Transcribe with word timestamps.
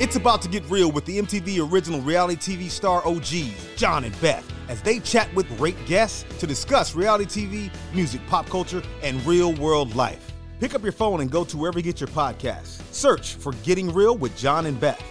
It's 0.00 0.16
about 0.16 0.40
to 0.40 0.48
get 0.48 0.64
real 0.70 0.90
with 0.90 1.04
the 1.04 1.18
MTV 1.18 1.70
original 1.70 2.00
reality 2.00 2.34
TV 2.56 2.70
star 2.70 3.06
OGs, 3.06 3.76
Jon 3.76 4.04
and 4.04 4.18
Beth, 4.22 4.50
as 4.70 4.80
they 4.80 4.98
chat 4.98 5.28
with 5.34 5.46
great 5.58 5.76
guests 5.84 6.24
to 6.38 6.46
discuss 6.46 6.94
reality 6.94 7.26
TV, 7.26 7.70
music, 7.92 8.26
pop 8.26 8.46
culture, 8.46 8.82
and 9.02 9.22
real 9.26 9.52
world 9.56 9.94
life. 9.94 10.32
Pick 10.58 10.74
up 10.74 10.82
your 10.82 10.92
phone 10.92 11.20
and 11.20 11.30
go 11.30 11.44
to 11.44 11.54
wherever 11.58 11.78
you 11.78 11.82
get 11.82 12.00
your 12.00 12.08
podcasts. 12.08 12.80
Search 12.94 13.34
for 13.34 13.52
Getting 13.62 13.92
Real 13.92 14.16
with 14.16 14.34
Jon 14.38 14.64
and 14.64 14.80
Beth. 14.80 15.04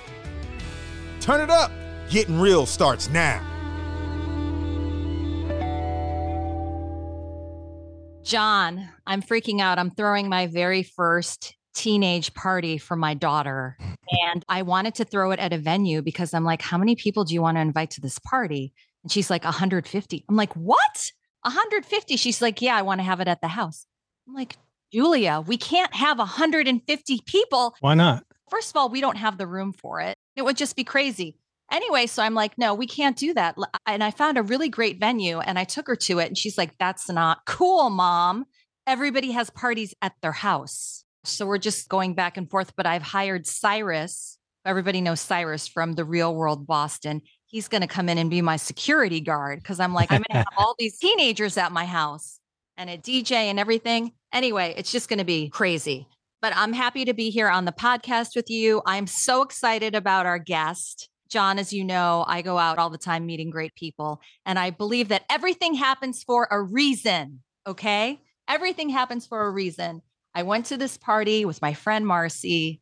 Turn 1.20 1.40
it 1.40 1.52
up. 1.52 1.72
Getting 2.10 2.40
Real 2.40 2.66
starts 2.66 3.12
now. 3.12 3.46
Jon, 8.24 8.90
I'm 9.06 9.22
freaking 9.22 9.62
out. 9.62 9.78
I'm 9.78 9.92
throwing 9.92 10.30
my 10.30 10.48
very 10.48 10.82
first 10.82 11.54
teenage 11.80 12.34
party 12.34 12.78
for 12.78 12.98
my 12.98 13.14
daughter. 13.14 13.78
And 14.30 14.44
I 14.50 14.64
wanted 14.64 14.96
to 14.96 15.06
throw 15.06 15.32
it 15.32 15.40
at 15.40 15.54
a 15.54 15.58
venue 15.58 16.02
because 16.02 16.34
I'm 16.34 16.44
like, 16.44 16.62
how 16.62 16.78
many 16.78 16.96
people 16.96 17.24
do 17.24 17.34
you 17.34 17.42
want 17.42 17.56
to 17.56 17.62
invite 17.62 17.92
to 17.92 18.02
this 18.02 18.20
party? 18.20 18.74
And 19.04 19.12
she's 19.12 19.30
like, 19.30 19.46
150. 19.46 20.26
I'm 20.28 20.36
like, 20.36 20.54
what? 20.56 21.12
150? 21.44 22.18
She's 22.18 22.42
like, 22.42 22.62
yeah, 22.62 22.76
I 22.76 22.82
want 22.82 23.00
to 23.00 23.06
have 23.06 23.22
it 23.22 23.30
at 23.30 23.40
the 23.40 23.48
house. 23.48 23.86
I'm 24.28 24.34
like, 24.34 24.58
Julia, 24.92 25.42
we 25.48 25.56
can't 25.56 25.94
have 25.96 26.18
150 26.18 27.22
people. 27.26 27.76
Why 27.80 27.94
not? 27.94 28.26
First 28.50 28.72
of 28.72 28.76
all, 28.76 28.90
we 28.90 29.00
don't 29.00 29.18
have 29.18 29.38
the 29.38 29.48
room 29.48 29.72
for 29.72 30.02
it. 30.02 30.18
It 30.36 30.44
would 30.44 30.58
just 30.58 30.76
be 30.76 30.84
crazy. 30.84 31.38
Anyway, 31.72 32.08
so 32.08 32.24
I'm 32.24 32.34
like, 32.34 32.58
no, 32.58 32.74
we 32.74 32.88
can't 32.88 33.16
do 33.16 33.34
that. 33.36 33.56
And 33.86 34.04
I 34.04 34.12
found 34.12 34.38
a 34.38 34.44
really 34.44 34.68
great 34.68 35.00
venue 35.00 35.40
and 35.40 35.58
I 35.58 35.64
took 35.64 35.88
her 35.88 35.96
to 35.96 36.20
it. 36.20 36.28
And 36.28 36.38
she's 36.38 36.58
like, 36.58 36.78
that's 36.78 37.10
not 37.10 37.46
cool, 37.46 37.90
mom. 37.90 38.48
Everybody 38.86 39.32
has 39.32 39.50
parties 39.50 39.94
at 40.02 40.14
their 40.22 40.32
house. 40.34 41.06
So 41.24 41.46
we're 41.46 41.58
just 41.58 41.90
going 41.90 42.14
back 42.14 42.38
and 42.38 42.50
forth. 42.50 42.76
But 42.76 42.86
I've 42.86 43.02
hired 43.02 43.46
Cyrus. 43.46 44.38
Everybody 44.66 45.02
knows 45.02 45.22
Cyrus 45.22 45.68
from 45.68 45.94
the 45.94 46.06
real 46.06 46.36
world 46.36 46.68
Boston. 46.68 47.22
He's 47.46 47.68
going 47.68 47.82
to 47.82 47.88
come 47.88 48.10
in 48.10 48.18
and 48.18 48.30
be 48.30 48.42
my 48.42 48.58
security 48.58 49.22
guard 49.22 49.60
because 49.60 49.80
I'm 49.80 49.94
like, 49.94 50.12
I'm 50.12 50.24
going 50.30 50.32
to 50.32 50.38
have 50.38 50.48
all 50.58 50.76
these 50.78 50.98
teenagers 51.00 51.58
at 51.58 51.72
my 51.72 51.86
house 51.86 52.40
and 52.78 52.90
a 52.90 52.98
DJ 52.98 53.32
and 53.32 53.60
everything. 53.60 54.12
Anyway, 54.32 54.74
it's 54.78 54.92
just 54.92 55.10
going 55.10 55.20
to 55.20 55.26
be 55.26 55.50
crazy. 55.50 56.08
But 56.42 56.54
I'm 56.56 56.74
happy 56.74 57.06
to 57.06 57.14
be 57.14 57.30
here 57.30 57.50
on 57.50 57.66
the 57.66 57.72
podcast 57.72 58.36
with 58.36 58.50
you. 58.50 58.82
I'm 58.86 59.08
so 59.08 59.42
excited 59.42 59.96
about 59.96 60.26
our 60.26 60.40
guest. 60.40 61.10
Jon, 61.30 61.60
as 61.60 61.74
you 61.74 61.84
know, 61.84 62.24
I 62.28 62.42
go 62.42 62.58
out 62.58 62.78
all 62.78 62.90
the 62.90 62.98
time 62.98 63.26
meeting 63.26 63.50
great 63.50 63.76
people, 63.76 64.20
and 64.46 64.58
I 64.58 64.72
believe 64.72 65.10
that 65.10 65.26
everything 65.30 65.76
happens 65.76 66.24
for 66.24 66.48
a 66.50 66.62
reason. 66.62 67.42
Okay. 67.68 68.20
Everything 68.48 68.90
happens 68.90 69.28
for 69.28 69.46
a 69.46 69.52
reason. 69.52 70.02
I 70.40 70.44
went 70.44 70.68
to 70.68 70.78
this 70.78 70.96
party 70.96 71.44
with 71.44 71.62
my 71.62 71.74
friend 71.74 72.08
Marcy. 72.08 72.80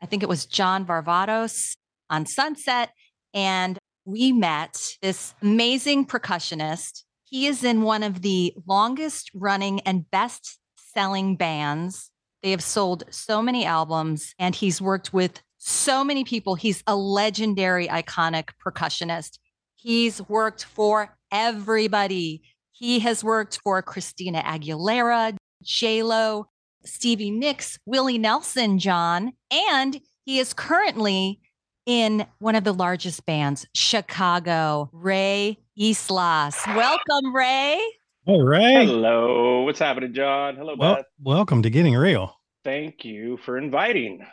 I 0.00 0.06
think 0.06 0.22
it 0.22 0.28
was 0.28 0.46
John 0.46 0.86
Varvatos 0.86 1.74
on 2.08 2.24
Sunset. 2.24 2.90
And 3.34 3.76
we 4.04 4.30
met 4.30 4.80
this 5.02 5.34
amazing 5.42 6.06
percussionist. 6.06 7.02
He 7.24 7.48
is 7.48 7.64
in 7.64 7.82
one 7.82 8.04
of 8.04 8.22
the 8.22 8.54
longest 8.64 9.32
running 9.34 9.80
and 9.80 10.08
best 10.12 10.60
selling 10.94 11.34
bands. 11.34 12.12
They 12.44 12.52
have 12.52 12.62
sold 12.62 13.02
so 13.10 13.42
many 13.42 13.66
albums, 13.66 14.32
and 14.38 14.54
he's 14.54 14.80
worked 14.80 15.12
with 15.12 15.42
so 15.58 16.04
many 16.04 16.22
people. 16.22 16.54
He's 16.54 16.84
a 16.86 16.94
legendary, 16.94 17.88
iconic 17.88 18.50
percussionist. 18.64 19.40
He's 19.74 20.22
worked 20.28 20.62
for 20.62 21.16
everybody. 21.32 22.42
He 22.70 23.00
has 23.00 23.24
worked 23.24 23.58
for 23.64 23.82
Christina 23.82 24.42
Aguilera, 24.42 25.34
J 25.64 26.04
Lo, 26.04 26.46
Stevie 26.84 27.30
Nicks, 27.30 27.78
Willie 27.86 28.18
Nelson, 28.18 28.78
Jon, 28.78 29.32
and 29.50 30.00
he 30.24 30.38
is 30.38 30.52
currently 30.54 31.40
in 31.86 32.26
one 32.38 32.54
of 32.54 32.64
the 32.64 32.72
largest 32.74 33.26
bands, 33.26 33.66
Chicago, 33.74 34.88
Ray 34.92 35.58
Yslas. 35.78 36.54
Welcome, 36.74 37.34
Ray. 37.34 37.80
All 38.26 38.42
right. 38.42 38.86
Hello. 38.86 39.62
What's 39.62 39.78
happening, 39.78 40.12
Jon? 40.14 40.56
Hello, 40.56 40.74
Well, 40.78 40.96
Beth. 40.96 41.04
welcome 41.22 41.62
to 41.62 41.70
Getting 41.70 41.94
Real. 41.96 42.34
Thank 42.64 43.04
you 43.04 43.38
for 43.38 43.56
inviting. 43.58 44.24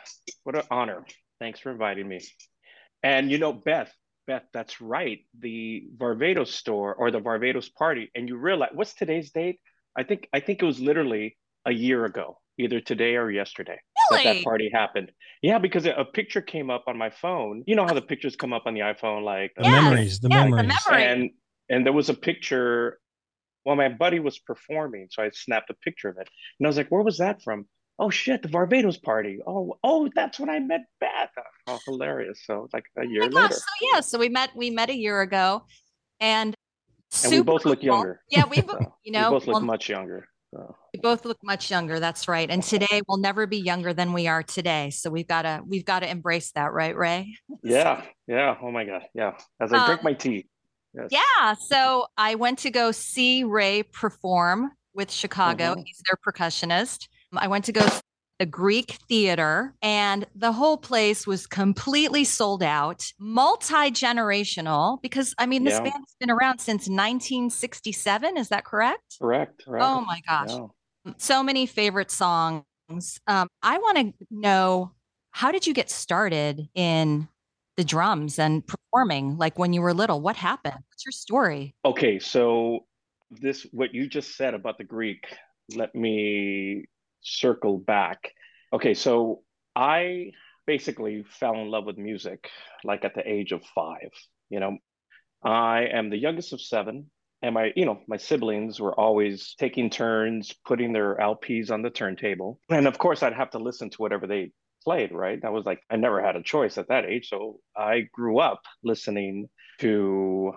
What 0.44 0.56
an 0.56 0.62
honor. 0.70 1.04
Thanks 1.40 1.60
for 1.60 1.70
inviting 1.70 2.06
me. 2.06 2.20
And 3.02 3.30
you 3.30 3.38
know, 3.38 3.52
Beth, 3.52 3.92
Beth, 4.26 4.42
that's 4.52 4.80
right. 4.80 5.20
The 5.38 5.84
Varvatos 5.96 6.48
store 6.48 6.94
or 6.94 7.10
the 7.10 7.20
Varvatos 7.20 7.72
party. 7.72 8.10
And 8.14 8.28
you 8.28 8.36
realize 8.36 8.70
what's 8.74 8.94
today's 8.94 9.30
date? 9.30 9.58
I 9.96 10.02
think 10.02 10.28
I 10.32 10.40
think 10.40 10.62
it 10.62 10.66
was 10.66 10.78
literally 10.80 11.36
a 11.68 11.72
year 11.72 12.04
ago, 12.06 12.38
either 12.58 12.80
today 12.80 13.16
or 13.16 13.30
yesterday. 13.30 13.78
That 14.10 14.24
Really? 14.24 14.38
that 14.38 14.44
party 14.44 14.70
happened. 14.72 15.12
Yeah, 15.42 15.58
because 15.58 15.84
a, 15.86 15.92
a 15.92 16.04
picture 16.04 16.40
came 16.40 16.70
up 16.70 16.84
on 16.88 16.96
my 16.96 17.10
phone. 17.10 17.62
You 17.66 17.76
know 17.76 17.84
how 17.86 17.94
the 17.94 18.02
pictures 18.02 18.36
come 18.36 18.52
up 18.52 18.62
on 18.66 18.74
the 18.74 18.80
iPhone, 18.80 19.22
like 19.22 19.52
The 19.56 19.64
Yes, 19.64 19.82
memories, 19.82 20.20
the 20.20 20.28
yes, 20.30 20.44
the 20.50 20.56
memories. 20.56 20.78
memory. 20.88 21.04
and 21.04 21.30
and 21.68 21.84
there 21.86 21.92
was 21.92 22.08
a 22.08 22.14
picture 22.14 22.98
well 23.64 23.76
my 23.76 23.88
buddy 23.90 24.20
was 24.20 24.38
performing 24.38 25.08
so 25.10 25.22
i 25.22 25.28
snapped 25.34 25.68
a 25.68 25.74
picture 25.74 26.08
of 26.08 26.16
it 26.16 26.28
and 26.58 26.66
i 26.66 26.68
was 26.68 26.76
like 26.78 26.88
where 26.88 27.02
was 27.02 27.18
that 27.18 27.42
from 27.42 27.66
oh 27.98 28.08
shit 28.08 28.40
the 28.40 28.48
varvatos 28.48 29.02
party 29.02 29.38
oh 29.46 29.74
oh 29.84 30.08
that's 30.14 30.38
when 30.40 30.48
i 30.48 30.58
met 30.58 30.82
beth 31.00 31.30
oh 31.66 31.78
hilarious 31.84 32.40
so 32.46 32.68
like 32.72 32.84
a 32.96 33.00
oh 33.00 33.02
year 33.02 33.22
Oh 33.24 33.26
later 33.26 33.48
gosh. 33.48 33.50
So 33.50 33.92
yeah, 33.92 34.00
so 34.00 34.18
we 34.18 34.28
met 34.30 34.50
we 34.56 34.70
met 34.70 34.88
a 34.88 34.96
year 34.96 35.20
ago 35.20 35.64
and 36.20 36.54
and 37.24 37.30
we 37.32 37.38
super 37.38 37.44
both 37.52 37.64
look 37.66 37.80
cool. 37.80 37.86
younger 37.86 38.20
Yeah, 38.30 38.46
we 38.46 38.56
so 38.62 38.94
you 39.04 39.12
know, 39.12 39.24
we 39.30 39.36
both 39.38 39.46
look 39.46 39.54
well, 39.56 39.62
much 39.62 39.88
younger 39.90 40.28
so 40.54 40.76
we 40.94 41.00
both 41.00 41.24
look 41.24 41.38
much 41.42 41.70
younger. 41.70 42.00
That's 42.00 42.28
right. 42.28 42.50
And 42.50 42.62
today 42.62 43.02
we'll 43.06 43.18
never 43.18 43.46
be 43.46 43.58
younger 43.58 43.92
than 43.92 44.12
we 44.12 44.26
are 44.28 44.42
today. 44.42 44.90
So 44.90 45.10
we've 45.10 45.26
got 45.28 45.42
to 45.42 45.60
we've 45.66 45.84
got 45.84 46.00
to 46.00 46.10
embrace 46.10 46.52
that, 46.52 46.72
right, 46.72 46.96
Ray? 46.96 47.36
yeah 47.62 48.02
yeah 48.26 48.56
oh 48.62 48.70
my 48.70 48.84
god 48.84 49.02
yeah 49.14 49.32
as 49.60 49.72
i 49.72 49.86
drink 49.86 50.00
Um, 50.00 50.04
my 50.04 50.12
tea 50.14 50.46
yes. 50.94 51.08
Yeah. 51.10 51.54
So 51.54 52.06
I 52.16 52.34
went 52.34 52.58
to 52.60 52.70
go 52.70 52.92
see 52.92 53.44
Ray 53.44 53.82
perform 53.82 54.72
with 54.94 55.10
Chicago. 55.10 55.74
Mhm. 55.74 55.84
He's 55.84 56.02
their 56.08 56.18
percussionist. 56.26 57.08
I 57.36 57.46
went 57.48 57.66
to 57.66 57.72
go 57.72 57.86
the 58.38 58.46
Greek 58.46 58.92
theater, 59.08 59.74
and 59.82 60.26
the 60.34 60.52
whole 60.52 60.76
place 60.76 61.26
was 61.26 61.46
completely 61.46 62.24
sold 62.24 62.62
out, 62.62 63.12
multi 63.18 63.90
generational. 63.90 65.00
Because 65.02 65.34
I 65.38 65.46
mean, 65.46 65.64
this 65.64 65.74
Yeah. 65.74 65.84
band 65.84 65.94
has 66.06 66.16
been 66.20 66.30
around 66.30 66.60
since 66.60 66.88
1967. 66.88 68.36
Is 68.36 68.48
that 68.50 68.64
correct? 68.64 69.18
correct 69.20 69.64
correct 69.64 69.84
Oh 69.84 70.00
my 70.06 70.20
gosh. 70.26 70.50
Yeah. 71.04 71.12
So 71.16 71.42
many 71.42 71.66
favorite 71.66 72.10
songs. 72.10 72.64
Um, 73.26 73.48
I 73.62 73.78
want 73.78 73.98
to 73.98 74.26
know 74.30 74.92
how 75.30 75.52
did 75.52 75.66
you 75.66 75.74
get 75.74 75.90
started 75.90 76.68
in 76.74 77.28
the 77.76 77.84
drums 77.84 78.38
and 78.38 78.66
performing 78.66 79.36
like 79.36 79.58
when 79.58 79.72
you 79.72 79.80
were 79.82 79.94
little? 79.94 80.20
What 80.20 80.36
happened? 80.36 80.74
What's 80.88 81.04
your 81.04 81.12
story? 81.12 81.74
Okay, 81.84 82.18
so 82.18 82.86
this 83.30 83.66
what 83.72 83.94
you 83.94 84.08
just 84.08 84.36
said 84.36 84.54
about 84.54 84.78
the 84.78 84.84
Greek, 84.84 85.26
let 85.74 85.94
me 85.94 86.86
circle 87.20 87.78
back. 87.78 88.32
Okay, 88.72 88.94
so 88.94 89.42
I 89.74 90.32
basically 90.66 91.24
fell 91.40 91.54
in 91.54 91.70
love 91.70 91.86
with 91.86 91.96
music 91.96 92.50
like 92.84 93.04
at 93.04 93.14
the 93.14 93.26
age 93.26 93.52
of 93.52 93.64
5, 93.74 93.96
you 94.50 94.60
know. 94.60 94.76
I 95.42 95.86
am 95.92 96.10
the 96.10 96.18
youngest 96.18 96.52
of 96.52 96.60
7 96.60 97.08
and 97.42 97.54
my 97.54 97.72
you 97.76 97.84
know 97.84 98.00
my 98.06 98.16
siblings 98.16 98.80
were 98.80 98.98
always 98.98 99.54
taking 99.58 99.90
turns 99.90 100.54
putting 100.66 100.92
their 100.92 101.16
lps 101.16 101.70
on 101.70 101.82
the 101.82 101.90
turntable 101.90 102.60
and 102.68 102.86
of 102.86 102.98
course 102.98 103.22
i'd 103.22 103.32
have 103.32 103.50
to 103.50 103.58
listen 103.58 103.90
to 103.90 103.98
whatever 103.98 104.26
they 104.26 104.50
played 104.84 105.12
right 105.12 105.42
that 105.42 105.52
was 105.52 105.64
like 105.64 105.80
i 105.90 105.96
never 105.96 106.22
had 106.22 106.36
a 106.36 106.42
choice 106.42 106.78
at 106.78 106.88
that 106.88 107.04
age 107.04 107.28
so 107.28 107.58
i 107.76 108.02
grew 108.12 108.38
up 108.38 108.62
listening 108.82 109.48
to 109.78 110.52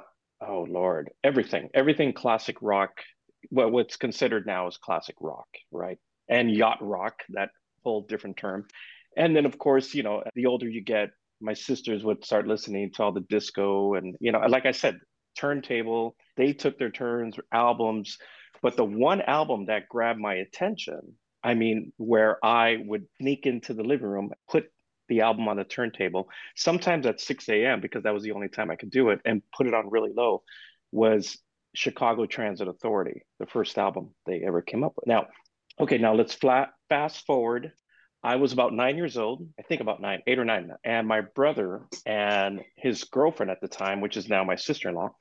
oh 0.48 0.66
lord 0.70 1.12
everything 1.24 1.70
everything 1.74 2.14
classic 2.14 2.58
rock 2.62 2.92
what 3.50 3.72
what's 3.72 3.98
considered 3.98 4.46
now 4.46 4.68
is 4.68 4.78
classic 4.78 5.16
rock 5.20 5.48
right 5.72 5.98
and 6.32 6.50
yacht 6.52 6.80
rock 6.82 7.22
that 7.30 7.50
whole 7.84 8.02
different 8.02 8.38
term 8.38 8.66
and 9.16 9.36
then 9.36 9.46
of 9.46 9.60
course 9.60 9.94
you 9.94 10.02
know 10.02 10.24
the 10.34 10.48
older 10.48 10.68
you 10.68 10.82
get 10.82 11.10
my 11.40 11.54
sisters 11.54 12.04
would 12.04 12.26
start 12.26 12.48
listening 12.48 12.92
to 12.92 13.04
all 13.04 13.12
the 13.12 13.22
disco 13.30 13.94
and 13.94 14.16
you 14.20 14.32
know 14.32 14.40
like 14.48 14.66
i 14.66 14.72
said 14.72 15.00
turntable. 15.36 16.16
They 16.38 16.54
took 16.54 16.78
their 16.78 16.92
turns, 16.92 17.36
albums. 17.52 18.18
But 18.62 18.78
the 18.78 18.86
one 18.86 19.22
album 19.22 19.66
that 19.66 19.90
grabbed 19.90 20.20
my 20.20 20.36
attention, 20.36 21.16
I 21.44 21.56
mean, 21.56 21.94
where 21.98 22.44
I 22.46 22.78
would 22.86 23.08
sneak 23.20 23.46
into 23.46 23.74
the 23.74 23.84
living 23.84 24.08
room, 24.08 24.32
put 24.50 24.66
the 25.10 25.22
album 25.22 25.48
on 25.48 25.58
the 25.58 25.64
turntable, 25.64 26.30
sometimes 26.56 27.06
at 27.06 27.20
6 27.20 27.50
a.m., 27.50 27.82
because 27.82 28.04
that 28.04 28.14
was 28.14 28.24
the 28.24 28.32
only 28.32 28.48
time 28.48 28.72
I 28.72 28.76
could 28.76 28.92
do 28.92 29.10
it, 29.10 29.20
and 29.26 29.42
put 29.56 29.68
it 29.68 29.74
on 29.74 29.90
really 29.90 30.12
low, 30.16 30.44
was 30.92 31.38
Chicago 31.74 32.26
Transit 32.26 32.68
Authority, 32.68 33.24
the 33.40 33.46
first 33.46 33.78
album 33.78 34.14
they 34.26 34.42
ever 34.46 34.62
came 34.62 34.84
up 34.84 34.94
with. 34.96 35.08
Now, 35.08 35.28
okay, 35.82 35.98
now 35.98 36.14
let's 36.14 36.34
flat 36.34 36.70
fast 36.90 37.26
forward 37.26 37.72
I 38.24 38.36
was 38.36 38.54
about 38.54 38.74
nine 38.74 38.98
years 38.98 39.18
old, 39.18 39.48
I 39.60 39.64
think 39.64 39.82
about 39.82 40.00
nine, 40.00 40.22
eight 40.28 40.38
or 40.38 40.46
nine. 40.46 40.72
And 40.84 41.08
my 41.08 41.22
brother 41.22 41.82
and 42.06 42.62
his 42.76 43.04
girlfriend 43.06 43.50
at 43.50 43.62
the 43.62 43.68
time, 43.68 44.00
which 44.00 44.16
is 44.16 44.30
now 44.30 44.44
my 44.44 44.56
sister 44.56 44.90
in 44.90 44.96
law, 44.96 45.16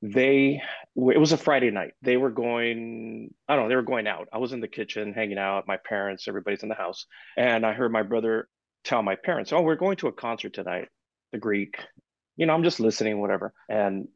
they, 0.00 0.60
it 0.96 1.20
was 1.20 1.30
a 1.30 1.36
Friday 1.36 1.70
night. 1.70 1.92
They 2.02 2.16
were 2.16 2.30
going, 2.30 3.32
I 3.48 3.54
don't 3.54 3.64
know, 3.64 3.68
they 3.68 3.76
were 3.76 3.82
going 3.82 4.08
out. 4.08 4.26
I 4.32 4.38
was 4.38 4.52
in 4.52 4.60
the 4.60 4.66
kitchen 4.66 5.12
hanging 5.12 5.38
out, 5.38 5.68
my 5.68 5.76
parents, 5.76 6.26
everybody's 6.26 6.64
in 6.64 6.68
the 6.68 6.74
house. 6.74 7.06
And 7.36 7.64
I 7.64 7.72
heard 7.72 7.92
my 7.92 8.02
brother 8.02 8.48
tell 8.82 9.02
my 9.02 9.14
parents, 9.14 9.52
Oh, 9.52 9.62
we're 9.62 9.76
going 9.76 9.96
to 9.98 10.08
a 10.08 10.12
concert 10.12 10.52
tonight, 10.52 10.88
the 11.30 11.38
Greek. 11.38 11.76
You 12.36 12.46
know, 12.46 12.54
I'm 12.54 12.64
just 12.64 12.80
listening, 12.80 13.20
whatever. 13.20 13.52
And 13.68 14.08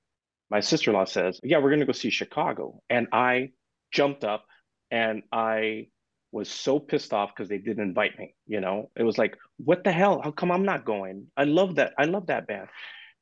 my 0.51 0.59
sister 0.59 0.91
in 0.91 0.97
law 0.97 1.05
says, 1.05 1.39
Yeah, 1.45 1.59
we're 1.59 1.71
going 1.71 1.81
to 1.81 1.87
go 1.87 1.93
see 1.93 2.11
Chicago. 2.11 2.83
And 2.91 3.07
I 3.13 3.51
jumped 3.93 4.25
up 4.25 4.47
and 4.91 5.23
I 5.33 5.89
was 6.33 6.49
so 6.49 6.79
pissed 6.79 7.13
off 7.13 7.31
because 7.35 7.49
they 7.49 7.59
didn't 7.59 7.83
invite 7.83 8.19
me. 8.19 8.35
You 8.47 8.61
know, 8.61 8.91
it 8.97 9.03
was 9.03 9.19
like, 9.19 9.37
what 9.59 9.85
the 9.85 9.93
hell? 9.93 10.21
How 10.23 10.31
come 10.31 10.51
I'm 10.51 10.65
not 10.65 10.85
going? 10.85 11.27
I 11.37 11.45
love 11.45 11.77
that. 11.77 11.95
I 11.99 12.05
love 12.05 12.27
that 12.27 12.47
band. 12.47 12.69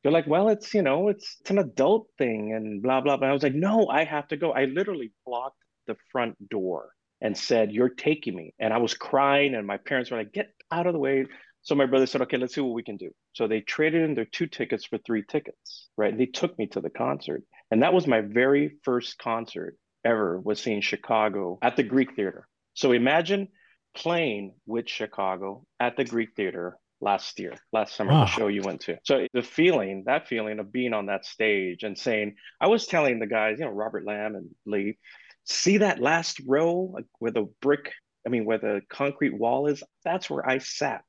They're 0.03 0.13
like, 0.13 0.27
well, 0.27 0.49
it's 0.49 0.75
you 0.75 0.83
know, 0.83 1.09
it's 1.09 1.37
it's 1.41 1.51
an 1.51 1.59
adult 1.59 2.09
thing 2.19 2.53
and 2.53 2.83
blah 2.83 3.01
blah 3.01 3.17
blah. 3.17 3.29
I 3.29 3.33
was 3.33 3.43
like, 3.43 3.55
no, 3.55 3.89
I 3.89 4.05
have 4.05 4.29
to 4.29 4.37
go. 4.37 4.53
I 4.53 4.67
literally 4.67 5.13
blocked 5.27 5.57
the 5.87 5.97
front 6.13 6.37
door 6.49 6.91
and 7.21 7.37
said, 7.37 7.73
"You're 7.73 7.89
taking 7.89 8.35
me." 8.35 8.55
And 8.59 8.73
I 8.73 8.79
was 8.79 8.95
crying, 8.95 9.55
and 9.55 9.67
my 9.67 9.79
parents 9.79 10.11
were 10.11 10.19
like, 10.19 10.33
"Get 10.33 10.53
out 10.71 10.87
of 10.87 10.93
the 10.93 10.99
way." 10.99 11.25
So 11.63 11.75
my 11.75 11.87
brother 11.87 12.07
said, 12.07 12.21
"Okay, 12.23 12.37
let's 12.37 12.55
see 12.55 12.61
what 12.61 12.75
we 12.75 12.83
can 12.83 12.99
do." 12.99 13.11
So 13.33 13.47
they 13.49 13.61
traded 13.63 14.03
in 14.03 14.15
their 14.15 14.27
two 14.27 14.47
tickets 14.47 14.85
for 14.85 14.99
three 14.99 15.25
tickets, 15.27 15.89
right? 15.97 16.11
And 16.11 16.21
they 16.21 16.27
took 16.27 16.59
me 16.59 16.67
to 16.69 16.81
the 16.81 16.91
concert, 16.91 17.43
and 17.71 17.83
that 17.83 17.95
was 17.95 18.07
my 18.07 18.21
very 18.21 18.77
first 18.85 19.19
concert 19.19 19.77
ever. 20.05 20.41
Was 20.41 20.61
seeing 20.61 20.81
Chicago 20.81 21.59
at 21.63 21.77
the 21.77 21.83
Greek 21.83 22.15
Theater. 22.17 22.47
So 22.75 22.93
imagine 22.93 23.49
playing 23.95 24.55
with 24.67 24.89
Chicago 24.89 25.65
at 25.81 25.97
the 25.97 26.05
Greek 26.05 26.31
Theater 26.35 26.77
last 27.01 27.39
year, 27.39 27.55
last 27.73 27.95
summer, 27.95 28.13
wow. 28.13 28.25
the 28.25 28.31
show 28.31 28.49
you 28.49 28.63
went 28.63 28.81
to. 28.83 28.99
So 29.05 29.27
the 29.33 29.43
feeling, 29.43 30.05
that 30.07 30.27
feeling 30.27 30.59
of 30.59 30.73
being 30.73 30.93
on 30.93 31.07
that 31.07 31.25
stage 31.25 31.83
and 31.83 31.97
saying, 31.97 32.35
I 32.61 32.67
was 32.69 32.87
telling 32.87 33.19
the 33.19 33.27
guys, 33.27 33.59
you 33.59 33.67
know, 33.67 33.71
Robert 33.71 34.05
Lamm 34.05 34.35
and 34.37 34.49
Lee, 34.67 34.99
see 35.45 35.79
that 35.79 36.01
last 36.01 36.41
row 36.47 36.97
where 37.19 37.31
the 37.31 37.47
brick, 37.61 37.93
I 38.27 38.31
mean, 38.31 38.45
where 38.47 38.59
the 38.59 38.81
concrete 38.89 39.39
wall 39.39 39.67
is, 39.67 39.83
that's 40.05 40.29
where 40.29 40.49
I 40.49 40.59
sat. 40.59 41.05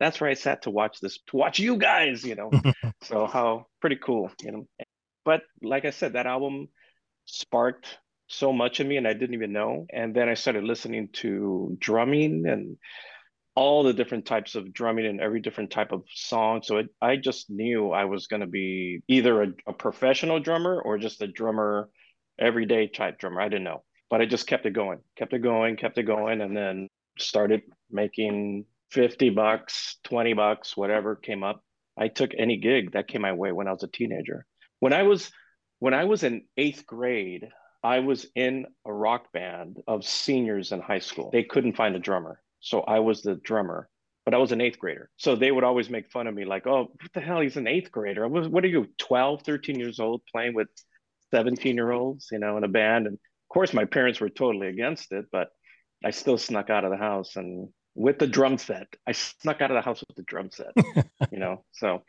That's 0.00 0.20
where 0.20 0.30
I 0.30 0.34
sat 0.34 0.62
to 0.62 0.70
watch 0.70 1.00
this, 1.00 1.18
to 1.28 1.36
watch 1.36 1.58
you 1.58 1.76
guys, 1.76 2.24
you 2.24 2.34
know. 2.34 2.50
so 3.02 3.26
how 3.26 3.66
pretty 3.80 3.96
cool, 3.96 4.30
you 4.42 4.52
know. 4.52 4.68
But 5.24 5.42
like 5.62 5.84
I 5.84 5.90
said, 5.90 6.12
that 6.12 6.26
album 6.26 6.68
sparked 7.26 7.98
so 8.28 8.52
much 8.52 8.80
in 8.80 8.88
me 8.88 8.96
and 8.96 9.08
I 9.08 9.14
didn't 9.14 9.34
even 9.34 9.52
know. 9.52 9.86
And 9.92 10.14
then 10.14 10.28
I 10.28 10.34
started 10.34 10.64
listening 10.64 11.08
to 11.14 11.76
drumming 11.80 12.46
and 12.46 12.76
all 13.56 13.82
the 13.82 13.92
different 13.92 14.24
types 14.24 14.54
of 14.54 14.72
drumming 14.72 15.06
and 15.06 15.20
every 15.20 15.40
different 15.40 15.70
type 15.70 15.90
of 15.90 16.04
song. 16.14 16.62
So 16.62 16.76
it, 16.76 16.88
I 17.02 17.16
just 17.16 17.50
knew 17.50 17.90
I 17.90 18.04
was 18.04 18.28
going 18.28 18.42
to 18.42 18.46
be 18.46 19.02
either 19.08 19.42
a, 19.42 19.48
a, 19.66 19.72
professional 19.72 20.38
drummer 20.38 20.80
or 20.80 20.96
just 20.96 21.20
a 21.22 21.26
drummer, 21.26 21.88
everyday 22.38 22.86
type 22.86 23.18
drummer. 23.18 23.40
I 23.40 23.48
didn't 23.48 23.64
know, 23.64 23.82
but 24.10 24.20
I 24.20 24.26
just 24.26 24.46
kept 24.46 24.66
it 24.66 24.74
going, 24.74 25.00
kept 25.16 25.32
it 25.32 25.40
going, 25.40 25.76
kept 25.76 25.98
it 25.98 26.04
going, 26.04 26.40
and 26.40 26.56
then 26.56 26.86
started 27.18 27.62
making 27.90 28.64
50 28.92 29.30
bucks, 29.30 29.96
20 30.04 30.34
bucks, 30.34 30.76
whatever 30.76 31.16
came 31.16 31.42
up. 31.42 31.64
I 31.98 32.08
took 32.08 32.30
any 32.38 32.58
gig 32.58 32.92
that 32.92 33.08
came 33.08 33.22
my 33.22 33.32
way 33.32 33.50
when 33.50 33.66
I 33.66 33.72
was 33.72 33.82
a 33.82 33.88
teenager. 33.88 34.46
When 34.78 34.92
I 34.92 35.02
was 35.02 35.32
when 35.80 35.94
I 35.94 36.04
was 36.04 36.22
in 36.22 36.44
eighth 36.56 36.86
grade, 36.86 37.48
I 37.82 38.00
was 38.00 38.26
in 38.34 38.66
a 38.84 38.92
rock 38.92 39.32
band 39.32 39.78
of 39.86 40.04
seniors 40.04 40.72
in 40.72 40.80
high 40.80 40.98
school. 40.98 41.30
They 41.30 41.44
couldn't 41.44 41.76
find 41.76 41.94
a 41.94 42.00
drummer. 42.00 42.40
So 42.60 42.80
I 42.80 42.98
was 42.98 43.22
the 43.22 43.36
drummer, 43.36 43.88
but 44.24 44.34
I 44.34 44.38
was 44.38 44.52
an 44.52 44.60
eighth 44.60 44.78
grader. 44.78 45.10
So 45.16 45.36
they 45.36 45.52
would 45.52 45.64
always 45.64 45.88
make 45.88 46.10
fun 46.10 46.26
of 46.26 46.34
me, 46.34 46.44
like, 46.44 46.66
oh, 46.66 46.90
what 47.00 47.12
the 47.14 47.20
hell? 47.20 47.40
He's 47.40 47.56
an 47.56 47.68
eighth 47.68 47.92
grader. 47.92 48.24
I 48.24 48.28
was, 48.28 48.48
what 48.48 48.64
are 48.64 48.68
you, 48.68 48.88
12, 48.98 49.42
13 49.42 49.78
years 49.78 50.00
old 50.00 50.22
playing 50.30 50.54
with 50.54 50.68
17 51.30 51.76
year 51.76 51.92
olds, 51.92 52.28
you 52.32 52.38
know, 52.38 52.56
in 52.56 52.64
a 52.64 52.68
band? 52.68 53.06
And 53.06 53.14
of 53.14 53.48
course, 53.48 53.72
my 53.72 53.84
parents 53.84 54.20
were 54.20 54.28
totally 54.28 54.66
against 54.66 55.12
it, 55.12 55.26
but 55.30 55.48
I 56.04 56.10
still 56.10 56.38
snuck 56.38 56.70
out 56.70 56.84
of 56.84 56.90
the 56.90 56.96
house 56.96 57.36
and 57.36 57.68
with 57.94 58.18
the 58.18 58.26
drum 58.26 58.58
set. 58.58 58.88
I 59.06 59.12
snuck 59.12 59.60
out 59.60 59.70
of 59.70 59.76
the 59.76 59.82
house 59.82 60.02
with 60.06 60.16
the 60.16 60.22
drum 60.22 60.50
set, 60.50 60.72
you 61.32 61.38
know, 61.38 61.64
so 61.72 62.02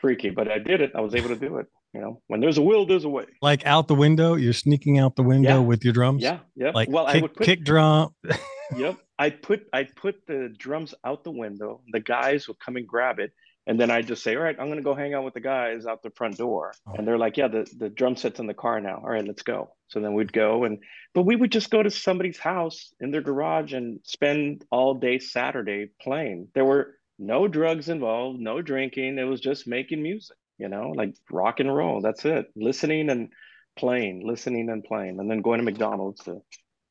freaky, 0.00 0.30
but 0.30 0.50
I 0.50 0.58
did 0.58 0.80
it. 0.80 0.92
I 0.94 1.00
was 1.00 1.14
able 1.14 1.28
to 1.28 1.36
do 1.36 1.58
it. 1.58 1.66
You 1.94 2.00
know, 2.00 2.22
when 2.26 2.40
there's 2.40 2.56
a 2.56 2.62
will, 2.62 2.86
there's 2.86 3.04
a 3.04 3.08
way. 3.08 3.26
Like 3.42 3.66
out 3.66 3.86
the 3.86 3.94
window, 3.94 4.34
you're 4.34 4.54
sneaking 4.54 4.98
out 4.98 5.14
the 5.14 5.22
window 5.22 5.60
yeah. 5.60 5.66
with 5.66 5.84
your 5.84 5.92
drums. 5.92 6.22
Yeah, 6.22 6.38
yeah. 6.56 6.70
Like 6.74 6.88
well, 6.88 7.06
kick, 7.06 7.16
I 7.16 7.20
would 7.20 7.34
put, 7.34 7.46
kick 7.46 7.64
drum. 7.64 8.14
yep, 8.76 8.96
I 9.18 9.28
put 9.28 9.66
I 9.74 9.84
put 9.84 10.26
the 10.26 10.54
drums 10.56 10.94
out 11.04 11.22
the 11.22 11.30
window. 11.30 11.82
The 11.92 12.00
guys 12.00 12.48
would 12.48 12.58
come 12.58 12.76
and 12.76 12.88
grab 12.88 13.18
it, 13.18 13.32
and 13.66 13.78
then 13.78 13.90
I 13.90 14.00
just 14.00 14.22
say, 14.22 14.34
"All 14.34 14.42
right, 14.42 14.56
I'm 14.58 14.68
gonna 14.68 14.80
go 14.80 14.94
hang 14.94 15.12
out 15.12 15.24
with 15.24 15.34
the 15.34 15.40
guys 15.40 15.84
out 15.84 16.02
the 16.02 16.10
front 16.10 16.38
door." 16.38 16.72
Oh. 16.86 16.94
And 16.94 17.06
they're 17.06 17.18
like, 17.18 17.36
"Yeah, 17.36 17.48
the 17.48 17.70
the 17.76 17.90
drum 17.90 18.16
set's 18.16 18.40
in 18.40 18.46
the 18.46 18.54
car 18.54 18.80
now. 18.80 19.02
All 19.04 19.10
right, 19.10 19.26
let's 19.26 19.42
go." 19.42 19.74
So 19.88 20.00
then 20.00 20.14
we'd 20.14 20.32
go, 20.32 20.64
and 20.64 20.78
but 21.12 21.24
we 21.24 21.36
would 21.36 21.52
just 21.52 21.68
go 21.68 21.82
to 21.82 21.90
somebody's 21.90 22.38
house 22.38 22.94
in 23.00 23.10
their 23.10 23.20
garage 23.20 23.74
and 23.74 24.00
spend 24.04 24.64
all 24.70 24.94
day 24.94 25.18
Saturday 25.18 25.90
playing. 26.00 26.48
There 26.54 26.64
were 26.64 26.94
no 27.18 27.48
drugs 27.48 27.90
involved, 27.90 28.40
no 28.40 28.62
drinking. 28.62 29.18
It 29.18 29.24
was 29.24 29.42
just 29.42 29.66
making 29.66 30.02
music 30.02 30.38
you 30.58 30.68
know, 30.68 30.92
like 30.94 31.14
rock 31.30 31.60
and 31.60 31.74
roll. 31.74 32.00
That's 32.00 32.24
it. 32.24 32.46
Listening 32.56 33.10
and 33.10 33.30
playing, 33.76 34.26
listening 34.26 34.68
and 34.68 34.84
playing, 34.84 35.18
and 35.18 35.30
then 35.30 35.40
going 35.40 35.58
to 35.58 35.64
McDonald's 35.64 36.22
to 36.24 36.42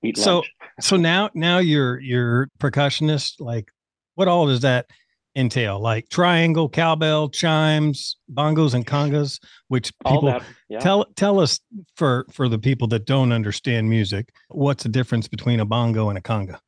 eat 0.04 0.18
so, 0.18 0.36
lunch. 0.36 0.52
So 0.80 0.98
now, 0.98 1.30
now 1.34 1.60
you're 1.60 2.00
you're 2.00 2.48
percussionist. 2.60 3.40
Like, 3.40 3.72
what 4.16 4.28
all 4.28 4.48
does 4.48 4.62
that 4.62 4.88
entail? 5.36 5.80
Like 5.80 6.10
triangle, 6.10 6.70
cowbell, 6.70 7.30
chimes, 7.30 8.18
bongos, 8.34 8.74
and 8.74 8.86
congas. 8.86 9.40
Which 9.68 9.92
people 10.06 10.24
that, 10.24 10.44
yeah. 10.70 10.80
tell 10.80 11.06
tell 11.16 11.40
us 11.40 11.60
for 11.96 12.26
for 12.32 12.50
the 12.50 12.60
people 12.60 12.88
that 12.90 13.06
don't 13.06 13.32
understand 13.32 13.90
music, 13.90 14.34
what's 14.50 14.84
the 14.84 14.90
difference 14.90 15.28
between 15.28 15.60
a 15.60 15.66
bongo 15.66 16.10
and 16.10 16.18
a 16.18 16.22
conga? 16.22 16.60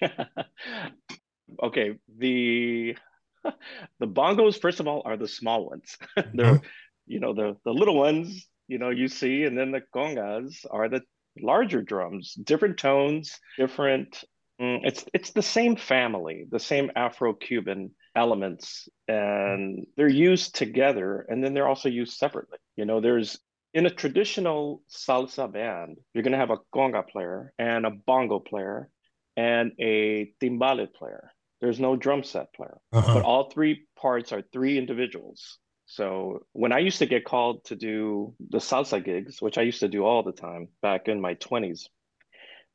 okay, 1.62 1.96
the 2.18 2.96
the 4.00 4.06
bongos, 4.06 4.60
first 4.60 4.80
of 4.80 4.88
all, 4.88 5.02
are 5.04 5.16
the 5.16 5.28
small 5.28 5.68
ones. 5.68 5.96
They're, 6.16 6.24
mm-hmm. 6.24 6.66
you 7.06 7.20
know, 7.20 7.34
the 7.34 7.56
the 7.64 7.72
little 7.72 7.96
ones, 7.96 8.46
you 8.68 8.78
know, 8.78 8.90
you 8.90 9.08
see, 9.08 9.44
and 9.44 9.56
then 9.56 9.70
the 9.70 9.82
congas 9.94 10.64
are 10.70 10.88
the 10.88 11.02
larger 11.38 11.82
drums, 11.82 12.34
different 12.34 12.78
tones, 12.78 13.38
different. 13.58 14.24
Mm, 14.60 14.80
it's 14.84 15.04
it's 15.12 15.30
the 15.30 15.42
same 15.42 15.76
family, 15.76 16.46
the 16.50 16.58
same 16.58 16.90
Afro-Cuban 16.96 17.90
elements, 18.14 18.88
and 19.06 19.86
they're 19.96 20.08
used 20.08 20.54
together, 20.54 21.26
and 21.28 21.44
then 21.44 21.52
they're 21.52 21.68
also 21.68 21.90
used 21.90 22.16
separately. 22.16 22.58
You 22.76 22.86
know, 22.86 23.00
there's 23.00 23.38
in 23.76 23.84
a 23.84 23.90
traditional 23.90 24.82
salsa 24.90 25.52
band, 25.52 25.98
you're 26.14 26.22
going 26.22 26.32
to 26.32 26.38
have 26.38 26.50
a 26.50 26.60
conga 26.74 27.06
player 27.06 27.52
and 27.58 27.84
a 27.84 27.90
bongo 27.90 28.38
player 28.38 28.88
and 29.36 29.72
a 29.78 30.32
timbale 30.42 30.90
player. 30.94 31.30
There's 31.60 31.80
no 31.80 31.96
drum 31.96 32.22
set 32.22 32.52
player, 32.52 32.78
uh-huh. 32.92 33.14
but 33.14 33.22
all 33.22 33.50
three 33.50 33.86
parts 33.98 34.32
are 34.32 34.42
three 34.52 34.76
individuals. 34.78 35.58
So 35.86 36.40
when 36.52 36.72
I 36.72 36.80
used 36.80 36.98
to 36.98 37.06
get 37.06 37.24
called 37.24 37.64
to 37.66 37.76
do 37.76 38.34
the 38.50 38.58
salsa 38.58 39.02
gigs, 39.02 39.40
which 39.40 39.56
I 39.56 39.62
used 39.62 39.80
to 39.80 39.88
do 39.88 40.04
all 40.04 40.22
the 40.22 40.32
time 40.32 40.68
back 40.82 41.08
in 41.08 41.20
my 41.20 41.34
20s, 41.36 41.86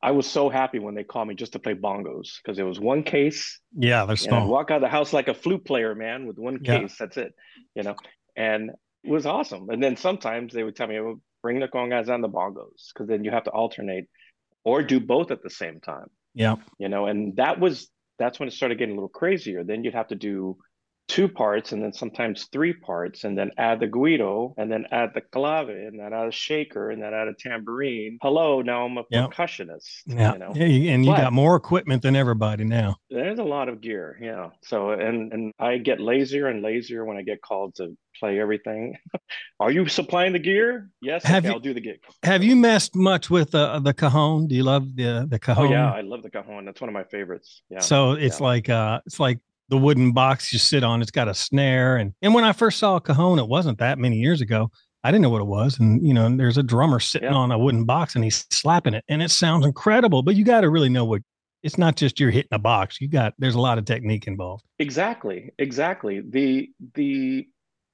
I 0.02 0.10
was 0.10 0.26
so 0.26 0.48
happy 0.48 0.80
when 0.80 0.94
they 0.94 1.04
called 1.04 1.28
me 1.28 1.34
just 1.34 1.52
to 1.52 1.60
play 1.60 1.74
bongos 1.74 2.38
because 2.42 2.58
it 2.58 2.64
was 2.64 2.80
one 2.80 3.04
case. 3.04 3.60
Yeah, 3.76 4.04
they're 4.04 4.16
small. 4.16 4.48
Walk 4.48 4.70
out 4.72 4.76
of 4.76 4.82
the 4.82 4.88
house 4.88 5.12
like 5.12 5.28
a 5.28 5.34
flute 5.34 5.64
player, 5.64 5.94
man, 5.94 6.26
with 6.26 6.38
one 6.38 6.58
case. 6.58 6.90
Yeah. 6.90 6.96
That's 6.98 7.16
it, 7.18 7.34
you 7.76 7.84
know. 7.84 7.94
And 8.34 8.70
it 9.04 9.10
was 9.10 9.26
awesome. 9.26 9.70
And 9.70 9.80
then 9.80 9.96
sometimes 9.96 10.52
they 10.52 10.64
would 10.64 10.74
tell 10.74 10.88
me, 10.88 10.98
well, 11.00 11.20
"Bring 11.40 11.60
the 11.60 11.68
congas 11.68 12.08
and 12.08 12.24
the 12.24 12.28
bongos," 12.28 12.88
because 12.92 13.06
then 13.06 13.22
you 13.22 13.30
have 13.30 13.44
to 13.44 13.50
alternate 13.50 14.08
or 14.64 14.82
do 14.82 14.98
both 14.98 15.30
at 15.30 15.42
the 15.42 15.50
same 15.50 15.78
time. 15.78 16.06
Yeah, 16.34 16.56
you 16.78 16.88
know. 16.88 17.06
And 17.06 17.36
that 17.36 17.60
was 17.60 17.88
that's 18.22 18.38
when 18.38 18.48
it 18.48 18.52
started 18.52 18.78
getting 18.78 18.92
a 18.92 18.96
little 18.96 19.08
crazier. 19.08 19.64
Then 19.64 19.84
you'd 19.84 19.94
have 19.94 20.08
to 20.08 20.14
do 20.14 20.56
two 21.08 21.28
parts 21.28 21.72
and 21.72 21.82
then 21.82 21.92
sometimes 21.92 22.48
three 22.52 22.72
parts 22.72 23.24
and 23.24 23.36
then 23.36 23.50
add 23.58 23.80
the 23.80 23.86
guiro 23.86 24.54
and 24.56 24.70
then 24.70 24.86
add 24.90 25.10
the 25.14 25.20
clave 25.20 25.68
and 25.68 25.98
then 25.98 26.12
add 26.12 26.28
a 26.28 26.32
shaker 26.32 26.90
and 26.90 27.02
then 27.02 27.12
add 27.12 27.28
a 27.28 27.34
tambourine. 27.34 28.18
Hello, 28.22 28.62
now 28.62 28.86
I'm 28.86 28.96
a 28.96 29.04
yep. 29.10 29.30
percussionist. 29.30 30.02
Yeah. 30.06 30.32
You 30.32 30.38
know? 30.38 30.52
yeah 30.54 30.92
and 30.92 31.04
you 31.04 31.10
but 31.10 31.18
got 31.18 31.32
more 31.32 31.56
equipment 31.56 32.02
than 32.02 32.16
everybody 32.16 32.64
now. 32.64 32.96
There's 33.10 33.38
a 33.38 33.44
lot 33.44 33.68
of 33.68 33.80
gear. 33.80 34.18
Yeah. 34.20 34.50
So 34.62 34.90
and 34.90 35.32
and 35.32 35.52
I 35.58 35.78
get 35.78 36.00
lazier 36.00 36.46
and 36.46 36.62
lazier 36.62 37.04
when 37.04 37.16
I 37.16 37.22
get 37.22 37.42
called 37.42 37.74
to 37.76 37.96
play 38.18 38.40
everything. 38.40 38.96
Are 39.60 39.70
you 39.70 39.86
supplying 39.88 40.32
the 40.32 40.38
gear? 40.38 40.90
Yes. 41.00 41.24
Have 41.24 41.44
okay, 41.44 41.48
you, 41.48 41.54
I'll 41.54 41.60
do 41.60 41.74
the 41.74 41.80
gig. 41.80 42.00
Have 42.22 42.42
you 42.42 42.56
messed 42.56 42.94
much 42.94 43.30
with 43.30 43.54
uh, 43.54 43.80
the 43.80 43.92
cajon? 43.92 44.46
Do 44.46 44.54
you 44.54 44.62
love 44.62 44.96
the 44.96 45.26
the 45.28 45.38
cajon? 45.38 45.66
Oh 45.66 45.70
yeah, 45.70 45.92
I 45.92 46.00
love 46.00 46.22
the 46.22 46.30
cajon. 46.30 46.64
That's 46.64 46.80
one 46.80 46.88
of 46.88 46.94
my 46.94 47.04
favorites. 47.04 47.62
Yeah. 47.68 47.80
So 47.80 48.12
it's 48.12 48.40
yeah. 48.40 48.46
like 48.46 48.68
uh 48.68 49.00
it's 49.06 49.20
like 49.20 49.38
the 49.72 49.78
wooden 49.78 50.12
box 50.12 50.52
you 50.52 50.58
sit 50.58 50.84
on. 50.84 51.00
It's 51.00 51.10
got 51.10 51.28
a 51.28 51.34
snare. 51.34 51.96
And 51.96 52.12
and 52.20 52.34
when 52.34 52.44
I 52.44 52.52
first 52.52 52.78
saw 52.78 52.96
a 52.96 53.00
cajon, 53.00 53.38
it 53.38 53.48
wasn't 53.48 53.78
that 53.78 53.98
many 53.98 54.18
years 54.18 54.42
ago. 54.42 54.70
I 55.02 55.10
didn't 55.10 55.22
know 55.22 55.30
what 55.30 55.40
it 55.40 55.46
was. 55.46 55.80
And 55.80 56.06
you 56.06 56.12
know, 56.12 56.36
there's 56.36 56.58
a 56.58 56.62
drummer 56.62 57.00
sitting 57.00 57.30
yeah. 57.30 57.34
on 57.34 57.50
a 57.50 57.58
wooden 57.58 57.86
box 57.86 58.14
and 58.14 58.22
he's 58.22 58.44
slapping 58.50 58.92
it. 58.92 59.02
And 59.08 59.22
it 59.22 59.30
sounds 59.30 59.64
incredible. 59.64 60.22
But 60.22 60.36
you 60.36 60.44
got 60.44 60.60
to 60.60 60.68
really 60.68 60.90
know 60.90 61.06
what 61.06 61.22
it's 61.62 61.78
not 61.78 61.96
just 61.96 62.20
you're 62.20 62.30
hitting 62.30 62.50
a 62.52 62.58
box. 62.58 63.00
You 63.00 63.08
got 63.08 63.32
there's 63.38 63.54
a 63.54 63.60
lot 63.60 63.78
of 63.78 63.86
technique 63.86 64.26
involved. 64.26 64.62
Exactly. 64.78 65.50
Exactly. 65.58 66.20
The 66.20 66.70
the 66.94 67.48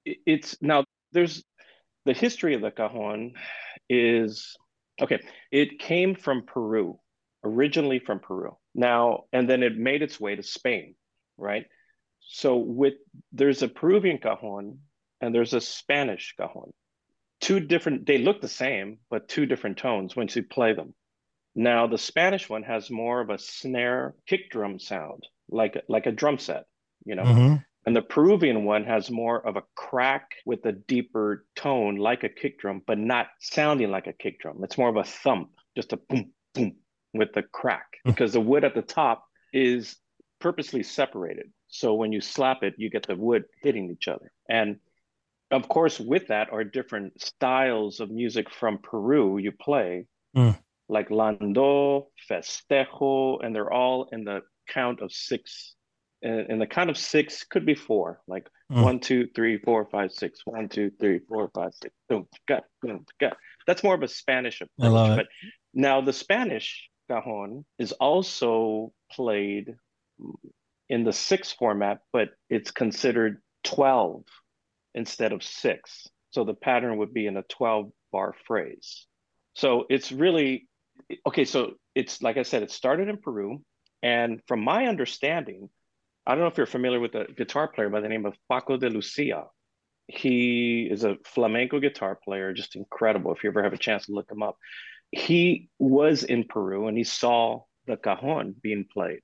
it's 0.05 0.57
now 0.61 0.83
there's 1.13 1.45
the 2.07 2.13
history 2.13 2.55
of 2.55 2.61
the 2.61 2.73
cajon 2.73 3.35
is 3.89 4.57
okay. 5.01 5.21
It 5.53 5.79
came 5.79 6.17
from 6.17 6.43
Peru, 6.45 6.99
originally 7.45 8.01
from 8.01 8.19
Peru. 8.19 8.57
Now, 8.75 9.27
and 9.33 9.49
then 9.49 9.63
it 9.63 9.79
made 9.79 10.03
its 10.03 10.19
way 10.19 10.35
to 10.35 10.43
Spain 10.43 10.97
right? 11.39 11.67
So 12.21 12.57
with 12.57 12.95
there's 13.33 13.63
a 13.63 13.69
Peruvian 13.69 14.19
cajon 14.19 14.79
and 15.21 15.35
there's 15.35 15.55
a 15.55 15.61
Spanish 15.61 16.35
cajon. 16.37 16.73
Two 17.41 17.61
different, 17.61 18.07
they 18.07 18.19
look 18.19 18.41
the 18.41 18.49
same, 18.49 18.99
but 19.11 19.29
two 19.29 19.47
different 19.47 19.79
tones 19.79 20.17
once 20.17 20.35
you 20.35 20.43
play 20.43 20.75
them. 20.75 20.95
Now 21.55 21.87
the 21.87 21.99
Spanish 21.99 22.49
one 22.49 22.65
has 22.65 22.91
more 22.91 23.21
of 23.21 23.31
a 23.31 23.39
snare 23.39 24.15
kick 24.27 24.51
drum 24.51 24.79
sound, 24.79 25.27
like 25.49 25.83
like 25.89 26.07
a 26.07 26.13
drum 26.13 26.39
set, 26.39 26.67
you 27.05 27.15
know. 27.15 27.25
Mm-hmm. 27.25 27.55
And 27.87 27.97
the 27.97 28.03
Peruvian 28.03 28.65
one 28.65 28.85
has 28.85 29.11
more 29.11 29.45
of 29.45 29.57
a 29.57 29.63
crack 29.75 30.33
with 30.45 30.65
a 30.67 30.73
deeper 30.73 31.47
tone, 31.57 31.97
like 31.97 32.23
a 32.23 32.29
kick 32.29 32.59
drum, 32.61 32.83
but 32.87 32.99
not 32.99 33.29
sounding 33.41 33.91
like 33.91 34.07
a 34.07 34.13
kick 34.13 34.41
drum. 34.41 34.63
It's 34.63 34.77
more 34.77 34.91
of 34.91 34.97
a 34.97 35.05
thump, 35.05 35.51
just 35.75 35.95
a 35.95 35.97
boom, 35.97 36.33
boom 36.55 36.77
with 37.15 37.33
the 37.33 37.43
crack, 37.43 37.87
hmm. 38.05 38.11
because 38.11 38.35
the 38.35 38.41
wood 38.41 38.65
at 38.65 38.75
the 38.75 38.83
top 38.83 39.25
is 39.53 39.97
purposely 40.41 40.83
separated. 40.83 41.51
So 41.69 41.95
when 41.95 42.13
you 42.13 42.21
slap 42.21 42.63
it, 42.63 42.75
you 42.79 42.91
get 42.91 43.07
the 43.07 43.17
wood 43.17 43.45
hitting 43.63 43.91
each 43.91 44.09
other. 44.09 44.33
And 44.49 44.77
of 45.51 45.69
course, 45.69 45.99
with 45.99 46.29
that 46.29 46.53
are 46.53 46.65
different 46.65 47.21
styles 47.23 48.01
of 48.01 48.11
music 48.11 48.51
from 48.51 48.79
Peru 48.79 49.39
you 49.39 49.53
play, 49.53 50.07
mm. 50.37 50.59
like 50.89 51.09
Landó, 51.09 52.07
Festejo, 52.29 53.45
and 53.45 53.55
they're 53.55 53.73
all 53.73 54.09
in 54.13 54.25
the 54.25 54.43
count 54.69 55.01
of 55.01 55.13
six. 55.13 55.75
In 56.21 56.59
the 56.59 56.67
count 56.67 56.91
of 56.91 56.99
six 56.99 57.45
could 57.45 57.65
be 57.65 57.77
four, 57.77 58.21
like 58.27 58.49
mm. 58.71 58.83
one, 58.83 58.99
two, 58.99 59.29
three, 59.35 59.59
four, 59.59 59.87
five, 59.87 60.11
six. 60.13 60.41
One, 60.45 60.69
two, 60.69 60.91
three, 60.99 61.21
four, 61.21 61.49
five, 61.55 61.73
six. 61.81 61.95
Boom, 62.09 62.27
got, 62.49 62.65
boom, 62.83 63.07
got. 63.21 63.37
That's 63.67 63.85
more 63.85 63.95
of 63.95 64.03
a 64.03 64.09
Spanish 64.09 64.61
approach. 64.61 64.93
But 65.17 65.27
now 65.73 66.01
the 66.01 66.13
Spanish 66.13 66.89
cajon 67.09 67.65
is 67.79 67.93
also 67.93 68.93
played 69.13 69.77
in 70.89 71.05
the 71.05 71.13
six 71.13 71.53
format, 71.53 72.01
but 72.13 72.31
it's 72.49 72.71
considered 72.71 73.43
12 73.65 74.25
instead 74.95 75.33
of 75.33 75.43
six. 75.43 76.09
So 76.31 76.45
the 76.45 76.55
pattern 76.55 76.99
would 76.99 77.13
be 77.13 77.27
in 77.27 77.37
a 77.37 77.43
12 77.43 77.91
bar 78.13 78.35
phrase. 78.47 79.07
So 79.55 79.85
it's 79.91 80.13
really 80.13 80.69
okay. 81.27 81.45
So 81.45 81.73
it's 81.95 82.23
like 82.23 82.37
I 82.37 82.43
said, 82.43 82.63
it 82.63 82.71
started 82.71 83.09
in 83.09 83.19
Peru. 83.19 83.63
And 84.03 84.41
from 84.47 84.61
my 84.61 84.87
understanding, 84.87 85.69
I 86.27 86.33
don't 86.33 86.41
know 86.41 86.47
if 86.49 86.57
you're 86.57 86.67
familiar 86.67 87.01
with 87.01 87.15
a 87.15 87.27
guitar 87.37 87.69
player 87.69 87.89
by 87.89 88.01
the 88.01 88.09
name 88.09 88.27
of 88.27 88.35
Paco 88.51 88.77
de 88.77 88.89
Lucia. 88.89 89.45
He 90.07 90.89
is 90.91 91.05
a 91.05 91.17
flamenco 91.25 91.81
guitar 91.81 92.19
player, 92.23 92.53
just 92.53 92.77
incredible. 92.77 93.33
If 93.33 93.45
you 93.45 93.51
ever 93.51 93.63
have 93.63 93.73
a 93.73 93.79
chance 93.79 94.07
to 94.07 94.13
look 94.13 94.31
him 94.31 94.43
up, 94.43 94.57
he 95.11 95.69
was 95.79 96.23
in 96.23 96.45
Peru 96.45 96.87
and 96.87 96.97
he 96.97 97.05
saw 97.05 97.63
the 97.87 97.97
cajon 97.97 98.55
being 98.63 98.87
played 98.91 99.21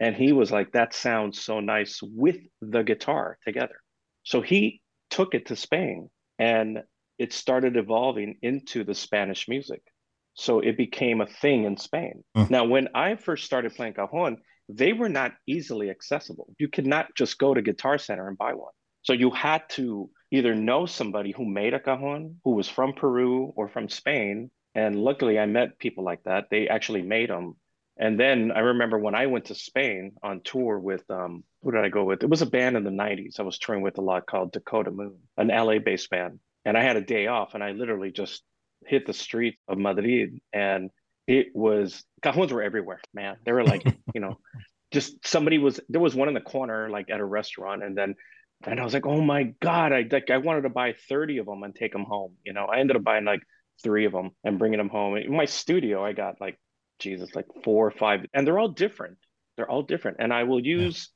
and 0.00 0.16
he 0.16 0.32
was 0.32 0.50
like, 0.50 0.72
that 0.72 0.94
sounds 0.94 1.40
so 1.40 1.60
nice 1.60 2.00
with 2.02 2.38
the 2.62 2.82
guitar 2.82 3.38
together. 3.44 3.76
So 4.22 4.40
he 4.40 4.80
took 5.10 5.34
it 5.34 5.46
to 5.46 5.56
Spain 5.56 6.08
and 6.38 6.82
it 7.18 7.34
started 7.34 7.76
evolving 7.76 8.38
into 8.40 8.82
the 8.82 8.94
Spanish 8.94 9.46
music. 9.46 9.82
So 10.34 10.60
it 10.60 10.78
became 10.78 11.20
a 11.20 11.26
thing 11.26 11.64
in 11.64 11.76
Spain. 11.76 12.24
Mm. 12.34 12.50
Now, 12.50 12.64
when 12.64 12.88
I 12.94 13.16
first 13.16 13.44
started 13.44 13.74
playing 13.74 13.94
cajon, 13.94 14.38
they 14.70 14.94
were 14.94 15.08
not 15.10 15.32
easily 15.46 15.90
accessible. 15.90 16.54
You 16.58 16.68
could 16.68 16.86
not 16.86 17.08
just 17.14 17.38
go 17.38 17.52
to 17.52 17.60
Guitar 17.60 17.98
Center 17.98 18.26
and 18.26 18.38
buy 18.38 18.54
one. 18.54 18.72
So 19.02 19.12
you 19.12 19.30
had 19.30 19.68
to 19.70 20.08
either 20.30 20.54
know 20.54 20.86
somebody 20.86 21.32
who 21.32 21.44
made 21.44 21.74
a 21.74 21.80
cajon 21.80 22.36
who 22.44 22.52
was 22.52 22.68
from 22.68 22.94
Peru 22.94 23.52
or 23.56 23.68
from 23.68 23.88
Spain. 23.88 24.50
And 24.74 24.96
luckily, 24.96 25.38
I 25.38 25.46
met 25.46 25.78
people 25.78 26.04
like 26.04 26.22
that. 26.24 26.44
They 26.50 26.68
actually 26.68 27.02
made 27.02 27.28
them 27.28 27.56
and 28.00 28.18
then 28.18 28.50
I 28.50 28.60
remember 28.60 28.98
when 28.98 29.14
I 29.14 29.26
went 29.26 29.44
to 29.46 29.54
Spain 29.54 30.12
on 30.22 30.40
tour 30.42 30.78
with 30.78 31.04
um, 31.10 31.44
who 31.62 31.70
did 31.70 31.84
I 31.84 31.90
go 31.90 32.04
with? 32.04 32.22
It 32.22 32.30
was 32.30 32.40
a 32.40 32.46
band 32.46 32.78
in 32.78 32.82
the 32.82 32.90
90s 32.90 33.38
I 33.38 33.42
was 33.42 33.58
touring 33.58 33.82
with 33.82 33.98
a 33.98 34.00
lot 34.00 34.26
called 34.26 34.52
Dakota 34.52 34.90
Moon, 34.90 35.18
an 35.36 35.48
LA 35.48 35.78
based 35.78 36.08
band. 36.08 36.40
And 36.64 36.78
I 36.78 36.82
had 36.82 36.96
a 36.96 37.02
day 37.02 37.26
off 37.26 37.54
and 37.54 37.62
I 37.62 37.72
literally 37.72 38.10
just 38.10 38.42
hit 38.86 39.06
the 39.06 39.12
streets 39.12 39.58
of 39.68 39.76
Madrid 39.76 40.40
and 40.50 40.90
it 41.26 41.48
was 41.54 42.02
cajons 42.22 42.50
were 42.50 42.62
everywhere, 42.62 43.00
man. 43.12 43.36
They 43.44 43.52
were 43.52 43.64
like, 43.64 43.84
you 44.14 44.20
know, 44.22 44.38
just 44.90 45.26
somebody 45.26 45.58
was 45.58 45.78
there 45.90 46.00
was 46.00 46.14
one 46.14 46.28
in 46.28 46.34
the 46.34 46.40
corner 46.40 46.88
like 46.88 47.10
at 47.10 47.20
a 47.20 47.24
restaurant 47.24 47.84
and 47.84 47.96
then 47.96 48.14
and 48.64 48.80
I 48.80 48.84
was 48.84 48.94
like, 48.94 49.06
oh 49.06 49.20
my 49.20 49.54
God, 49.60 49.92
I 49.92 50.06
like 50.10 50.30
I 50.30 50.38
wanted 50.38 50.62
to 50.62 50.70
buy 50.70 50.94
30 51.10 51.36
of 51.38 51.46
them 51.46 51.62
and 51.64 51.74
take 51.74 51.92
them 51.92 52.04
home. 52.04 52.32
You 52.46 52.54
know, 52.54 52.64
I 52.64 52.78
ended 52.78 52.96
up 52.96 53.04
buying 53.04 53.26
like 53.26 53.42
three 53.82 54.06
of 54.06 54.12
them 54.12 54.30
and 54.42 54.58
bringing 54.58 54.78
them 54.78 54.88
home. 54.88 55.16
In 55.18 55.36
my 55.36 55.44
studio, 55.44 56.02
I 56.02 56.14
got 56.14 56.40
like 56.40 56.58
Jesus, 57.00 57.34
like 57.34 57.46
four 57.64 57.86
or 57.86 57.90
five, 57.90 58.26
and 58.32 58.46
they're 58.46 58.58
all 58.58 58.68
different. 58.68 59.18
They're 59.56 59.70
all 59.70 59.82
different. 59.82 60.18
And 60.20 60.32
I 60.32 60.44
will 60.44 60.64
use 60.64 61.10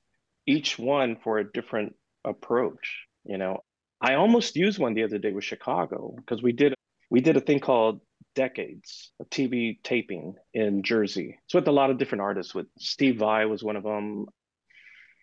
yeah. 0.47 0.57
each 0.57 0.79
one 0.79 1.17
for 1.23 1.39
a 1.39 1.51
different 1.51 1.95
approach. 2.25 3.07
You 3.25 3.39
know, 3.39 3.61
I 4.01 4.15
almost 4.15 4.57
used 4.57 4.79
one 4.79 4.95
the 4.95 5.05
other 5.05 5.19
day 5.19 5.33
with 5.33 5.45
Chicago 5.45 6.15
because 6.17 6.43
we 6.43 6.53
did 6.53 6.75
we 7.11 7.21
did 7.21 7.37
a 7.37 7.41
thing 7.41 7.61
called 7.61 8.01
Decades, 8.35 9.13
a 9.21 9.25
TV 9.25 9.83
taping 9.83 10.35
in 10.53 10.83
Jersey. 10.83 11.39
It's 11.45 11.55
with 11.55 11.69
a 11.69 11.73
lot 11.73 11.91
of 11.91 11.99
different 11.99 12.23
artists. 12.23 12.55
With 12.55 12.67
Steve 12.79 13.19
Vai 13.19 13.47
was 13.47 13.63
one 13.63 13.77
of 13.77 13.85
them, 13.85 14.27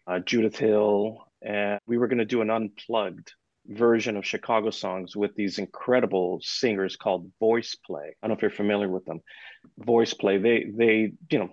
uh, 0.07 0.19
Judith 0.19 0.55
Hill, 0.55 1.25
and 1.41 1.79
we 1.85 1.97
were 1.97 2.07
going 2.07 2.19
to 2.19 2.25
do 2.25 2.41
an 2.41 2.49
unplugged 2.49 3.33
version 3.67 4.17
of 4.17 4.25
Chicago 4.25 4.69
songs 4.71 5.15
with 5.15 5.35
these 5.35 5.59
incredible 5.59 6.39
singers 6.41 6.95
called 6.95 7.31
Voice 7.39 7.75
Play. 7.85 8.15
I 8.21 8.27
don't 8.27 8.29
know 8.29 8.35
if 8.35 8.41
you're 8.41 8.51
familiar 8.51 8.89
with 8.89 9.05
them. 9.05 9.21
Voice 9.77 10.13
Play. 10.13 10.37
They 10.37 10.65
they 10.75 11.13
you 11.29 11.39
know 11.39 11.49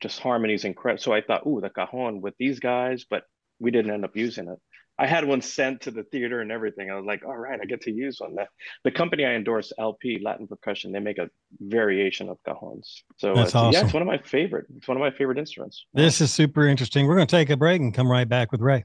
just 0.00 0.20
harmonies 0.20 0.64
incredible. 0.64 1.02
So 1.02 1.12
I 1.12 1.20
thought, 1.20 1.46
ooh, 1.46 1.60
the 1.60 1.70
cajon 1.70 2.20
with 2.20 2.34
these 2.38 2.60
guys, 2.60 3.04
but 3.08 3.24
we 3.58 3.70
didn't 3.70 3.92
end 3.92 4.04
up 4.04 4.16
using 4.16 4.48
it. 4.48 4.58
I 5.00 5.06
had 5.06 5.24
one 5.24 5.40
sent 5.40 5.82
to 5.82 5.92
the 5.92 6.02
theater 6.02 6.40
and 6.40 6.50
everything. 6.50 6.90
I 6.90 6.96
was 6.96 7.04
like, 7.04 7.24
all 7.24 7.36
right, 7.36 7.58
I 7.62 7.64
get 7.66 7.82
to 7.82 7.92
use 7.92 8.18
one. 8.18 8.34
That 8.34 8.48
the 8.82 8.90
company 8.90 9.24
I 9.24 9.34
endorse, 9.34 9.72
LP 9.78 10.18
Latin 10.20 10.48
Percussion, 10.48 10.90
they 10.90 10.98
make 10.98 11.18
a 11.18 11.30
variation 11.60 12.28
of 12.28 12.38
cajons. 12.46 13.02
So 13.16 13.32
That's 13.34 13.54
awesome. 13.54 13.72
yeah, 13.72 13.84
it's 13.84 13.94
one 13.94 14.02
of 14.02 14.08
my 14.08 14.18
favorite. 14.18 14.66
It's 14.76 14.88
one 14.88 14.96
of 14.96 15.00
my 15.00 15.12
favorite 15.12 15.38
instruments. 15.38 15.86
This 15.94 16.20
is 16.20 16.32
super 16.32 16.66
interesting. 16.66 17.06
We're 17.06 17.14
going 17.14 17.28
to 17.28 17.36
take 17.36 17.48
a 17.50 17.56
break 17.56 17.80
and 17.80 17.94
come 17.94 18.10
right 18.10 18.28
back 18.28 18.50
with 18.50 18.60
Ray. 18.60 18.84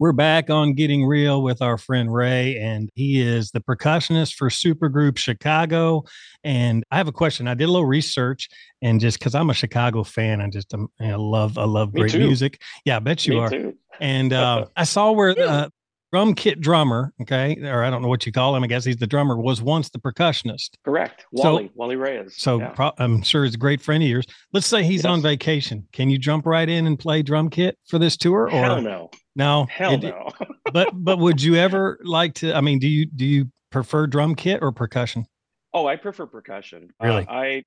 We're 0.00 0.12
back 0.12 0.50
on 0.50 0.74
Getting 0.74 1.06
Real 1.06 1.40
with 1.40 1.62
our 1.62 1.78
friend 1.78 2.12
Ray, 2.12 2.58
and 2.58 2.90
he 2.96 3.20
is 3.20 3.52
the 3.52 3.60
percussionist 3.60 4.34
for 4.34 4.48
Supergroup 4.48 5.16
Chicago. 5.16 6.02
And 6.42 6.82
I 6.90 6.96
have 6.96 7.06
a 7.06 7.12
question. 7.12 7.46
I 7.46 7.54
did 7.54 7.68
a 7.68 7.70
little 7.70 7.86
research, 7.86 8.48
and 8.82 8.98
just 9.00 9.20
because 9.20 9.36
I'm 9.36 9.50
a 9.50 9.54
Chicago 9.54 10.02
fan, 10.02 10.40
I 10.40 10.48
just 10.48 10.74
um, 10.74 10.88
I 11.00 11.14
love 11.14 11.58
I 11.58 11.64
love 11.64 11.94
great 11.94 12.12
music. 12.16 12.60
Yeah, 12.84 12.96
I 12.96 12.98
bet 12.98 13.24
you 13.24 13.34
Me 13.34 13.38
are. 13.38 13.50
Too. 13.50 13.78
And 14.00 14.32
uh, 14.32 14.66
I 14.76 14.82
saw 14.82 15.12
where 15.12 15.38
uh, 15.38 15.68
drum 16.12 16.34
kit 16.34 16.60
drummer, 16.60 17.12
okay, 17.22 17.56
or 17.62 17.84
I 17.84 17.88
don't 17.88 18.02
know 18.02 18.08
what 18.08 18.26
you 18.26 18.32
call 18.32 18.56
him. 18.56 18.64
I 18.64 18.66
guess 18.66 18.84
he's 18.84 18.96
the 18.96 19.06
drummer. 19.06 19.36
Was 19.36 19.62
once 19.62 19.90
the 19.90 20.00
percussionist. 20.00 20.70
Correct. 20.84 21.24
Wally. 21.30 21.66
So, 21.66 21.72
Wally 21.76 21.94
Reyes. 21.94 22.34
So 22.36 22.58
yeah. 22.58 22.70
pro- 22.70 22.92
I'm 22.98 23.22
sure 23.22 23.44
he's 23.44 23.54
a 23.54 23.58
great 23.58 23.80
friend 23.80 24.02
of 24.02 24.08
yours. 24.08 24.26
Let's 24.52 24.66
say 24.66 24.82
he's 24.82 25.04
yes. 25.04 25.06
on 25.06 25.22
vacation. 25.22 25.86
Can 25.92 26.10
you 26.10 26.18
jump 26.18 26.46
right 26.46 26.68
in 26.68 26.88
and 26.88 26.98
play 26.98 27.22
drum 27.22 27.48
kit 27.48 27.78
for 27.86 28.00
this 28.00 28.16
tour? 28.16 28.46
Or 28.46 28.50
Hell 28.50 28.82
no. 28.82 29.10
No, 29.36 29.66
hell 29.70 29.98
no. 29.98 30.30
but 30.72 30.90
but 30.92 31.18
would 31.18 31.42
you 31.42 31.56
ever 31.56 31.98
like 32.02 32.34
to? 32.34 32.54
I 32.54 32.60
mean, 32.60 32.78
do 32.78 32.88
you 32.88 33.06
do 33.06 33.24
you 33.24 33.50
prefer 33.70 34.06
drum 34.06 34.34
kit 34.34 34.60
or 34.62 34.72
percussion? 34.72 35.26
Oh, 35.72 35.86
I 35.86 35.96
prefer 35.96 36.26
percussion. 36.26 36.90
Really? 37.02 37.26
Uh, 37.26 37.32
I. 37.32 37.62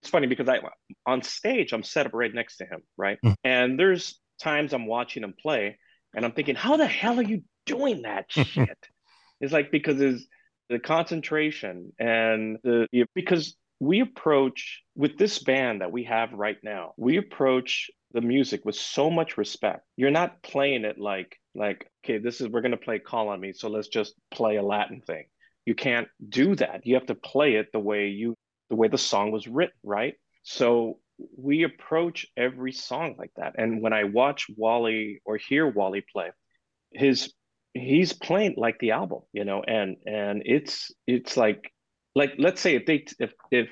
It's 0.00 0.10
funny 0.10 0.26
because 0.26 0.48
I 0.48 0.58
on 1.06 1.22
stage 1.22 1.72
I'm 1.72 1.84
set 1.84 2.06
up 2.06 2.12
right 2.14 2.32
next 2.34 2.56
to 2.56 2.64
him, 2.64 2.82
right? 2.96 3.18
Mm. 3.24 3.34
And 3.44 3.78
there's 3.78 4.18
times 4.40 4.72
I'm 4.72 4.86
watching 4.86 5.22
him 5.22 5.34
play, 5.40 5.78
and 6.14 6.24
I'm 6.24 6.32
thinking, 6.32 6.56
how 6.56 6.76
the 6.76 6.86
hell 6.86 7.20
are 7.20 7.24
you 7.24 7.42
doing 7.66 8.02
that 8.02 8.24
shit? 8.28 8.78
it's 9.40 9.52
like 9.52 9.70
because 9.70 10.00
it's 10.00 10.26
the 10.70 10.78
concentration 10.78 11.92
and 12.00 12.58
the 12.64 12.88
because 13.14 13.54
we 13.82 13.98
approach 13.98 14.80
with 14.94 15.18
this 15.18 15.40
band 15.40 15.80
that 15.80 15.90
we 15.90 16.04
have 16.04 16.32
right 16.32 16.58
now 16.62 16.92
we 16.96 17.16
approach 17.16 17.90
the 18.12 18.20
music 18.20 18.64
with 18.64 18.76
so 18.76 19.10
much 19.10 19.36
respect. 19.36 19.82
You're 19.96 20.10
not 20.10 20.42
playing 20.42 20.84
it 20.84 20.98
like 20.98 21.36
like 21.54 21.90
okay 22.04 22.18
this 22.18 22.40
is 22.40 22.48
we're 22.48 22.60
going 22.60 22.72
to 22.72 22.76
play 22.76 22.98
call 22.98 23.28
on 23.28 23.40
me 23.40 23.52
so 23.52 23.68
let's 23.68 23.88
just 23.88 24.14
play 24.30 24.56
a 24.56 24.62
latin 24.62 25.00
thing. 25.00 25.24
You 25.66 25.74
can't 25.74 26.08
do 26.28 26.54
that. 26.56 26.86
You 26.86 26.94
have 26.94 27.06
to 27.06 27.14
play 27.14 27.54
it 27.54 27.68
the 27.72 27.80
way 27.80 28.08
you 28.08 28.36
the 28.70 28.76
way 28.76 28.88
the 28.88 28.98
song 28.98 29.32
was 29.32 29.48
written 29.48 29.74
right? 29.82 30.14
So 30.44 30.98
we 31.36 31.64
approach 31.64 32.26
every 32.36 32.72
song 32.72 33.16
like 33.18 33.32
that. 33.36 33.54
And 33.58 33.82
when 33.82 33.92
i 33.92 34.04
watch 34.04 34.46
wally 34.56 35.20
or 35.24 35.36
hear 35.36 35.66
wally 35.66 36.04
play 36.12 36.30
his 36.92 37.32
he's 37.74 38.12
playing 38.12 38.54
like 38.58 38.78
the 38.80 38.90
album 38.90 39.20
you 39.32 39.44
know 39.44 39.62
and 39.62 39.96
and 40.06 40.42
it's 40.44 40.92
it's 41.06 41.38
like 41.38 41.72
like 42.14 42.34
let's 42.38 42.60
say 42.60 42.74
if 42.74 42.86
they 42.86 43.04
if 43.18 43.32
if 43.50 43.68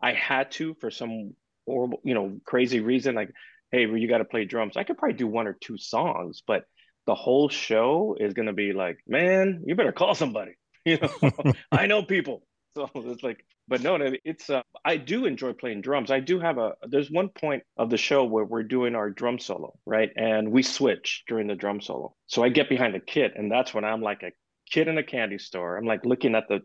I 0.00 0.12
had 0.12 0.50
to 0.52 0.74
for 0.74 0.90
some 0.90 1.34
horrible 1.66 2.00
you 2.04 2.14
know 2.14 2.38
crazy 2.44 2.80
reason 2.80 3.14
like 3.14 3.30
hey 3.70 3.86
well, 3.86 3.96
you 3.96 4.08
got 4.08 4.18
to 4.18 4.24
play 4.24 4.44
drums 4.44 4.76
I 4.76 4.84
could 4.84 4.98
probably 4.98 5.16
do 5.16 5.26
one 5.26 5.46
or 5.46 5.52
two 5.54 5.78
songs 5.78 6.42
but 6.46 6.64
the 7.06 7.14
whole 7.14 7.48
show 7.48 8.16
is 8.18 8.34
going 8.34 8.46
to 8.46 8.52
be 8.52 8.72
like 8.72 8.98
man 9.06 9.62
you 9.66 9.74
better 9.74 9.92
call 9.92 10.14
somebody 10.14 10.52
you 10.84 10.98
know? 11.00 11.52
I 11.72 11.86
know 11.86 12.02
people. 12.02 12.42
So 12.74 12.88
it's 12.94 13.22
like 13.22 13.44
but 13.68 13.82
no 13.82 13.96
no 13.96 14.12
it's 14.24 14.50
uh, 14.50 14.62
I 14.84 14.96
do 14.96 15.26
enjoy 15.26 15.52
playing 15.52 15.82
drums. 15.82 16.10
I 16.10 16.20
do 16.20 16.40
have 16.40 16.58
a 16.58 16.72
there's 16.88 17.10
one 17.10 17.28
point 17.28 17.62
of 17.76 17.90
the 17.90 17.96
show 17.96 18.24
where 18.24 18.44
we're 18.44 18.62
doing 18.62 18.94
our 18.94 19.10
drum 19.10 19.38
solo 19.38 19.78
right? 19.86 20.10
And 20.16 20.50
we 20.50 20.62
switch 20.62 21.22
during 21.28 21.46
the 21.46 21.54
drum 21.54 21.80
solo. 21.80 22.14
So 22.26 22.42
I 22.42 22.48
get 22.48 22.68
behind 22.68 22.94
the 22.94 23.00
kit 23.00 23.32
and 23.36 23.50
that's 23.52 23.72
when 23.74 23.84
I'm 23.84 24.00
like 24.00 24.22
a 24.22 24.32
kid 24.70 24.88
in 24.88 24.98
a 24.98 25.02
candy 25.02 25.38
store. 25.38 25.76
I'm 25.76 25.84
like 25.84 26.04
looking 26.04 26.34
at 26.34 26.48
the 26.48 26.60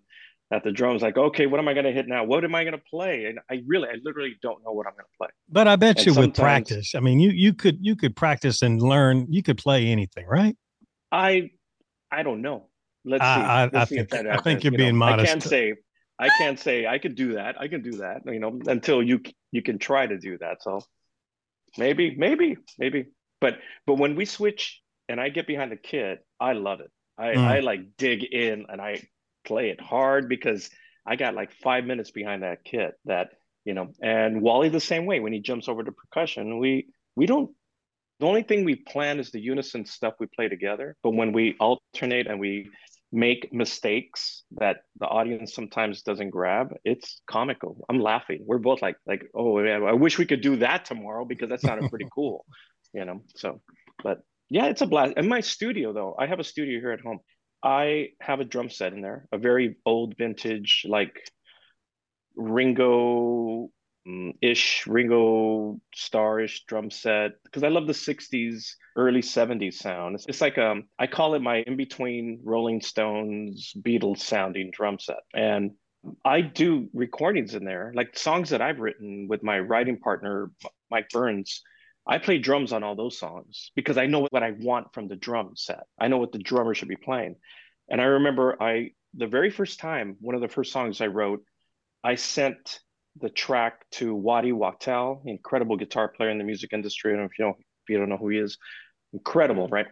at 0.52 0.64
the 0.64 0.72
drums 0.72 1.02
like 1.02 1.18
okay 1.18 1.46
what 1.46 1.60
am 1.60 1.68
i 1.68 1.74
going 1.74 1.86
to 1.86 1.92
hit 1.92 2.08
now? 2.08 2.24
What 2.24 2.44
am 2.44 2.56
i 2.56 2.64
going 2.64 2.76
to 2.76 2.84
play? 2.90 3.26
And 3.26 3.40
i 3.52 3.62
really 3.66 3.90
i 3.90 3.96
literally 4.04 4.36
don't 4.42 4.64
know 4.64 4.72
what 4.72 4.88
i'm 4.88 4.94
going 4.94 5.06
to 5.06 5.18
play. 5.18 5.28
But 5.50 5.68
i 5.68 5.76
bet 5.76 5.98
and 5.98 6.08
you 6.08 6.14
with 6.14 6.36
practice 6.36 6.96
i 6.96 7.00
mean 7.00 7.20
you 7.20 7.32
you 7.32 7.54
could 7.54 7.78
you 7.82 7.96
could 7.96 8.16
practice 8.16 8.62
and 8.62 8.82
learn 8.82 9.28
you 9.30 9.44
could 9.44 9.58
play 9.58 9.88
anything 9.88 10.26
right? 10.28 10.56
I 11.12 11.52
i 12.12 12.24
don't 12.24 12.42
know. 12.42 12.70
Let's 13.06 13.24
see. 13.24 13.28
I, 13.28 13.64
let's 13.64 13.76
I, 13.76 13.86
see 13.86 14.04
think, 14.04 14.14
I 14.14 14.38
think 14.38 14.64
you're 14.64 14.74
you 14.74 14.78
being 14.78 14.94
know, 14.94 15.06
modest. 15.06 15.30
i 15.30 15.32
can't 15.32 15.44
say 15.44 15.74
i 16.20 16.30
can't 16.38 16.60
say 16.60 16.88
i 16.88 16.98
could 16.98 17.16
do 17.16 17.34
that. 17.34 17.60
I 17.60 17.68
can 17.68 17.82
do 17.82 17.92
that 17.98 18.22
you 18.26 18.40
know 18.40 18.60
until 18.68 19.04
you 19.04 19.22
you 19.52 19.62
can 19.62 19.80
try 19.80 20.08
to 20.08 20.18
do 20.18 20.38
that. 20.40 20.64
So 20.64 20.82
maybe 21.78 22.16
maybe 22.18 22.58
maybe. 22.80 23.08
But 23.40 23.60
but 23.86 23.96
when 23.96 24.16
we 24.16 24.26
switch 24.26 24.82
and 25.10 25.20
i 25.22 25.30
get 25.30 25.46
behind 25.48 25.72
the 25.72 25.78
kit 25.78 26.26
i 26.40 26.54
love 26.54 26.80
it. 26.80 26.92
I 27.18 27.28
mm. 27.34 27.38
i 27.38 27.60
like 27.60 27.98
dig 27.98 28.24
in 28.24 28.66
and 28.70 28.82
i 28.82 29.04
play 29.48 29.70
it 29.70 29.82
hard 29.82 30.30
because 30.30 30.70
I 31.06 31.16
got 31.16 31.34
like 31.34 31.52
five 31.64 31.86
minutes 31.86 32.12
behind 32.12 32.44
that 32.44 32.64
kit 32.64 32.94
that, 33.06 33.30
you 33.66 33.74
know, 33.74 33.94
and 34.02 34.42
Wally 34.42 34.70
the 34.70 34.80
same 34.80 35.06
way 35.06 35.20
when 35.20 35.34
he 35.34 35.40
jumps 35.40 35.68
over 35.68 35.84
to 35.84 35.92
percussion, 35.92 36.60
we 36.60 36.88
we 37.16 37.26
don't 37.26 37.52
the 38.20 38.26
only 38.26 38.44
thing 38.44 38.66
we 38.66 38.76
plan 38.76 39.20
is 39.20 39.32
the 39.32 39.40
unison 39.40 39.86
stuff 39.86 40.16
we 40.20 40.28
play 40.36 40.50
together. 40.50 40.96
But 41.04 41.12
when 41.12 41.34
we 41.34 41.56
alternate 41.60 42.28
and 42.28 42.40
we 42.40 42.70
make 43.12 43.54
mistakes 43.54 44.44
that 44.52 44.78
the 45.00 45.06
audience 45.06 45.54
sometimes 45.54 46.02
doesn't 46.02 46.32
grab, 46.32 46.74
it's 46.84 47.22
comical. 47.30 47.86
I'm 47.90 48.00
laughing. 48.00 48.44
We're 48.46 48.58
both 48.58 48.82
like, 48.82 48.98
like, 49.06 49.24
oh, 49.36 49.60
I 49.60 49.94
wish 49.94 50.18
we 50.18 50.26
could 50.26 50.42
do 50.42 50.58
that 50.58 50.86
tomorrow 50.86 51.26
because 51.26 51.50
that 51.50 51.62
sounded 51.62 51.90
pretty 51.90 52.08
cool, 52.16 52.46
you 52.94 53.06
know. 53.06 53.22
So, 53.36 53.62
but 54.04 54.20
yeah, 54.50 54.66
it's 54.66 54.82
a 54.82 54.88
blast. 54.88 55.14
In 55.16 55.28
my 55.28 55.42
studio, 55.42 55.94
though, 55.94 56.16
I 56.18 56.26
have 56.26 56.40
a 56.40 56.44
studio 56.44 56.80
here 56.80 56.92
at 56.92 57.02
home. 57.02 57.20
I 57.64 58.10
have 58.22 58.40
a 58.40 58.46
drum 58.46 58.70
set 58.70 58.94
in 58.94 59.02
there, 59.02 59.28
a 59.32 59.38
very 59.38 59.78
old 59.86 60.16
vintage, 60.18 60.86
like 60.88 61.30
Ringo 62.36 63.70
mm, 64.08 64.34
ish, 64.42 64.86
Ringo 64.88 65.80
Starr-ish 65.94 66.66
drum 66.66 66.92
set 66.92 67.32
because 67.44 67.64
I 67.64 67.70
love 67.70 67.88
the 67.88 67.94
60s, 67.94 68.74
early 68.96 69.22
70s 69.22 69.74
sound. 69.74 70.16
It's, 70.16 70.26
it's 70.28 70.42
like 70.42 70.58
um 70.58 70.84
I 71.00 71.08
call 71.08 71.34
it 71.34 71.42
my 71.42 71.58
in-between 71.58 72.42
Rolling 72.44 72.82
Stones, 72.82 73.74
Beatles 73.80 74.20
sounding 74.20 74.72
drum 74.72 75.00
set. 75.00 75.24
And 75.34 75.72
I 76.24 76.42
do 76.42 76.90
recordings 76.94 77.56
in 77.56 77.66
there, 77.66 77.92
like 77.96 78.18
songs 78.18 78.52
that 78.52 78.62
I've 78.62 78.80
written 78.80 79.28
with 79.28 79.44
my 79.44 79.60
writing 79.60 79.98
partner, 79.98 80.52
Mike 80.90 81.10
Burns. 81.10 81.62
I 82.08 82.20
play 82.20 82.38
drums 82.38 82.72
on 82.72 82.84
all 82.84 82.96
those 82.96 83.20
songs 83.20 83.72
because 83.76 83.98
I 83.98 84.06
know 84.06 84.28
what 84.30 84.44
I 84.44 84.52
want 84.52 84.94
from 84.94 85.08
the 85.08 85.16
drum 85.16 85.52
set. 85.56 85.84
I 86.00 86.08
know 86.08 86.18
what 86.18 86.32
the 86.32 86.40
drummer 86.40 86.74
should 86.74 86.88
be 86.88 86.96
playing. 86.96 87.36
And 87.90 88.00
I 88.00 88.06
remember 88.06 88.62
I 88.62 88.92
the 89.14 89.28
very 89.28 89.50
first 89.50 89.80
time, 89.80 90.16
one 90.20 90.36
of 90.36 90.42
the 90.42 90.48
first 90.48 90.72
songs 90.72 91.02
I 91.02 91.08
wrote, 91.08 91.44
I 92.04 92.16
sent 92.16 92.80
the 93.20 93.30
track 93.30 93.86
to 93.92 94.14
Waddy 94.14 94.52
Wachtel, 94.52 95.24
incredible 95.26 95.76
guitar 95.76 96.08
player 96.08 96.30
in 96.30 96.38
the 96.38 96.44
music 96.44 96.72
industry. 96.72 97.14
I 97.14 97.18
don't 97.18 97.24
know 97.24 97.30
if 97.32 97.40
you 97.40 97.46
know 97.46 97.52
if 97.52 97.90
you 97.90 97.98
don't 97.98 98.10
know 98.10 98.18
who 98.18 98.30
he 98.30 98.38
is, 98.38 98.58
incredible, 99.14 99.66
mm-hmm. 99.66 99.74
right? 99.74 99.88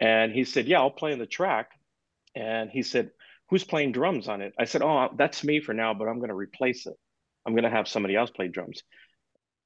And 0.00 0.32
he 0.32 0.44
said, 0.44 0.66
"Yeah, 0.66 0.78
I'll 0.80 0.90
play 0.90 1.12
in 1.12 1.18
the 1.18 1.26
track." 1.26 1.70
And 2.36 2.70
he 2.70 2.82
said, 2.82 3.10
"Who's 3.48 3.64
playing 3.64 3.92
drums 3.92 4.28
on 4.28 4.42
it?" 4.42 4.54
I 4.58 4.64
said, 4.64 4.82
"Oh, 4.82 5.08
that's 5.16 5.42
me 5.42 5.60
for 5.60 5.74
now, 5.74 5.94
but 5.94 6.08
I'm 6.08 6.18
going 6.18 6.28
to 6.28 6.34
replace 6.34 6.86
it. 6.86 6.94
I'm 7.46 7.54
going 7.54 7.64
to 7.64 7.70
have 7.70 7.88
somebody 7.88 8.14
else 8.14 8.30
play 8.30 8.48
drums." 8.48 8.82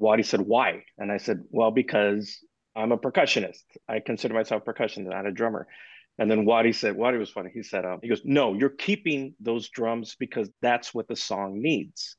Waddy 0.02 0.24
said, 0.24 0.40
"Why?" 0.40 0.84
And 0.98 1.10
I 1.10 1.18
said, 1.18 1.44
"Well, 1.50 1.70
because 1.70 2.38
I'm 2.74 2.92
a 2.92 2.98
percussionist. 2.98 3.62
I 3.88 4.00
consider 4.00 4.34
myself 4.34 4.62
a 4.66 4.72
percussionist, 4.72 5.08
not 5.08 5.26
a 5.26 5.32
drummer." 5.32 5.66
And 6.18 6.30
then 6.30 6.44
Waddy 6.44 6.72
said, 6.72 6.94
Waddy 6.94 7.18
was 7.18 7.30
funny. 7.30 7.50
He 7.52 7.62
said, 7.62 7.86
um, 7.86 7.98
he 8.02 8.08
goes, 8.08 8.20
no, 8.24 8.52
you're 8.52 8.68
keeping 8.68 9.34
those 9.40 9.70
drums 9.70 10.14
because 10.18 10.50
that's 10.60 10.92
what 10.92 11.08
the 11.08 11.16
song 11.16 11.60
needs. 11.62 12.16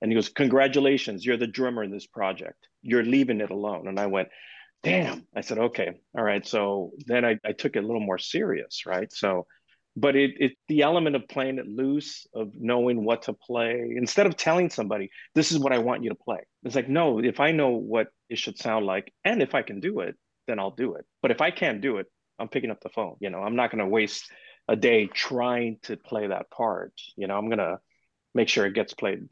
And 0.00 0.10
he 0.10 0.14
goes, 0.14 0.28
congratulations, 0.28 1.26
you're 1.26 1.36
the 1.36 1.46
drummer 1.46 1.82
in 1.82 1.90
this 1.90 2.06
project. 2.06 2.68
You're 2.82 3.02
leaving 3.02 3.40
it 3.40 3.50
alone. 3.50 3.88
And 3.88 3.98
I 3.98 4.06
went, 4.06 4.28
damn. 4.82 5.26
I 5.34 5.40
said, 5.40 5.58
okay, 5.58 5.90
all 6.16 6.22
right. 6.22 6.46
So 6.46 6.92
then 7.06 7.24
I, 7.24 7.38
I 7.44 7.52
took 7.52 7.74
it 7.74 7.82
a 7.82 7.86
little 7.86 8.00
more 8.00 8.18
serious, 8.18 8.86
right? 8.86 9.12
So, 9.12 9.46
but 9.96 10.16
it, 10.16 10.32
it 10.38 10.52
the 10.68 10.82
element 10.82 11.16
of 11.16 11.28
playing 11.28 11.58
it 11.58 11.68
loose, 11.68 12.26
of 12.34 12.50
knowing 12.54 13.04
what 13.04 13.22
to 13.22 13.32
play, 13.32 13.94
instead 13.96 14.26
of 14.26 14.36
telling 14.36 14.70
somebody, 14.70 15.10
this 15.34 15.52
is 15.52 15.58
what 15.58 15.72
I 15.72 15.78
want 15.78 16.02
you 16.02 16.10
to 16.10 16.16
play. 16.16 16.40
It's 16.64 16.74
like, 16.74 16.88
no, 16.88 17.20
if 17.20 17.40
I 17.40 17.52
know 17.52 17.70
what 17.70 18.08
it 18.28 18.38
should 18.38 18.58
sound 18.58 18.86
like, 18.86 19.12
and 19.24 19.42
if 19.42 19.54
I 19.54 19.62
can 19.62 19.80
do 19.80 20.00
it, 20.00 20.16
then 20.46 20.58
I'll 20.58 20.72
do 20.72 20.94
it. 20.94 21.04
But 21.22 21.30
if 21.30 21.40
I 21.40 21.50
can't 21.50 21.80
do 21.80 21.98
it, 21.98 22.06
I'm 22.38 22.48
picking 22.48 22.70
up 22.70 22.80
the 22.82 22.88
phone. 22.88 23.16
You 23.20 23.30
know, 23.30 23.38
I'm 23.38 23.56
not 23.56 23.70
going 23.70 23.84
to 23.84 23.86
waste 23.86 24.30
a 24.66 24.74
day 24.74 25.06
trying 25.06 25.78
to 25.82 25.96
play 25.96 26.26
that 26.26 26.50
part. 26.50 26.92
You 27.16 27.28
know, 27.28 27.36
I'm 27.36 27.46
going 27.46 27.58
to 27.58 27.78
make 28.34 28.48
sure 28.48 28.66
it 28.66 28.74
gets 28.74 28.94
played 28.94 29.28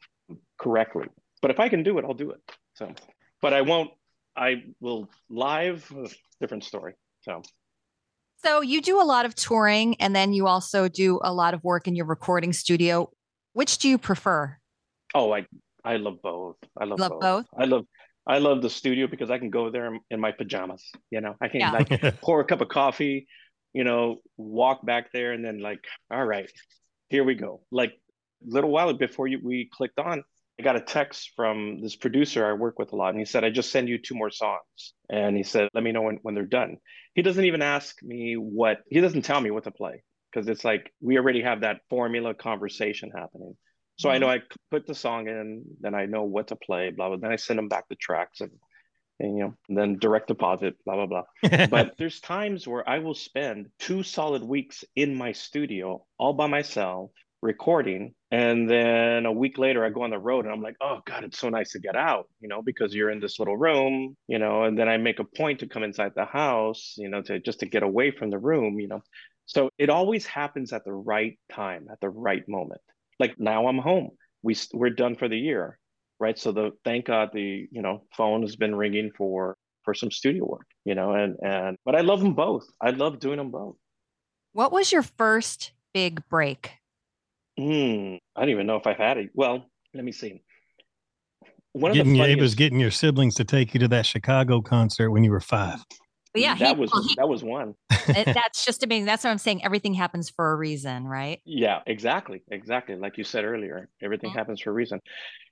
correctly. 0.59 1.07
But 1.41 1.51
if 1.51 1.59
I 1.59 1.69
can 1.69 1.83
do 1.83 1.99
it, 1.99 2.05
I'll 2.05 2.15
do 2.15 2.31
it. 2.31 2.41
So, 2.75 2.93
but 3.41 3.53
I 3.53 3.63
won't. 3.63 3.91
I 4.37 4.63
will 4.81 5.11
live. 5.29 5.93
Different 6.41 6.65
story. 6.65 6.95
So. 7.23 7.43
So 8.45 8.61
you 8.61 8.83
do 8.83 9.01
a 9.01 9.05
lot 9.05 9.25
of 9.25 9.35
touring, 9.35 9.95
and 10.01 10.15
then 10.15 10.33
you 10.33 10.47
also 10.47 10.89
do 10.89 11.21
a 11.23 11.33
lot 11.33 11.55
of 11.55 11.63
work 11.63 11.87
in 11.87 11.95
your 11.95 12.07
recording 12.07 12.53
studio. 12.53 13.11
Which 13.53 13.79
do 13.79 13.89
you 13.89 13.99
prefer? 13.99 14.57
Oh, 15.15 15.33
I 15.33 15.47
I 15.85 15.97
love 15.97 16.23
both. 16.23 16.57
I 16.79 16.85
love, 16.85 16.99
love 16.99 17.11
both. 17.11 17.21
both. 17.21 17.47
I 17.57 17.65
love 17.65 17.87
I 18.27 18.39
love 18.39 18.63
the 18.63 18.71
studio 18.71 19.07
because 19.07 19.31
I 19.31 19.39
can 19.39 19.51
go 19.51 19.71
there 19.71 19.97
in 20.11 20.21
my 20.21 20.33
pajamas. 20.33 20.91
You 21.11 21.21
know, 21.21 21.37
I 21.41 21.49
can 21.49 21.61
yeah. 21.61 21.73
like 21.73 22.21
pour 22.21 22.41
a 22.41 22.45
cup 22.45 22.61
of 22.61 22.69
coffee, 22.69 23.27
you 23.73 23.85
know, 23.85 24.23
walk 24.37 24.85
back 24.85 25.13
there, 25.13 25.33
and 25.33 25.45
then 25.45 25.61
like, 25.61 25.85
all 26.11 26.25
right, 26.25 26.51
here 27.11 27.25
we 27.25 27.35
go. 27.35 27.63
Like 27.71 27.93
a 27.93 28.55
little 28.55 28.71
while 28.71 28.93
before 28.93 29.29
you, 29.29 29.41
we 29.43 29.71
clicked 29.73 29.99
on, 29.99 30.25
I 30.63 30.65
got 30.65 30.77
a 30.77 30.81
text 30.81 31.33
from 31.35 31.81
this 31.83 31.97
producer 31.97 32.47
I 32.47 32.53
work 32.53 32.79
with 32.79 32.93
a 32.93 32.97
lot, 32.97 33.09
and 33.09 33.19
he 33.19 33.25
said, 33.25 33.43
"I 33.43 33.51
just 33.51 33.73
send 33.73 33.89
you 33.89 33.99
two 33.99 34.15
more 34.15 34.31
songs," 34.31 34.95
and 35.11 35.37
he 35.37 35.43
said, 35.43 35.69
"Let 35.75 35.83
me 35.83 35.91
know 35.91 36.03
when 36.03 36.21
when 36.23 36.37
they're 36.37 36.45
done." 36.47 36.77
He 37.15 37.23
doesn't 37.23 37.45
even 37.45 37.63
ask 37.63 38.01
me 38.01 38.35
what 38.37 38.79
he 38.89 39.01
doesn't 39.01 39.23
tell 39.23 39.41
me 39.41 39.51
what 39.51 39.65
to 39.65 39.73
play 39.73 40.05
because 40.31 40.49
it's 40.49 40.65
like 40.65 40.93
we 41.01 41.19
already 41.19 41.43
have 41.43 41.63
that 41.63 41.81
formula 41.91 42.33
conversation 42.33 43.11
happening. 43.11 43.57
So 43.99 44.09
mm-hmm. 44.09 44.15
I 44.15 44.19
know 44.19 44.31
I 44.31 44.43
put 44.71 44.87
the 44.87 44.95
song 44.95 45.27
in, 45.27 45.65
then 45.81 45.97
I 45.97 46.07
know 46.07 46.23
what 46.23 46.47
to 46.49 46.57
play, 46.57 46.91
blah 46.91 47.09
blah. 47.09 47.17
Then 47.17 47.33
I 47.33 47.37
send 47.37 47.59
them 47.59 47.69
back 47.69 47.89
the 47.89 47.97
tracks 47.97 48.41
and, 48.41 48.53
and 49.19 49.37
you 49.37 49.43
know, 49.43 49.55
and 49.69 49.77
then 49.77 49.99
direct 49.99 50.29
deposit, 50.29 50.77
blah 50.85 50.95
blah 50.95 51.25
blah. 51.43 51.67
but 51.67 51.95
there's 51.99 52.21
times 52.21 52.69
where 52.69 52.89
I 52.89 53.01
will 53.01 53.15
spend 53.15 53.71
two 53.81 54.05
solid 54.05 54.45
weeks 54.45 54.85
in 54.95 55.17
my 55.17 55.33
studio 55.33 56.07
all 56.19 56.35
by 56.35 56.47
myself 56.47 57.11
recording 57.43 58.15
and 58.31 58.71
then 58.71 59.27
a 59.27 59.33
week 59.33 59.59
later 59.59 59.85
i 59.85 59.91
go 59.91 60.03
on 60.03 60.11
the 60.11 60.19
road 60.19 60.45
and 60.45 60.55
i'm 60.55 60.63
like 60.63 60.77
oh 60.81 61.01
god 61.05 61.25
it's 61.25 61.39
so 61.39 61.49
nice 61.49 61.73
to 61.73 61.81
get 61.81 61.97
out 61.97 62.29
you 62.41 62.49
know 62.49 62.63
because 62.63 62.95
you're 62.95 63.11
in 63.11 63.19
this 63.19 63.39
little 63.39 63.57
room 63.57 64.17
you 64.29 64.39
know 64.39 64.63
and 64.63 64.79
then 64.79 64.89
i 64.89 64.97
make 64.97 65.19
a 65.19 65.25
point 65.25 65.59
to 65.59 65.67
come 65.67 65.83
inside 65.83 66.13
the 66.15 66.25
house 66.25 66.95
you 66.97 67.09
know 67.09 67.21
to 67.21 67.41
just 67.41 67.59
to 67.61 67.67
get 67.67 67.83
away 67.83 68.13
from 68.13 68.31
the 68.31 68.39
room 68.39 68.79
you 68.79 68.87
know 68.87 69.03
so 69.47 69.69
it 69.77 69.91
always 69.91 70.25
happens 70.25 70.73
at 70.73 70.85
the 70.85 70.93
right 70.93 71.37
time 71.51 71.89
at 71.91 72.01
the 72.01 72.09
right 72.09 72.49
moment 72.49 72.81
like 73.23 73.39
now 73.39 73.69
I'm 73.69 73.79
home. 73.79 74.11
We 74.43 74.57
we're 74.75 74.91
done 74.91 75.15
for 75.15 75.29
the 75.29 75.39
year, 75.39 75.79
right? 76.19 76.37
So 76.37 76.51
the 76.51 76.73
thank 76.85 77.07
God 77.07 77.31
the 77.33 77.69
you 77.71 77.83
know 77.83 78.03
phone 78.17 78.43
has 78.43 78.57
been 78.57 78.75
ringing 78.75 79.13
for 79.17 79.57
for 79.85 79.95
some 79.95 80.11
studio 80.11 80.45
work, 80.45 80.67
you 80.85 80.97
know, 80.97 81.13
and 81.13 81.37
and 81.43 81.79
but 81.85 81.95
I 81.95 82.01
love 82.01 82.21
them 82.21 82.35
both. 82.35 82.67
I 82.81 82.91
love 82.91 83.21
doing 83.21 83.37
them 83.37 83.53
both. 83.53 83.77
What 84.53 84.73
was 84.73 84.91
your 84.91 85.03
first 85.05 85.73
big 85.95 86.29
break? 86.29 86.82
Hmm, 87.63 88.17
I 88.35 88.41
don't 88.41 88.51
even 88.51 88.67
know 88.67 88.77
if 88.77 88.87
I've 88.87 88.97
had 88.97 89.19
it. 89.19 89.31
Well, 89.35 89.65
let 89.95 90.05
me 90.05 90.11
see. 90.11 90.43
One 91.73 91.93
getting 91.93 92.13
of 92.13 92.15
the 92.15 92.19
funniest... 92.19 92.41
was 92.41 92.55
getting 92.55 92.81
your 92.81 92.91
siblings 92.91 93.37
to 93.37 93.45
take 93.45 93.73
you 93.73 93.81
to 93.81 93.89
that 93.89 94.05
Chicago 94.05 94.61
concert 94.61 95.11
when 95.11 95.23
you 95.23 95.31
were 95.31 95.41
five. 95.41 95.79
But 96.33 96.43
yeah, 96.43 96.55
that 96.57 96.77
he, 96.77 96.81
was 96.81 96.91
he, 97.09 97.15
that 97.19 97.29
was 97.29 97.45
one. 97.45 97.75
that's 98.07 98.65
just 98.65 98.83
amazing. 98.83 99.05
That's 99.05 99.23
what 99.23 99.31
I'm 99.31 99.39
saying. 99.39 99.65
Everything 99.65 99.95
happens 99.95 100.31
for 100.31 100.51
a 100.51 100.57
reason, 100.57 101.05
right? 101.05 101.41
Yeah, 101.45 101.81
exactly, 101.87 102.43
exactly. 102.51 102.97
Like 102.97 103.19
you 103.19 103.25
said 103.25 103.45
earlier, 103.45 103.91
everything 104.03 104.31
mm-hmm. 104.31 104.39
happens 104.39 104.61
for 104.61 104.71
a 104.71 104.73
reason. 104.73 105.01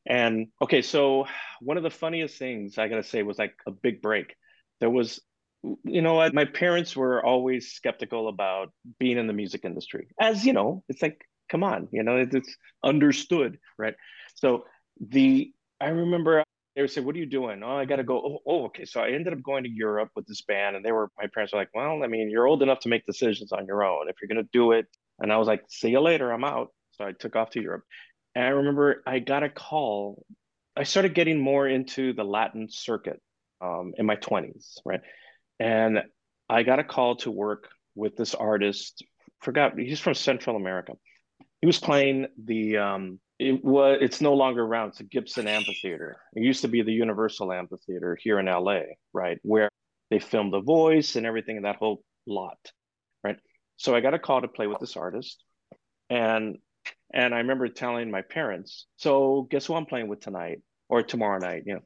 And 0.07 0.49
okay, 0.63 0.83
so 0.83 1.27
one 1.61 1.77
of 1.77 1.83
the 1.83 1.91
funniest 1.91 2.39
things 2.39 2.79
I 2.79 2.89
gotta 2.89 3.05
say 3.05 3.23
was 3.23 3.39
like 3.39 3.55
a 3.67 3.71
big 3.71 4.01
break. 4.01 4.35
There 4.81 4.91
was, 4.91 5.21
you 5.85 6.01
know, 6.01 6.15
what 6.15 6.33
my 6.33 6.47
parents 6.47 6.97
were 6.97 7.25
always 7.25 7.73
skeptical 7.73 8.29
about 8.29 8.73
being 8.99 9.19
in 9.19 9.27
the 9.27 9.35
music 9.35 9.67
industry, 9.67 10.09
as 10.19 10.47
you 10.47 10.55
know, 10.55 10.83
it's 10.89 11.03
like, 11.03 11.21
come 11.51 11.65
on, 11.65 11.89
you 11.93 12.03
know, 12.03 12.17
it's 12.17 12.57
understood, 12.85 13.59
right? 13.79 13.95
So 14.37 14.65
the 15.01 15.53
I 15.81 15.89
remember 15.89 16.45
they 16.77 16.83
would 16.83 16.91
say, 16.91 17.01
"What 17.01 17.15
are 17.17 17.19
you 17.19 17.27
doing?" 17.27 17.63
Oh, 17.63 17.77
I 17.77 17.85
got 17.85 17.97
to 17.97 18.05
go. 18.05 18.19
Oh, 18.19 18.39
oh, 18.47 18.65
okay. 18.67 18.85
So 18.85 19.01
I 19.01 19.11
ended 19.11 19.33
up 19.33 19.43
going 19.43 19.65
to 19.65 19.71
Europe 19.71 20.11
with 20.15 20.27
this 20.27 20.43
band, 20.43 20.77
and 20.77 20.85
they 20.85 20.93
were 20.93 21.11
my 21.19 21.27
parents 21.35 21.53
were 21.53 21.59
like, 21.59 21.71
"Well, 21.75 22.03
I 22.05 22.07
mean, 22.07 22.31
you're 22.31 22.47
old 22.47 22.63
enough 22.63 22.81
to 22.81 22.89
make 22.89 23.07
decisions 23.07 23.53
on 23.53 23.67
your 23.67 23.83
own. 23.85 24.09
If 24.09 24.17
you're 24.21 24.29
gonna 24.29 24.49
do 24.53 24.73
it," 24.73 24.87
and 25.19 25.33
I 25.33 25.37
was 25.39 25.49
like, 25.49 25.65
"See 25.69 25.91
you 25.91 26.01
later. 26.01 26.33
I'm 26.33 26.45
out." 26.45 26.69
So 26.93 27.05
I 27.07 27.13
took 27.13 27.37
off 27.37 27.51
to 27.51 27.63
Europe, 27.63 27.85
and 28.35 28.45
I 28.45 28.49
remember 28.51 29.03
I 29.07 29.19
got 29.19 29.43
a 29.43 29.49
call. 29.51 30.25
I 30.77 30.85
started 30.85 31.15
getting 31.15 31.39
more 31.41 31.67
into 31.69 32.13
the 32.13 32.25
Latin 32.25 32.69
circuit 32.71 33.21
um, 33.61 33.93
in 33.99 34.07
my 34.07 34.17
20s, 34.17 34.81
right? 34.85 35.01
And 35.59 36.03
I 36.49 36.63
got 36.63 36.79
a 36.79 36.85
call 36.85 37.17
to 37.17 37.31
work 37.31 37.69
with 37.95 38.17
this 38.17 38.35
artist. 38.35 39.05
Forgot 39.41 39.79
he's 39.79 40.01
from 40.01 40.15
Central 40.15 40.57
America. 40.57 40.95
He 41.61 41.67
was 41.67 41.79
playing 41.79 42.27
the 42.43 42.79
um, 42.79 43.21
it 43.41 43.65
was 43.65 43.99
it's 44.03 44.21
no 44.21 44.35
longer 44.35 44.63
around 44.63 44.89
it's 44.91 45.01
a 45.01 45.05
gibson 45.05 45.47
amphitheater. 45.49 46.21
It 46.35 46.43
used 46.43 46.61
to 46.61 46.69
be 46.69 46.83
the 46.83 46.93
universal 46.93 47.51
amphitheater 47.51 48.17
here 48.23 48.39
in 48.39 48.47
la 48.47 48.81
right 49.15 49.39
where 49.43 49.71
they 50.11 50.19
filmed 50.19 50.53
the 50.53 50.61
voice 50.61 51.17
and 51.17 51.25
everything 51.25 51.57
in 51.57 51.63
that 51.63 51.77
whole 51.77 52.03
lot 52.27 52.59
right? 53.25 53.37
So 53.79 53.95
i 53.95 54.01
got 54.01 54.15
a 54.15 54.19
call 54.19 54.43
to 54.43 54.49
play 54.49 54.67
with 54.67 54.79
this 54.79 54.97
artist 54.97 55.43
and 56.11 56.59
and 57.15 57.35
i 57.35 57.39
remember 57.39 57.69
telling 57.69 58.11
my 58.11 58.23
parents 58.23 58.87
so 58.97 59.47
guess 59.51 59.67
who 59.67 59.75
i'm 59.75 59.87
playing 59.87 60.09
with 60.09 60.21
tonight 60.21 60.59
or 60.89 61.03
tomorrow 61.03 61.39
night? 61.39 61.63
You 61.65 61.75
know 61.75 61.81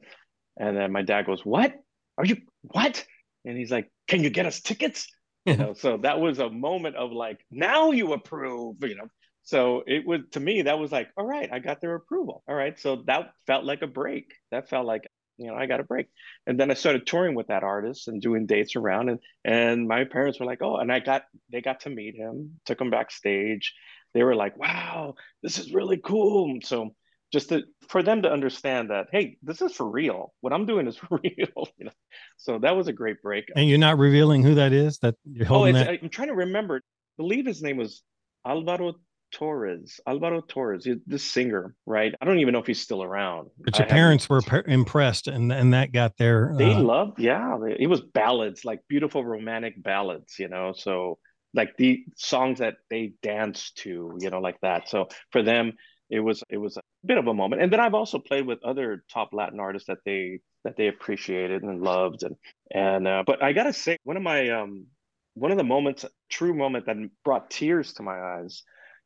and 0.57 0.75
then 0.75 0.91
my 0.91 1.01
dad 1.03 1.25
goes 1.25 1.45
what? 1.45 1.73
Are 2.17 2.25
you 2.25 2.37
what? 2.61 3.05
And 3.45 3.57
he's 3.57 3.71
like 3.71 3.89
can 4.07 4.23
you 4.23 4.29
get 4.29 4.45
us 4.45 4.59
tickets? 4.59 5.07
You 5.45 5.55
know 5.55 5.73
so 5.73 5.97
that 5.97 6.19
was 6.19 6.39
a 6.39 6.49
moment 6.49 6.97
of 6.97 7.11
like 7.11 7.39
now 7.49 7.91
you 7.91 8.11
approve 8.13 8.77
you 8.81 8.95
know 8.95 9.07
so 9.45 9.83
it 9.85 10.05
was 10.05 10.21
to 10.31 10.39
me 10.39 10.63
that 10.63 10.79
was 10.79 10.91
like 10.91 11.07
all 11.15 11.25
right 11.25 11.49
i 11.53 11.59
got 11.59 11.79
their 11.79 11.95
approval. 11.95 12.43
All 12.49 12.55
right 12.55 12.77
so 12.77 13.03
that 13.07 13.31
felt 13.47 13.63
like 13.63 13.83
a 13.83 13.87
break. 13.87 14.33
That 14.51 14.69
felt 14.69 14.85
like 14.85 15.07
you 15.37 15.47
know 15.47 15.55
i 15.55 15.67
got 15.67 15.79
a 15.79 15.83
break. 15.83 16.07
And 16.47 16.59
then 16.59 16.71
i 16.71 16.73
started 16.73 17.07
touring 17.07 17.35
with 17.35 17.47
that 17.47 17.63
artist 17.63 18.07
and 18.07 18.21
doing 18.21 18.47
dates 18.47 18.75
around 18.75 19.09
and 19.09 19.19
and 19.45 19.87
my 19.87 20.03
parents 20.03 20.39
were 20.39 20.47
like 20.47 20.61
oh 20.61 20.77
and 20.77 20.91
i 20.91 20.99
got 20.99 21.23
they 21.51 21.61
got 21.61 21.81
to 21.81 21.89
meet 21.89 22.15
him 22.15 22.59
took 22.65 22.81
him 22.81 22.89
backstage. 22.89 23.73
They 24.13 24.23
were 24.23 24.35
like 24.35 24.57
wow 24.57 25.13
this 25.43 25.59
is 25.59 25.73
really 25.73 25.97
cool. 26.03 26.59
So 26.63 26.95
just 27.31 27.49
to, 27.49 27.63
for 27.89 28.01
them 28.01 28.21
to 28.21 28.31
understand 28.31 28.89
that 28.89 29.07
hey 29.11 29.37
this 29.43 29.61
is 29.61 29.73
for 29.73 29.87
real. 29.87 30.33
What 30.41 30.53
i'm 30.53 30.65
doing 30.65 30.87
is 30.87 30.99
real 31.11 31.67
you 31.77 31.85
know. 31.85 31.91
So 32.37 32.57
that 32.59 32.75
was 32.75 32.87
a 32.87 32.93
great 32.93 33.21
break. 33.21 33.45
And 33.55 33.69
you're 33.69 33.77
not 33.77 33.99
revealing 33.99 34.41
who 34.41 34.55
that 34.55 34.73
is 34.73 34.97
that 34.99 35.15
you're 35.23 35.45
oh, 35.45 35.49
holding 35.49 35.75
oh, 35.75 35.79
that 35.79 35.99
i'm 36.01 36.09
trying 36.09 36.29
to 36.29 36.35
remember. 36.35 36.77
I 36.77 37.21
believe 37.21 37.45
his 37.45 37.61
name 37.61 37.77
was 37.77 38.01
alvaro 38.45 38.95
Torres, 39.35 39.99
Alvaro 40.07 40.39
Torres, 40.39 40.87
the 41.07 41.19
singer, 41.19 41.75
right? 41.85 42.15
I 42.21 42.25
don't 42.25 42.39
even 42.39 42.53
know 42.53 42.59
if 42.59 42.67
he's 42.67 42.81
still 42.81 43.03
around. 43.03 43.49
But 43.59 43.77
your 43.77 43.85
I 43.85 43.89
parents 43.89 44.29
were 44.29 44.41
impressed, 44.65 45.27
and 45.27 45.51
and 45.51 45.73
that 45.73 45.91
got 45.91 46.15
their. 46.15 46.53
They 46.57 46.73
uh... 46.73 46.79
loved, 46.79 47.19
yeah. 47.19 47.57
It 47.77 47.87
was 47.87 47.99
ballads, 47.99 48.63
like 48.63 48.79
beautiful 48.87 49.25
romantic 49.25 49.81
ballads, 49.83 50.39
you 50.39 50.47
know. 50.47 50.71
So 50.73 51.19
like 51.53 51.75
the 51.75 52.05
songs 52.15 52.59
that 52.59 52.75
they 52.89 53.13
danced 53.21 53.77
to, 53.79 54.15
you 54.19 54.29
know, 54.29 54.39
like 54.39 54.59
that. 54.61 54.87
So 54.87 55.09
for 55.31 55.43
them, 55.43 55.73
it 56.09 56.21
was 56.21 56.41
it 56.49 56.57
was 56.57 56.77
a 56.77 56.81
bit 57.05 57.17
of 57.17 57.27
a 57.27 57.33
moment. 57.33 57.61
And 57.61 57.73
then 57.73 57.81
I've 57.81 57.93
also 57.93 58.19
played 58.19 58.47
with 58.47 58.63
other 58.63 59.03
top 59.11 59.33
Latin 59.33 59.59
artists 59.59 59.87
that 59.87 59.99
they 60.05 60.39
that 60.63 60.77
they 60.77 60.87
appreciated 60.87 61.61
and 61.61 61.81
loved, 61.81 62.23
and 62.23 62.37
and 62.71 63.05
uh, 63.05 63.23
but 63.27 63.43
I 63.43 63.51
gotta 63.51 63.73
say, 63.73 63.97
one 64.05 64.15
of 64.15 64.23
my 64.23 64.49
um 64.51 64.85
one 65.33 65.51
of 65.51 65.57
the 65.57 65.65
moments, 65.65 66.05
true 66.29 66.53
moment 66.53 66.85
that 66.85 66.95
brought 67.25 67.49
tears 67.49 67.91
to 67.95 68.03
my 68.03 68.17
eyes 68.17 68.63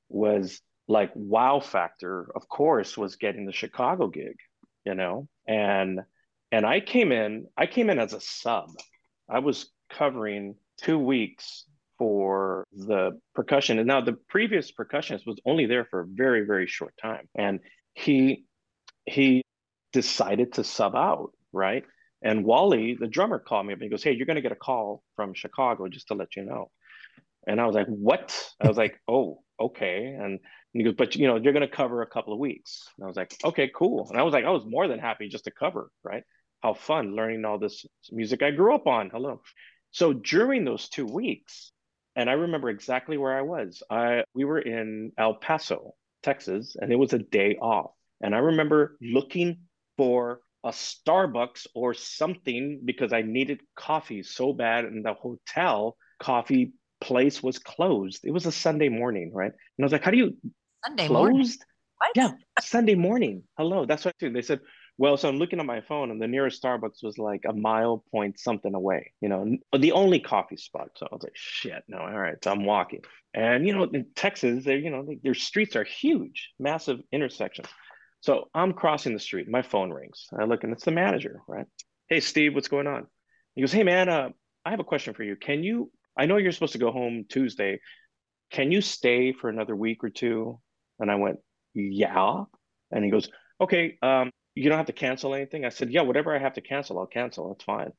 was 0.10 0.62
like 0.88 1.12
wow 1.14 1.60
factor 1.60 2.32
of 2.36 2.48
course 2.50 2.98
was 2.98 3.16
getting 3.16 3.46
the 3.46 3.54
chicago 3.54 4.08
gig 4.08 4.36
you 4.86 4.96
know? 4.96 5.28
And 5.48 6.02
and 6.52 6.66
i 6.66 6.80
came 6.80 7.12
in 7.12 7.46
i 7.58 7.66
came 7.66 7.90
in 7.90 8.00
as 8.00 8.14
a 8.14 8.22
sub. 8.22 8.70
I 9.30 9.40
was 9.40 9.72
covering 9.92 10.56
two 10.78 10.98
weeks 10.98 11.66
for 11.98 12.66
the 12.74 13.20
percussion. 13.36 13.78
And 13.78 13.88
now 13.88 14.02
the 14.02 14.14
previous 14.30 14.72
percussionist 14.72 15.28
was 15.28 15.40
only 15.46 15.66
there 15.66 15.86
for 15.86 16.02
a 16.02 16.06
very 16.08 16.46
very 16.46 16.68
short 16.68 16.94
time. 17.02 17.28
And 17.36 17.60
he 17.94 18.46
he 19.06 19.44
decided 19.94 20.54
to 20.54 20.64
sub 20.64 20.96
out 20.96 21.32
right? 21.52 21.84
And 22.22 22.44
wally 22.44 22.98
the 23.00 23.08
drummer 23.08 23.40
called 23.40 23.66
me 23.68 23.74
up 23.74 23.78
and 23.80 23.84
he 23.84 23.90
goes 23.90 24.04
hey 24.04 24.14
you're 24.14 24.26
going 24.26 24.36
to 24.36 24.42
get 24.42 24.52
a 24.52 24.56
call 24.56 25.04
from 25.16 25.34
chicago 25.34 25.88
just 25.88 26.08
to 26.08 26.16
let 26.16 26.36
you 26.36 26.44
know. 26.44 26.72
And 27.48 27.60
I 27.62 27.66
was 27.66 27.74
like, 27.74 27.88
what? 27.88 28.38
I 28.62 28.68
was 28.68 28.78
like, 28.78 29.00
oh, 29.08 29.42
okay. 29.60 30.16
And, 30.20 30.40
he 30.74 30.84
goes, 30.84 30.94
but 30.96 31.16
you 31.16 31.28
know, 31.28 31.36
you're 31.36 31.54
going 31.54 31.68
to 31.68 31.76
cover 31.76 32.02
a 32.02 32.08
couple 32.08 32.32
of 32.32 32.40
weeks. 32.40 32.88
And 32.98 33.04
I 33.04 33.08
was 33.08 33.18
like, 33.18 33.36
okay, 33.44 33.72
cool. 33.74 34.08
And 34.10 34.20
I 34.20 34.24
was 34.24 34.34
like, 34.34 34.46
I 34.46 34.52
was 34.52 34.64
more 34.66 34.88
than 34.88 35.00
happy 35.00 35.28
just 35.28 35.46
to 35.46 35.52
cover, 35.52 35.90
right? 36.04 36.24
How 36.62 36.74
fun 36.76 37.16
learning 37.16 37.44
all 37.46 37.58
this 37.58 37.86
music 38.12 38.44
I 38.44 38.52
grew 38.52 38.76
up 38.76 38.86
on. 38.86 39.10
Hello. 39.10 39.42
So 39.92 40.14
during 40.14 40.66
those 40.66 40.88
two 40.90 41.08
weeks, 41.08 41.72
and 42.16 42.30
I 42.30 42.34
remember 42.34 42.70
exactly 42.70 43.18
where 43.18 43.36
I 43.36 43.42
was. 43.42 43.82
I 43.90 44.24
we 44.36 44.46
were 44.46 44.60
in 44.60 45.12
El 45.18 45.36
Paso, 45.36 45.94
Texas, 46.22 46.76
and 46.80 46.92
it 46.92 46.98
was 46.98 47.14
a 47.14 47.20
day 47.20 47.56
off. 47.56 47.92
And 48.22 48.36
I 48.36 48.40
remember 48.40 48.98
looking 49.02 49.62
for 49.98 50.42
a 50.64 50.70
Starbucks 50.70 51.68
or 51.74 51.94
something 51.94 52.82
because 52.84 53.14
I 53.14 53.22
needed 53.22 53.62
coffee 53.76 54.22
so 54.24 54.54
bad, 54.54 54.86
and 54.86 55.06
the 55.06 55.14
hotel 55.14 55.96
coffee 56.20 56.74
place 57.02 57.42
was 57.42 57.60
closed. 57.60 58.22
It 58.24 58.32
was 58.32 58.46
a 58.46 58.52
Sunday 58.52 58.90
morning, 58.90 59.32
right? 59.34 59.52
And 59.52 59.84
I 59.84 59.84
was 59.84 59.92
like, 59.92 60.04
how 60.04 60.12
do 60.12 60.18
you 60.18 60.38
Sunday 60.86 61.08
closed? 61.08 61.32
Morning? 61.32 61.50
What? 61.98 62.12
Yeah, 62.16 62.32
Sunday 62.62 62.96
morning. 62.96 63.44
Hello. 63.58 63.86
That's 63.86 64.06
what 64.06 64.16
I 64.22 64.26
do. 64.26 64.34
They 64.34 64.42
said, 64.42 64.60
well, 64.98 65.16
so 65.16 65.30
I'm 65.30 65.38
looking 65.38 65.60
at 65.60 65.66
my 65.66 65.82
phone 65.82 66.12
and 66.12 66.22
the 66.22 66.28
nearest 66.28 66.62
Starbucks 66.62 67.04
was 67.04 67.18
like 67.18 67.44
a 67.48 67.54
mile 67.54 68.04
point 68.12 68.38
something 68.38 68.76
away, 68.76 69.14
you 69.22 69.30
know, 69.30 69.56
the 69.78 69.94
only 69.94 70.20
coffee 70.20 70.58
spot. 70.58 70.90
So 70.98 71.08
I 71.10 71.16
was 71.16 71.24
like, 71.24 71.36
shit, 71.36 71.84
no, 71.88 72.00
all 72.00 72.18
right. 72.18 72.36
So 72.44 72.52
I'm 72.52 72.66
walking. 72.66 73.02
And, 73.34 73.66
you 73.66 73.74
know, 73.74 73.84
in 73.84 74.08
Texas, 74.16 74.66
they're 74.66 74.78
you 74.78 74.90
know, 74.90 75.06
they, 75.06 75.20
their 75.24 75.34
streets 75.34 75.78
are 75.78 75.86
huge, 75.86 76.50
massive 76.60 77.00
intersections. 77.14 77.70
So 78.20 78.50
I'm 78.54 78.74
crossing 78.74 79.14
the 79.14 79.20
street. 79.20 79.48
My 79.48 79.62
phone 79.62 79.92
rings. 79.92 80.28
I 80.38 80.44
look 80.44 80.66
and 80.66 80.74
it's 80.74 80.84
the 80.84 80.92
manager, 80.92 81.42
right? 81.48 81.66
Hey, 82.10 82.20
Steve, 82.20 82.54
what's 82.54 82.68
going 82.68 82.88
on? 82.88 83.08
He 83.56 83.62
goes, 83.62 83.72
hey, 83.72 83.84
man, 83.84 84.10
uh, 84.10 84.30
I 84.66 84.72
have 84.72 84.82
a 84.82 84.84
question 84.84 85.14
for 85.14 85.24
you. 85.24 85.38
Can 85.38 85.64
you 85.64 85.92
I 86.20 86.26
know 86.26 86.36
you're 86.36 86.52
supposed 86.52 86.74
to 86.74 86.80
go 86.80 86.92
home 86.92 87.26
Tuesday. 87.30 87.80
Can 88.52 88.72
you 88.74 88.82
stay 88.82 89.32
for 89.32 89.50
another 89.50 89.76
week 89.76 90.04
or 90.04 90.10
two? 90.10 90.60
And 91.00 91.10
I 91.10 91.16
went, 91.16 91.40
Yeah. 91.74 92.44
And 92.92 93.06
he 93.06 93.10
goes, 93.10 93.30
Okay, 93.62 93.98
um, 94.02 94.32
you 94.54 94.68
don't 94.68 94.78
have 94.78 94.88
to 94.88 94.94
cancel 94.94 95.34
anything. 95.34 95.64
I 95.64 95.70
said, 95.70 95.92
Yeah, 95.92 96.02
whatever 96.02 96.36
I 96.36 96.40
have 96.40 96.56
to 96.56 96.62
cancel, 96.62 97.00
I'll 97.00 97.06
cancel. 97.06 97.48
That's 97.48 97.64
fine. 97.64 97.86
And 97.86 97.94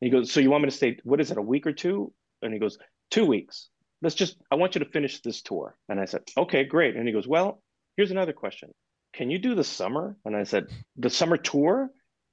he 0.00 0.10
goes, 0.10 0.30
So 0.30 0.38
you 0.38 0.50
want 0.50 0.62
me 0.62 0.70
to 0.70 0.76
stay, 0.76 0.98
what 1.02 1.20
is 1.20 1.32
it, 1.32 1.36
a 1.38 1.42
week 1.42 1.66
or 1.66 1.72
two? 1.72 2.12
And 2.42 2.52
he 2.52 2.60
goes, 2.60 2.78
Two 3.10 3.26
weeks. 3.26 3.68
Let's 4.02 4.14
just, 4.14 4.36
I 4.52 4.54
want 4.54 4.76
you 4.76 4.84
to 4.84 4.90
finish 4.90 5.20
this 5.20 5.42
tour. 5.42 5.76
And 5.88 5.98
I 5.98 6.04
said, 6.04 6.22
Okay, 6.38 6.64
great. 6.64 6.94
And 6.94 7.08
he 7.08 7.12
goes, 7.12 7.26
Well, 7.26 7.60
here's 7.96 8.12
another 8.12 8.32
question. 8.32 8.70
Can 9.14 9.30
you 9.30 9.38
do 9.40 9.56
the 9.56 9.64
summer? 9.64 10.16
And 10.24 10.36
I 10.36 10.44
said, 10.44 10.66
The 10.96 11.10
summer 11.10 11.38
tour? 11.38 11.90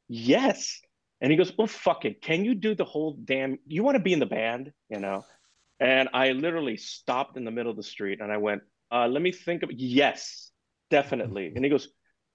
Yes. 0.08 0.82
And 1.22 1.32
he 1.32 1.38
goes, 1.38 1.54
Well, 1.58 1.68
fuck 1.68 2.06
it. 2.06 2.22
Can 2.22 2.44
you 2.44 2.56
do 2.56 2.76
the 2.76 2.84
whole 2.84 3.18
damn 3.24 3.60
you 3.68 3.84
want 3.84 3.96
to 3.96 4.04
be 4.04 4.14
in 4.14 4.20
the 4.20 4.26
band? 4.26 4.74
You 4.90 5.00
know? 5.00 5.24
And 5.80 6.10
I 6.14 6.32
literally 6.32 6.78
stopped 6.78 7.38
in 7.38 7.46
the 7.46 7.52
middle 7.52 7.72
of 7.72 7.78
the 7.78 7.84
street 7.84 8.20
and 8.22 8.32
I 8.32 8.38
went, 8.38 8.62
uh, 8.92 9.08
let 9.08 9.22
me 9.22 9.32
think 9.32 9.64
of 9.64 9.72
yes, 9.72 10.52
definitely. 10.90 11.52
And 11.56 11.64
he 11.64 11.70
goes, 11.72 11.88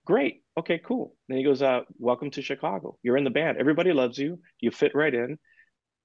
Great. 0.04 0.44
Okay, 0.56 0.80
cool. 0.84 1.16
And 1.28 1.36
he 1.36 1.42
goes, 1.42 1.62
uh, 1.62 1.80
welcome 1.98 2.30
to 2.30 2.42
Chicago. 2.42 2.96
You're 3.02 3.16
in 3.16 3.24
the 3.24 3.30
band. 3.30 3.58
Everybody 3.58 3.92
loves 3.92 4.16
you. 4.16 4.38
You 4.60 4.70
fit 4.70 4.94
right 4.94 5.12
in. 5.12 5.36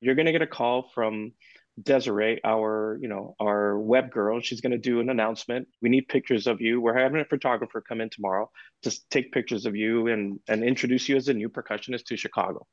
You're 0.02 0.16
gonna 0.16 0.32
get 0.32 0.42
a 0.42 0.48
call 0.48 0.90
from 0.94 1.34
Desiree, 1.82 2.42
our, 2.44 2.98
you 3.02 3.08
know, 3.08 3.36
our 3.40 3.80
web 3.80 4.12
girl. 4.12 4.40
She's 4.42 4.62
gonna 4.62 4.78
do 4.78 5.00
an 5.00 5.10
announcement. 5.10 5.68
We 5.82 5.90
need 5.90 6.08
pictures 6.08 6.48
of 6.48 6.62
you. 6.62 6.82
We're 6.82 6.98
having 6.98 7.22
a 7.22 7.26
photographer 7.26 7.82
come 7.82 8.02
in 8.02 8.10
tomorrow 8.10 8.50
to 8.84 9.10
take 9.10 9.32
pictures 9.32 9.66
of 9.66 9.76
you 9.76 10.08
and 10.08 10.40
and 10.48 10.64
introduce 10.64 11.08
you 11.08 11.16
as 11.16 11.28
a 11.28 11.34
new 11.34 11.50
percussionist 11.50 12.06
to 12.06 12.18
Chicago. 12.18 12.68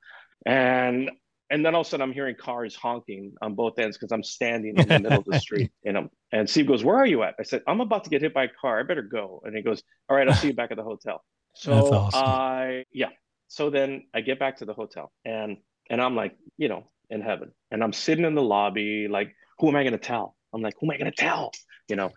And 0.45 1.11
and 1.51 1.65
then 1.65 1.75
all 1.75 1.83
of 1.83 1.87
a 1.87 1.91
sudden 1.91 2.03
I'm 2.03 2.13
hearing 2.13 2.35
cars 2.35 2.75
honking 2.75 3.33
on 3.41 3.55
both 3.55 3.79
ends 3.79 3.97
because 3.97 4.13
I'm 4.13 4.23
standing 4.23 4.77
in 4.77 4.89
the 4.89 4.99
middle 4.99 5.19
of 5.19 5.25
the 5.25 5.41
street. 5.47 5.71
And 5.85 5.97
I'm, 5.97 6.11
and 6.33 6.51
Steve 6.51 6.67
goes, 6.67 6.85
"Where 6.85 6.97
are 6.97 7.07
you 7.07 7.23
at?" 7.23 7.35
I 7.39 7.45
said, 7.45 7.63
"I'm 7.67 7.81
about 7.81 8.05
to 8.05 8.11
get 8.11 8.21
hit 8.21 8.35
by 8.35 8.45
a 8.45 8.49
car. 8.61 8.81
I 8.81 8.83
better 8.83 9.03
go." 9.03 9.41
And 9.45 9.57
he 9.57 9.63
goes, 9.63 9.83
"All 10.09 10.17
right, 10.17 10.29
I'll 10.29 10.35
see 10.35 10.49
you 10.49 10.55
back 10.55 10.71
at 10.71 10.77
the 10.77 10.85
hotel." 10.85 11.23
So 11.55 11.73
awesome. 11.93 12.23
I 12.25 12.85
yeah. 12.93 13.09
So 13.49 13.69
then 13.71 14.05
I 14.15 14.21
get 14.21 14.39
back 14.39 14.59
to 14.59 14.65
the 14.65 14.75
hotel 14.75 15.11
and 15.25 15.57
and 15.91 16.01
I'm 16.01 16.15
like, 16.15 16.37
you 16.57 16.69
know, 16.69 16.85
in 17.11 17.21
heaven. 17.21 17.53
And 17.71 17.83
I'm 17.83 17.93
sitting 17.93 18.25
in 18.25 18.35
the 18.35 18.43
lobby, 18.43 19.09
like, 19.09 19.35
who 19.59 19.69
am 19.69 19.77
I 19.77 19.85
gonna 19.85 19.99
tell? 19.99 20.37
I'm 20.53 20.63
like, 20.63 20.75
who 20.81 20.87
am 20.87 20.91
I 20.91 20.99
gonna 20.99 21.11
tell? 21.11 21.53
You 21.89 21.97
know, 21.97 22.11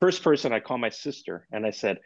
first 0.00 0.22
person 0.22 0.52
I 0.52 0.60
call 0.60 0.78
my 0.78 0.90
sister 0.90 1.46
and 1.52 1.66
I 1.66 1.70
said, 1.70 1.98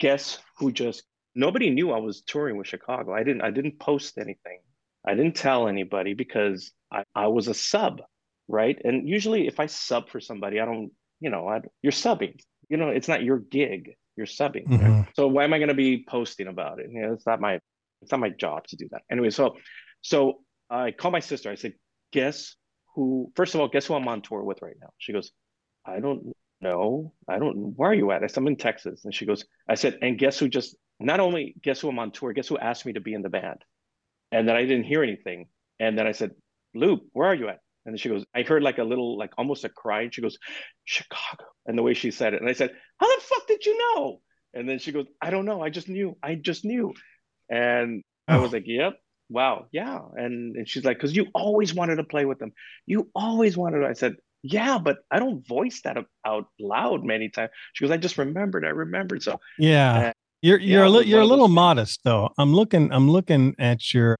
guess 0.00 0.38
who 0.58 0.72
just 0.72 1.04
nobody 1.34 1.70
knew 1.70 1.92
I 1.92 1.98
was 1.98 2.22
touring 2.22 2.56
with 2.56 2.66
Chicago. 2.66 3.14
I 3.14 3.22
didn't 3.22 3.42
I 3.42 3.50
didn't 3.50 3.78
post 3.78 4.18
anything. 4.18 4.60
I 5.06 5.14
didn't 5.14 5.36
tell 5.36 5.68
anybody 5.68 6.14
because 6.14 6.72
I, 6.92 7.04
I 7.14 7.28
was 7.28 7.46
a 7.48 7.54
sub, 7.54 8.02
right? 8.48 8.76
And 8.84 9.08
usually 9.08 9.46
if 9.46 9.60
I 9.60 9.66
sub 9.66 10.08
for 10.08 10.20
somebody, 10.20 10.58
I 10.60 10.64
don't, 10.64 10.90
you 11.20 11.30
know, 11.30 11.46
I, 11.46 11.60
you're 11.82 11.92
subbing. 11.92 12.40
You 12.68 12.76
know, 12.76 12.88
it's 12.88 13.06
not 13.06 13.22
your 13.22 13.38
gig. 13.38 13.92
You're 14.16 14.26
subbing. 14.26 14.66
Mm-hmm. 14.66 14.84
Right? 14.84 15.08
So 15.14 15.28
why 15.28 15.44
am 15.44 15.52
I 15.52 15.58
going 15.58 15.68
to 15.68 15.74
be 15.74 16.04
posting 16.08 16.48
about 16.48 16.80
it? 16.80 16.90
You 16.90 17.02
know, 17.02 17.12
it's 17.12 17.26
not 17.26 17.40
my 17.40 17.60
it's 18.02 18.10
not 18.10 18.20
my 18.20 18.30
job 18.30 18.66
to 18.68 18.76
do 18.76 18.88
that. 18.90 19.02
Anyway, 19.10 19.30
so 19.30 19.56
so 20.02 20.40
I 20.70 20.90
call 20.90 21.10
my 21.10 21.20
sister. 21.20 21.50
I 21.50 21.54
said, 21.54 21.74
guess 22.12 22.54
who? 22.94 23.32
First 23.36 23.54
of 23.54 23.60
all, 23.60 23.68
guess 23.68 23.86
who 23.86 23.94
I'm 23.94 24.08
on 24.08 24.22
tour 24.22 24.42
with 24.42 24.62
right 24.62 24.76
now? 24.80 24.90
She 24.98 25.12
goes, 25.12 25.32
I 25.84 26.00
don't 26.00 26.32
know. 26.60 27.12
I 27.28 27.38
don't. 27.38 27.74
Where 27.76 27.90
are 27.90 27.94
you 27.94 28.10
at? 28.10 28.22
I 28.22 28.26
said, 28.26 28.38
I'm 28.38 28.48
in 28.48 28.56
Texas. 28.56 29.04
And 29.04 29.14
she 29.14 29.26
goes, 29.26 29.44
I 29.68 29.74
said, 29.74 29.98
and 30.02 30.18
guess 30.18 30.38
who 30.38 30.48
just 30.48 30.76
not 30.98 31.20
only 31.20 31.54
guess 31.62 31.80
who 31.80 31.88
I'm 31.88 31.98
on 31.98 32.10
tour. 32.10 32.32
Guess 32.32 32.48
who 32.48 32.58
asked 32.58 32.86
me 32.86 32.94
to 32.94 33.00
be 33.00 33.14
in 33.14 33.22
the 33.22 33.28
band? 33.28 33.62
And 34.32 34.48
then 34.48 34.56
I 34.56 34.62
didn't 34.62 34.84
hear 34.84 35.02
anything. 35.02 35.46
And 35.78 35.98
then 35.98 36.06
I 36.06 36.12
said, 36.12 36.32
Luke, 36.74 37.02
where 37.12 37.28
are 37.28 37.34
you 37.34 37.48
at? 37.48 37.60
And 37.84 37.92
then 37.92 37.98
she 37.98 38.08
goes, 38.08 38.24
I 38.34 38.42
heard 38.42 38.62
like 38.62 38.78
a 38.78 38.84
little, 38.84 39.16
like 39.16 39.30
almost 39.38 39.64
a 39.64 39.68
cry. 39.68 40.02
And 40.02 40.14
she 40.14 40.22
goes, 40.22 40.38
Chicago. 40.84 41.44
And 41.66 41.78
the 41.78 41.82
way 41.82 41.94
she 41.94 42.10
said 42.10 42.34
it. 42.34 42.40
And 42.40 42.50
I 42.50 42.54
said, 42.54 42.72
How 42.98 43.06
the 43.14 43.22
fuck 43.22 43.46
did 43.46 43.64
you 43.64 43.78
know? 43.78 44.20
And 44.54 44.68
then 44.68 44.78
she 44.78 44.92
goes, 44.92 45.06
I 45.20 45.30
don't 45.30 45.44
know. 45.44 45.62
I 45.62 45.70
just 45.70 45.88
knew. 45.88 46.16
I 46.22 46.34
just 46.34 46.64
knew. 46.64 46.94
And 47.48 48.02
oh. 48.28 48.34
I 48.34 48.38
was 48.38 48.52
like, 48.52 48.64
Yep. 48.66 48.94
Wow. 49.28 49.66
Yeah. 49.72 50.00
And, 50.14 50.56
and 50.56 50.68
she's 50.68 50.84
like, 50.84 50.98
Because 50.98 51.14
you 51.14 51.26
always 51.34 51.74
wanted 51.74 51.96
to 51.96 52.04
play 52.04 52.24
with 52.24 52.38
them. 52.38 52.52
You 52.86 53.10
always 53.14 53.56
wanted 53.56 53.80
to. 53.80 53.86
I 53.86 53.92
said, 53.92 54.16
yeah, 54.42 54.78
but 54.78 54.98
I 55.10 55.18
don't 55.18 55.46
voice 55.46 55.80
that 55.82 55.96
out 56.24 56.46
loud 56.60 57.04
many 57.04 57.28
times. 57.28 57.50
She 57.72 57.84
goes, 57.84 57.90
I 57.90 57.96
just 57.96 58.18
remembered. 58.18 58.64
I 58.64 58.68
remembered. 58.68 59.22
So 59.22 59.40
yeah, 59.58 60.12
you're 60.42 60.58
you're 60.60 60.84
yeah, 60.84 60.88
a 60.88 60.90
li- 60.90 61.06
you're 61.06 61.20
a 61.20 61.26
little 61.26 61.48
modest 61.48 62.00
though. 62.04 62.30
I'm 62.38 62.54
looking 62.54 62.92
I'm 62.92 63.10
looking 63.10 63.54
at 63.58 63.92
your 63.92 64.16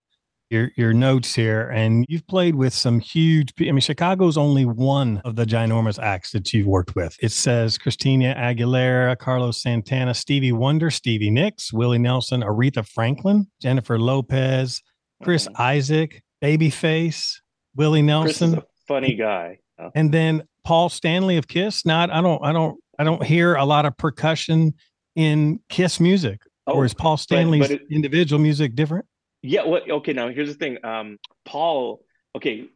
your 0.51 0.71
your 0.77 0.92
notes 0.92 1.35
here, 1.35 1.71
and 1.71 2.05
you've 2.09 2.27
played 2.27 2.55
with 2.55 2.73
some 2.73 3.01
huge. 3.01 3.53
I 3.61 3.64
mean, 3.64 3.81
Chicago's 3.81 4.37
only 4.37 4.64
one 4.64 5.21
of 5.25 5.37
the 5.37 5.45
ginormous 5.45 5.99
acts 6.01 6.33
that 6.33 6.53
you've 6.53 6.66
worked 6.66 6.95
with. 6.95 7.16
It 7.21 7.33
says 7.33 7.79
Christina 7.79 8.35
Aguilera, 8.37 9.19
Carlos 9.19 9.61
Santana, 9.62 10.14
Stevie 10.14 10.53
Wonder, 10.53 10.90
Stevie 10.90 11.31
Nicks, 11.31 11.73
Willie 11.73 11.99
Nelson, 11.99 12.42
Aretha 12.42 12.87
Franklin, 12.87 13.47
Jennifer 13.61 13.99
Lopez, 13.99 14.83
Chris 15.22 15.46
mm-hmm. 15.46 15.62
Isaak, 15.62 16.22
Babyface, 16.42 17.37
Willie 17.74 18.02
Nelson. 18.02 18.62
funny 18.88 19.14
guy. 19.14 19.59
And 19.94 20.12
then 20.12 20.44
Paul 20.64 20.88
Stanley 20.88 21.37
of 21.37 21.48
Kiss. 21.48 21.85
Not 21.85 22.11
I 22.11 22.20
don't 22.20 22.42
I 22.44 22.52
don't 22.52 22.79
I 22.98 23.05
don't 23.05 23.22
hear 23.22 23.55
a 23.55 23.64
lot 23.64 23.85
of 23.85 23.96
percussion 23.96 24.74
in 25.14 25.61
Kiss 25.68 26.00
music, 26.00 26.40
oh, 26.66 26.74
or 26.74 26.85
is 26.85 26.94
Paul 26.94 27.16
Stanley's 27.16 27.68
but, 27.68 27.70
but 27.70 27.81
it, 27.83 27.94
individual 27.94 28.40
music 28.40 28.74
different? 28.74 29.07
Yeah. 29.42 29.64
Well, 29.64 29.83
okay. 29.90 30.12
Now 30.12 30.29
here's 30.29 30.48
the 30.48 30.55
thing. 30.55 30.85
Um, 30.85 31.18
Paul. 31.44 32.00
Okay, 32.35 32.68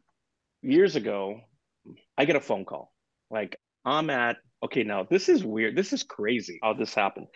years 0.63 0.95
ago, 0.95 1.39
I 2.17 2.25
get 2.25 2.35
a 2.35 2.41
phone 2.41 2.65
call. 2.65 2.91
Like 3.29 3.57
I'm 3.85 4.09
at 4.09 4.37
Okay, 4.63 4.83
now 4.83 5.07
this 5.09 5.27
is 5.27 5.43
weird. 5.43 5.75
This 5.75 5.91
is 5.91 6.03
crazy 6.03 6.59
how 6.61 6.73
this 6.73 6.93
happened. 6.93 7.27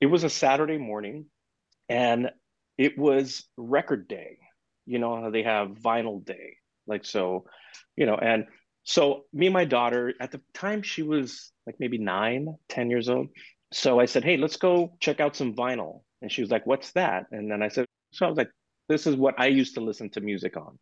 It 0.00 0.06
was 0.06 0.24
a 0.24 0.30
Saturday 0.30 0.78
morning 0.78 1.26
and 1.88 2.30
it 2.78 2.98
was 2.98 3.44
record 3.56 4.08
day. 4.08 4.38
You 4.86 4.98
know 4.98 5.30
they 5.30 5.42
have 5.42 5.68
vinyl 5.68 6.24
day. 6.24 6.56
Like 6.86 7.04
so, 7.04 7.44
you 7.96 8.06
know, 8.06 8.16
and 8.16 8.46
so 8.84 9.24
me 9.32 9.46
and 9.46 9.54
my 9.54 9.64
daughter 9.64 10.14
at 10.20 10.32
the 10.32 10.40
time 10.54 10.82
she 10.82 11.02
was 11.02 11.52
like 11.66 11.76
maybe 11.78 11.98
nine, 11.98 12.56
ten 12.68 12.90
years 12.90 13.08
old. 13.08 13.28
So 13.72 14.00
I 14.00 14.06
said, 14.06 14.24
Hey, 14.24 14.36
let's 14.36 14.56
go 14.56 14.96
check 15.00 15.20
out 15.20 15.36
some 15.36 15.54
vinyl. 15.54 16.02
And 16.20 16.30
she 16.30 16.42
was 16.42 16.50
like, 16.50 16.66
What's 16.66 16.92
that? 16.92 17.26
And 17.30 17.50
then 17.50 17.62
I 17.62 17.68
said, 17.68 17.86
So 18.12 18.26
I 18.26 18.28
was 18.28 18.38
like, 18.38 18.50
This 18.88 19.06
is 19.06 19.16
what 19.16 19.34
I 19.38 19.46
used 19.46 19.74
to 19.74 19.80
listen 19.80 20.10
to 20.10 20.20
music 20.20 20.56
on. 20.56 20.78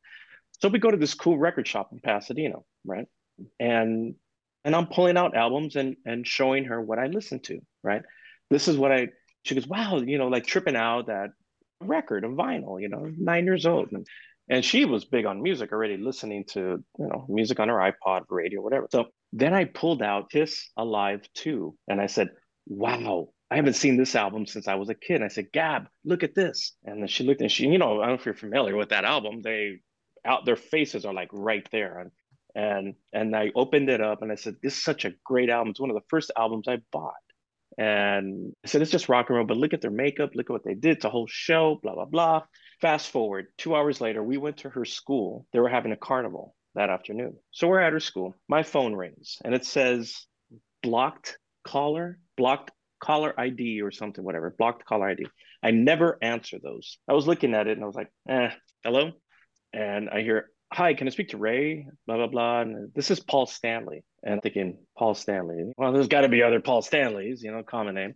So 0.61 0.69
we 0.69 0.79
go 0.79 0.91
to 0.91 0.97
this 0.97 1.15
cool 1.15 1.39
record 1.39 1.67
shop 1.67 1.91
in 1.93 2.01
Pasadena, 2.01 2.57
right? 2.85 3.07
And 3.59 4.15
and 4.65 4.77
I'm 4.77 4.87
pulling 4.87 5.17
out 5.17 5.37
albums 5.37 5.77
and 5.77 5.97
and 6.05 6.27
showing 6.27 6.65
her 6.65 6.81
what 6.81 6.99
I 6.99 7.07
listen 7.07 7.41
to, 7.41 7.61
right? 7.83 8.03
This 8.51 8.69
is 8.69 8.77
what 8.77 8.93
I 8.93 9.09
she 9.43 9.55
goes, 9.55 9.67
Wow, 9.67 9.99
you 9.99 10.19
know, 10.19 10.29
like 10.29 10.47
tripping 10.47 10.77
out 10.77 11.07
that 11.07 11.31
record 11.81 12.25
of 12.25 12.33
vinyl, 12.33 12.81
you 12.81 12.89
know, 12.89 13.11
nine 13.17 13.45
years 13.45 13.67
old. 13.67 13.93
And 13.93 14.07
and 14.49 14.65
she 14.65 14.85
was 14.85 15.05
big 15.05 15.27
on 15.27 15.43
music 15.43 15.73
already, 15.73 15.97
listening 15.97 16.45
to, 16.51 16.83
you 16.99 17.07
know, 17.07 17.25
music 17.29 17.61
on 17.61 17.69
her 17.69 17.77
iPod, 17.77 18.23
radio, 18.29 18.61
whatever. 18.61 18.89
So 18.91 19.07
then 19.33 19.55
I 19.55 19.65
pulled 19.65 20.03
out 20.03 20.31
Kiss 20.31 20.71
Alive 20.77 21.23
2 21.35 21.77
and 21.89 22.01
I 22.01 22.07
said, 22.07 22.31
Wow, 22.67 23.29
I 23.51 23.57
haven't 23.57 23.75
seen 23.75 23.97
this 23.97 24.17
album 24.17 24.47
since 24.47 24.67
I 24.67 24.75
was 24.75 24.89
a 24.89 24.95
kid. 24.95 25.17
And 25.17 25.25
I 25.25 25.29
said, 25.29 25.53
Gab, 25.53 25.87
look 26.05 26.25
at 26.25 26.35
this. 26.35 26.73
And 26.85 27.01
then 27.01 27.09
she 27.09 27.25
looked 27.25 27.41
and 27.41 27.51
she, 27.51 27.69
you 27.69 27.79
know, 27.79 28.01
I 28.01 28.07
don't 28.07 28.09
know 28.09 28.21
if 28.21 28.27
you're 28.27 28.35
familiar 28.35 28.77
with 28.77 28.89
that 28.89 29.05
album. 29.05 29.41
They 29.41 29.81
out 30.25 30.45
their 30.45 30.57
faces 30.57 31.05
are 31.05 31.15
like 31.15 31.31
right 31.33 31.67
there. 31.71 31.99
And 32.01 32.11
and 32.55 32.95
and 33.13 33.37
I 33.37 33.53
opened 33.55 33.89
it 33.89 34.01
up 34.01 34.23
and 34.23 34.33
I 34.33 34.35
said, 34.35 34.57
This 34.63 34.77
is 34.77 34.83
such 34.83 35.05
a 35.05 35.13
great 35.25 35.49
album. 35.49 35.71
It's 35.71 35.81
one 35.81 35.91
of 35.91 35.97
the 35.97 36.09
first 36.09 36.33
albums 36.37 36.67
I 36.67 36.79
bought. 36.91 37.15
And 37.79 38.53
I 38.65 38.69
said, 38.69 38.83
It's 38.83 38.91
just 38.91 39.09
rock 39.09 39.29
and 39.29 39.37
roll, 39.37 39.47
but 39.47 39.57
look 39.57 39.73
at 39.73 39.81
their 39.81 39.91
makeup, 39.91 40.31
look 40.35 40.51
at 40.51 40.53
what 40.53 40.65
they 40.65 40.75
did. 40.75 40.97
It's 40.97 41.05
a 41.05 41.11
whole 41.11 41.27
show, 41.29 41.79
blah, 41.83 41.95
blah, 41.95 42.05
blah. 42.05 42.43
Fast 42.81 43.11
forward, 43.11 43.47
two 43.59 43.75
hours 43.75 44.01
later, 44.01 44.23
we 44.23 44.39
went 44.39 44.59
to 44.59 44.71
her 44.71 44.85
school. 44.85 45.47
They 45.53 45.61
were 45.61 45.69
having 45.69 45.93
a 45.93 45.97
carnival 45.97 46.55
that 46.75 46.91
afternoon. 46.91 47.37
So 47.51 47.69
we're 47.69 47.81
at 47.81 47.93
her 47.93 48.01
school. 48.01 48.35
My 48.49 48.63
phone 48.63 48.95
rings 48.95 49.39
and 49.45 49.55
it 49.55 49.65
says 49.65 50.27
blocked 50.83 51.39
caller, 51.65 52.19
blocked 52.37 52.71
caller 53.01 53.39
ID 53.39 53.83
or 53.83 53.91
something, 53.91 54.25
whatever, 54.25 54.55
blocked 54.57 54.85
caller 54.85 55.09
ID. 55.09 55.27
I 55.63 55.73
never 55.73 56.19
answer 56.23 56.59
those. 56.63 56.99
I 57.09 57.13
was 57.13 57.27
looking 57.27 57.55
at 57.55 57.67
it 57.67 57.73
and 57.73 57.83
I 57.83 57.87
was 57.87 57.97
like, 57.97 58.11
eh, 58.29 58.51
hello? 58.85 59.13
And 59.73 60.09
I 60.11 60.23
hear, 60.23 60.49
hi, 60.73 60.95
can 60.95 61.07
I 61.07 61.11
speak 61.11 61.31
to 61.31 61.37
Ray? 61.37 61.87
Blah, 62.07 62.17
blah, 62.17 62.27
blah. 62.27 62.61
And 62.61 62.93
this 62.95 63.11
is 63.11 63.21
Paul 63.21 63.47
Stanley. 63.47 64.05
And 64.23 64.35
I'm 64.35 64.41
thinking, 64.41 64.79
Paul 64.97 65.15
Stanley. 65.15 65.73
Well, 65.77 65.93
there's 65.93 66.09
got 66.09 66.23
to 66.23 66.29
be 66.29 66.43
other 66.43 66.61
Paul 66.61 66.83
Stanleys, 66.83 67.43
you 67.43 67.51
know, 67.51 67.63
common 67.63 67.95
name. 67.95 68.15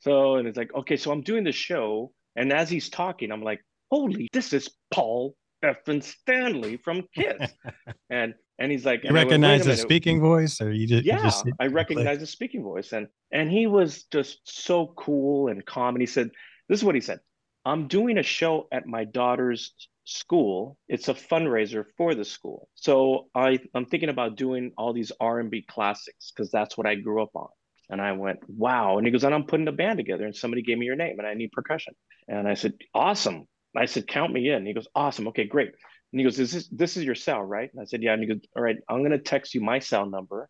So, 0.00 0.36
and 0.36 0.48
it's 0.48 0.56
like, 0.56 0.74
okay, 0.74 0.96
so 0.96 1.10
I'm 1.12 1.22
doing 1.22 1.44
the 1.44 1.52
show. 1.52 2.12
And 2.36 2.52
as 2.52 2.70
he's 2.70 2.88
talking, 2.88 3.30
I'm 3.30 3.42
like, 3.42 3.60
holy, 3.90 4.28
this 4.32 4.52
is 4.52 4.70
Paul 4.90 5.36
effing 5.64 6.02
Stanley 6.02 6.78
from 6.78 7.04
Kiss. 7.14 7.50
and 8.10 8.34
and 8.58 8.70
he's 8.70 8.84
like, 8.84 9.04
you 9.04 9.10
recognize 9.10 9.64
the 9.64 9.76
speaking 9.76 10.20
voice, 10.20 10.60
or 10.60 10.70
you 10.70 10.86
just 10.86 11.04
yeah, 11.04 11.22
just 11.22 11.46
I 11.58 11.66
recognize 11.66 12.18
the 12.18 12.26
speaking 12.26 12.62
voice, 12.62 12.92
and 12.92 13.08
and 13.32 13.50
he 13.50 13.66
was 13.66 14.04
just 14.12 14.40
so 14.44 14.92
cool 14.98 15.48
and 15.48 15.64
calm. 15.64 15.94
And 15.94 16.02
he 16.02 16.06
said, 16.06 16.30
this 16.68 16.78
is 16.78 16.84
what 16.84 16.94
he 16.94 17.00
said: 17.00 17.20
I'm 17.64 17.88
doing 17.88 18.18
a 18.18 18.22
show 18.22 18.68
at 18.70 18.86
my 18.86 19.04
daughter's 19.04 19.72
school. 20.04 20.76
It's 20.88 21.08
a 21.08 21.14
fundraiser 21.14 21.84
for 21.96 22.14
the 22.14 22.24
school, 22.24 22.68
so 22.74 23.28
I 23.34 23.58
I'm 23.74 23.86
thinking 23.86 24.08
about 24.08 24.36
doing 24.36 24.72
all 24.76 24.92
these 24.92 25.12
R&B 25.20 25.66
classics 25.68 26.32
because 26.34 26.50
that's 26.50 26.76
what 26.76 26.86
I 26.86 26.94
grew 26.96 27.22
up 27.22 27.30
on. 27.34 27.48
And 27.90 28.00
I 28.00 28.12
went, 28.12 28.38
wow. 28.48 28.98
And 28.98 29.06
he 29.06 29.10
goes, 29.10 29.24
and 29.24 29.34
I'm 29.34 29.44
putting 29.44 29.66
a 29.66 29.72
band 29.72 29.98
together, 29.98 30.24
and 30.24 30.34
somebody 30.34 30.62
gave 30.62 30.78
me 30.78 30.86
your 30.86 30.96
name, 30.96 31.18
and 31.18 31.26
I 31.26 31.34
need 31.34 31.50
percussion. 31.50 31.94
And 32.28 32.46
I 32.46 32.54
said, 32.54 32.74
awesome. 32.94 33.48
I 33.76 33.86
said, 33.86 34.06
count 34.06 34.32
me 34.32 34.48
in. 34.48 34.64
He 34.64 34.74
goes, 34.74 34.86
awesome. 34.94 35.28
Okay, 35.28 35.44
great. 35.44 35.72
And 36.12 36.20
he 36.20 36.24
goes, 36.24 36.38
is 36.38 36.52
this 36.52 36.68
this 36.68 36.96
is 36.96 37.04
your 37.04 37.14
cell, 37.14 37.42
right? 37.42 37.70
And 37.72 37.80
I 37.80 37.84
said, 37.84 38.02
yeah. 38.02 38.12
And 38.12 38.22
he 38.22 38.28
goes, 38.28 38.40
all 38.56 38.62
right, 38.62 38.76
I'm 38.88 39.02
gonna 39.02 39.18
text 39.18 39.54
you 39.54 39.60
my 39.60 39.78
cell 39.78 40.06
number 40.06 40.48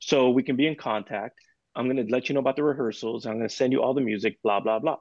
so 0.00 0.30
we 0.30 0.42
can 0.42 0.56
be 0.56 0.66
in 0.66 0.76
contact. 0.76 1.38
I'm 1.74 1.88
gonna 1.88 2.04
let 2.08 2.28
you 2.28 2.34
know 2.34 2.40
about 2.40 2.56
the 2.56 2.64
rehearsals. 2.64 3.26
I'm 3.26 3.34
gonna 3.34 3.48
send 3.48 3.72
you 3.72 3.82
all 3.82 3.94
the 3.94 4.00
music, 4.00 4.38
blah, 4.42 4.60
blah, 4.60 4.78
blah. 4.78 4.96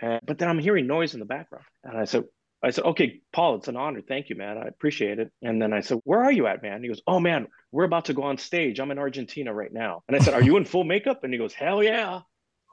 And, 0.00 0.20
but 0.24 0.38
then 0.38 0.48
I'm 0.48 0.58
hearing 0.58 0.86
noise 0.86 1.14
in 1.14 1.20
the 1.20 1.26
background. 1.26 1.64
And 1.84 1.96
I 1.96 2.04
said, 2.04 2.24
I 2.62 2.70
said, 2.70 2.84
okay, 2.84 3.20
Paul, 3.32 3.56
it's 3.56 3.68
an 3.68 3.76
honor. 3.76 4.00
Thank 4.00 4.28
you, 4.28 4.36
man. 4.36 4.58
I 4.58 4.66
appreciate 4.66 5.18
it. 5.18 5.30
And 5.42 5.60
then 5.60 5.72
I 5.72 5.80
said, 5.80 5.98
where 6.04 6.20
are 6.20 6.32
you 6.32 6.46
at, 6.46 6.62
man? 6.62 6.82
he 6.82 6.88
goes, 6.88 7.02
oh, 7.06 7.20
man, 7.20 7.46
we're 7.70 7.84
about 7.84 8.06
to 8.06 8.14
go 8.14 8.22
on 8.22 8.38
stage. 8.38 8.80
I'm 8.80 8.90
in 8.90 8.98
Argentina 8.98 9.52
right 9.52 9.72
now. 9.72 10.02
And 10.08 10.16
I 10.16 10.20
said, 10.20 10.34
are 10.34 10.42
you 10.42 10.56
in 10.56 10.64
full 10.64 10.84
makeup? 10.84 11.22
And 11.22 11.32
he 11.32 11.38
goes, 11.38 11.52
hell 11.52 11.82
yeah. 11.82 12.20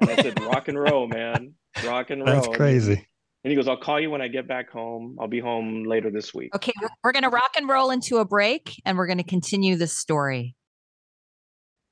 And 0.01 0.09
I 0.09 0.15
said, 0.15 0.41
rock 0.41 0.67
and 0.67 0.79
roll, 0.79 1.07
man. 1.07 1.53
Rock 1.85 2.09
and 2.09 2.21
roll. 2.25 2.35
That's 2.35 2.55
crazy. 2.55 3.07
And 3.43 3.51
he 3.51 3.55
goes, 3.55 3.67
I'll 3.67 3.77
call 3.77 3.99
you 3.99 4.09
when 4.09 4.21
I 4.21 4.29
get 4.29 4.47
back 4.47 4.71
home. 4.71 5.17
I'll 5.19 5.27
be 5.27 5.41
home 5.41 5.83
later 5.83 6.09
this 6.09 6.33
week. 6.33 6.55
Okay, 6.55 6.71
we're 7.03 7.11
going 7.11 7.23
to 7.23 7.29
rock 7.29 7.51
and 7.57 7.67
roll 7.67 7.91
into 7.91 8.17
a 8.17 8.25
break 8.25 8.81
and 8.85 8.97
we're 8.97 9.07
going 9.07 9.17
to 9.17 9.23
continue 9.23 9.75
the 9.75 9.87
story. 9.87 10.55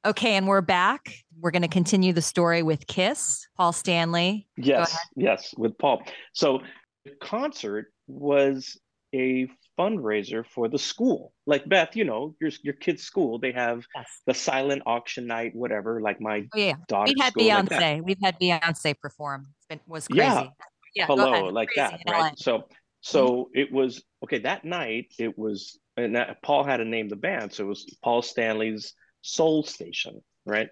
Okay, 0.05 0.35
and 0.35 0.47
we're 0.47 0.61
back. 0.61 1.13
We're 1.39 1.51
going 1.51 1.61
to 1.61 1.67
continue 1.67 2.13
the 2.13 2.21
story 2.21 2.63
with 2.63 2.87
Kiss, 2.87 3.45
Paul 3.57 3.73
Stanley. 3.73 4.47
Yes, 4.57 4.97
yes, 5.15 5.53
with 5.57 5.77
Paul. 5.77 6.01
So 6.33 6.61
the 6.80 6.80
concert 7.21 7.87
was 8.07 8.77
a 9.13 9.47
fundraiser 9.77 10.45
for 10.45 10.67
the 10.67 10.79
school. 10.79 11.33
Like 11.45 11.67
Beth, 11.67 11.95
you 11.95 12.03
know, 12.03 12.35
your 12.39 12.51
your 12.63 12.73
kid's 12.73 13.03
school, 13.03 13.39
they 13.39 13.51
have 13.51 13.85
yes. 13.95 14.21
the 14.25 14.33
silent 14.33 14.83
auction 14.85 15.27
night, 15.27 15.55
whatever. 15.55 16.01
Like 16.01 16.21
my 16.21 16.47
oh, 16.53 16.57
yeah, 16.57 16.75
we 17.05 17.15
had 17.19 17.33
Beyonce. 17.33 17.69
Like 17.97 18.05
We've 18.05 18.17
had 18.23 18.39
Beyonce 18.39 18.97
perform. 18.99 19.47
It's 19.57 19.67
been 19.67 19.79
was 19.87 20.07
crazy. 20.07 20.25
Yeah, 20.25 20.47
yeah, 20.95 21.05
hello, 21.05 21.47
like 21.47 21.69
Crazy 21.69 21.97
that, 22.05 22.11
right? 22.11 22.37
So, 22.37 22.67
so 23.01 23.27
mm-hmm. 23.27 23.59
it 23.59 23.71
was 23.71 24.03
okay 24.23 24.39
that 24.39 24.65
night. 24.65 25.13
It 25.17 25.37
was, 25.37 25.79
and 25.97 26.15
that, 26.15 26.41
Paul 26.41 26.63
had 26.63 26.77
to 26.77 26.85
name 26.85 27.09
the 27.09 27.15
band, 27.15 27.53
so 27.53 27.63
it 27.63 27.67
was 27.67 27.85
Paul 28.03 28.21
Stanley's 28.21 28.93
Soul 29.21 29.63
Station, 29.63 30.21
right? 30.45 30.69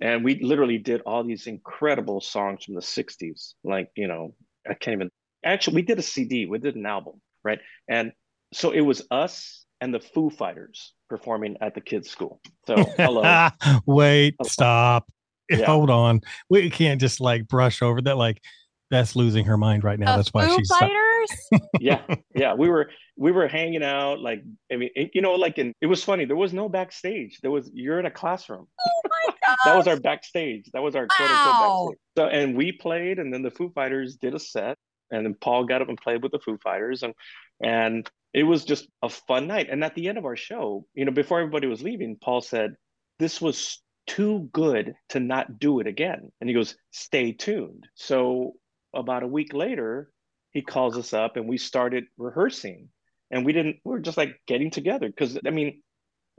And 0.00 0.24
we 0.24 0.40
literally 0.42 0.78
did 0.78 1.02
all 1.02 1.24
these 1.24 1.46
incredible 1.46 2.20
songs 2.20 2.64
from 2.64 2.74
the 2.74 2.80
'60s, 2.80 3.54
like 3.64 3.90
you 3.96 4.08
know, 4.08 4.34
I 4.68 4.74
can't 4.74 4.94
even. 4.94 5.10
Actually, 5.44 5.76
we 5.76 5.82
did 5.82 5.98
a 5.98 6.02
CD, 6.02 6.46
we 6.46 6.58
did 6.58 6.76
an 6.76 6.86
album, 6.86 7.20
right? 7.44 7.60
And 7.88 8.12
so 8.52 8.70
it 8.70 8.80
was 8.80 9.02
us 9.10 9.64
and 9.80 9.94
the 9.94 10.00
Foo 10.00 10.30
Fighters 10.30 10.92
performing 11.08 11.56
at 11.60 11.74
the 11.74 11.80
kids' 11.80 12.10
school. 12.10 12.40
So 12.66 12.76
hello. 12.96 13.48
Wait, 13.86 14.34
hello. 14.38 14.48
stop. 14.48 15.10
Yeah. 15.52 15.66
Hold 15.66 15.90
on. 15.90 16.20
We 16.48 16.70
can't 16.70 17.00
just 17.00 17.20
like 17.20 17.48
brush 17.48 17.82
over 17.82 18.00
that. 18.02 18.16
Like 18.16 18.40
that's 18.88 19.16
losing 19.16 19.44
her 19.46 19.56
mind 19.56 19.82
right 19.82 19.98
now. 19.98 20.14
That's 20.14 20.28
why 20.28 20.46
Foo 20.46 20.56
she's 20.56 20.68
fighters. 20.68 21.60
yeah, 21.80 22.02
yeah. 22.36 22.54
We 22.54 22.68
were 22.68 22.90
we 23.16 23.32
were 23.32 23.48
hanging 23.48 23.82
out 23.82 24.20
like 24.20 24.44
I 24.72 24.76
mean, 24.76 24.90
it, 24.94 25.10
you 25.12 25.22
know, 25.22 25.32
like 25.32 25.58
in 25.58 25.72
it 25.80 25.86
was 25.86 26.04
funny. 26.04 26.24
There 26.24 26.36
was 26.36 26.52
no 26.52 26.68
backstage. 26.68 27.40
There 27.42 27.50
was 27.50 27.68
you're 27.74 27.98
in 27.98 28.06
a 28.06 28.12
classroom. 28.12 28.68
Oh 28.80 29.00
my 29.04 29.32
god. 29.46 29.56
that 29.64 29.76
was 29.76 29.88
our 29.88 29.98
backstage. 29.98 30.70
That 30.72 30.82
was 30.82 30.94
our 30.94 31.08
wow. 31.08 31.16
quote 31.16 31.30
unquote 31.30 31.88
backstage. 31.88 31.98
So 32.16 32.26
and 32.26 32.56
we 32.56 32.70
played, 32.70 33.18
and 33.18 33.34
then 33.34 33.42
the 33.42 33.50
Foo 33.50 33.70
Fighters 33.74 34.16
did 34.16 34.34
a 34.34 34.38
set, 34.38 34.78
and 35.10 35.24
then 35.24 35.34
Paul 35.34 35.64
got 35.64 35.82
up 35.82 35.88
and 35.88 36.00
played 36.00 36.22
with 36.22 36.32
the 36.32 36.38
Foo 36.38 36.58
Fighters, 36.58 37.02
and 37.02 37.14
and 37.62 38.10
it 38.32 38.44
was 38.44 38.64
just 38.64 38.88
a 39.02 39.08
fun 39.08 39.46
night. 39.46 39.68
And 39.70 39.82
at 39.82 39.94
the 39.94 40.08
end 40.08 40.18
of 40.18 40.24
our 40.24 40.36
show, 40.36 40.86
you 40.94 41.04
know, 41.04 41.12
before 41.12 41.40
everybody 41.40 41.66
was 41.66 41.82
leaving, 41.82 42.16
Paul 42.16 42.40
said, 42.40 42.76
"This 43.18 43.40
was." 43.40 43.80
too 44.06 44.48
good 44.52 44.94
to 45.10 45.20
not 45.20 45.60
do 45.60 45.78
it 45.78 45.86
again. 45.86 46.32
And 46.40 46.50
he 46.50 46.54
goes, 46.54 46.74
stay 46.90 47.30
tuned. 47.30 47.86
So 47.94 48.54
about 48.92 49.22
a 49.22 49.28
week 49.28 49.54
later, 49.54 50.10
he 50.50 50.62
calls 50.62 50.98
us 50.98 51.12
up 51.12 51.36
and 51.36 51.48
we 51.48 51.58
started 51.58 52.04
rehearsing. 52.18 52.88
And 53.30 53.46
we 53.46 53.52
didn't, 53.52 53.76
we 53.84 53.94
are 53.94 54.00
just 54.00 54.16
like 54.16 54.40
getting 54.48 54.70
together 54.70 55.08
because 55.08 55.38
I 55.46 55.50
mean, 55.50 55.82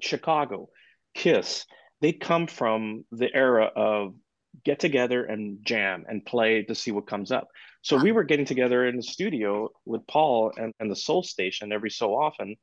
Chicago, 0.02 0.68
Kiss, 1.14 1.66
they 2.02 2.12
come 2.12 2.48
from 2.48 3.06
the 3.12 3.34
era 3.34 3.72
of 3.74 4.16
get 4.64 4.80
together 4.80 5.24
and 5.24 5.60
jam 5.66 6.06
and 6.08 6.26
play 6.26 6.64
to 6.64 6.76
see 6.76 6.92
what 6.92 7.08
comes 7.08 7.32
up. 7.32 7.48
So 7.82 7.98
we 7.98 8.12
were 8.12 8.24
getting 8.24 8.46
together 8.46 8.86
in 8.86 8.98
the 8.98 9.04
studio 9.04 9.70
with 9.86 10.06
Paul 10.08 10.52
and, 10.58 10.74
and 10.80 10.92
the 10.92 10.96
Soul 10.96 11.24
Station 11.24 11.72
every 11.72 11.90
so 11.90 12.16
often 12.16 12.56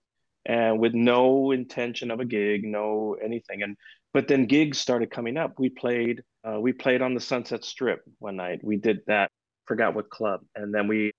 and 0.46 0.79
with 0.79 0.94
no 0.94 1.51
intention 1.51 2.11
of 2.11 2.20
a 2.20 2.24
gig, 2.24 2.64
no 2.64 3.16
anything. 3.22 3.62
And 3.62 3.76
but 4.14 4.28
then 4.28 4.47
gigs 4.47 4.78
started 4.78 5.11
coming 5.11 5.36
up. 5.36 5.55
We 5.59 5.68
played 5.68 6.22
uh, 6.45 6.59
we 6.61 6.72
played 6.72 7.03
on 7.03 7.14
the 7.14 7.20
Sunset 7.20 7.64
Strip 7.64 8.01
one 8.18 8.36
night. 8.36 8.61
We 8.62 8.76
did 8.76 9.01
that 9.07 9.30
forgot 9.66 9.95
what 9.95 10.11
club. 10.11 10.41
And 10.57 10.74
then 10.74 10.89
we 10.89 11.12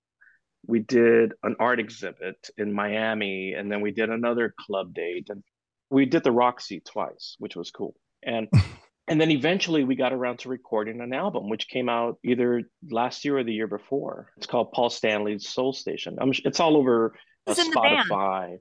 we 0.66 0.80
did 0.80 1.32
an 1.42 1.56
art 1.58 1.80
exhibit 1.80 2.50
in 2.58 2.72
Miami, 2.72 3.54
and 3.54 3.72
then 3.72 3.80
we 3.80 3.92
did 3.92 4.10
another 4.10 4.54
club 4.58 4.92
date, 4.92 5.28
and 5.30 5.42
we 5.88 6.04
did 6.04 6.22
the 6.22 6.32
Roxy 6.32 6.80
twice, 6.80 7.36
which 7.38 7.56
was 7.56 7.70
cool. 7.70 7.94
And 8.22 8.48
and 9.08 9.20
then 9.20 9.30
eventually 9.30 9.84
we 9.84 9.96
got 9.96 10.12
around 10.12 10.40
to 10.40 10.48
recording 10.48 11.00
an 11.00 11.12
album, 11.12 11.48
which 11.48 11.68
came 11.68 11.88
out 11.88 12.18
either 12.24 12.62
last 12.90 13.24
year 13.24 13.38
or 13.38 13.44
the 13.44 13.52
year 13.52 13.66
before. 13.66 14.32
It's 14.36 14.46
called 14.46 14.72
Paul 14.72 14.90
Stanley's 14.90 15.48
Soul 15.48 15.72
Station. 15.72 16.18
I'm, 16.20 16.32
it's 16.44 16.60
all 16.60 16.76
over 16.76 17.14
uh, 17.46 17.54
Spotify. 17.54 18.58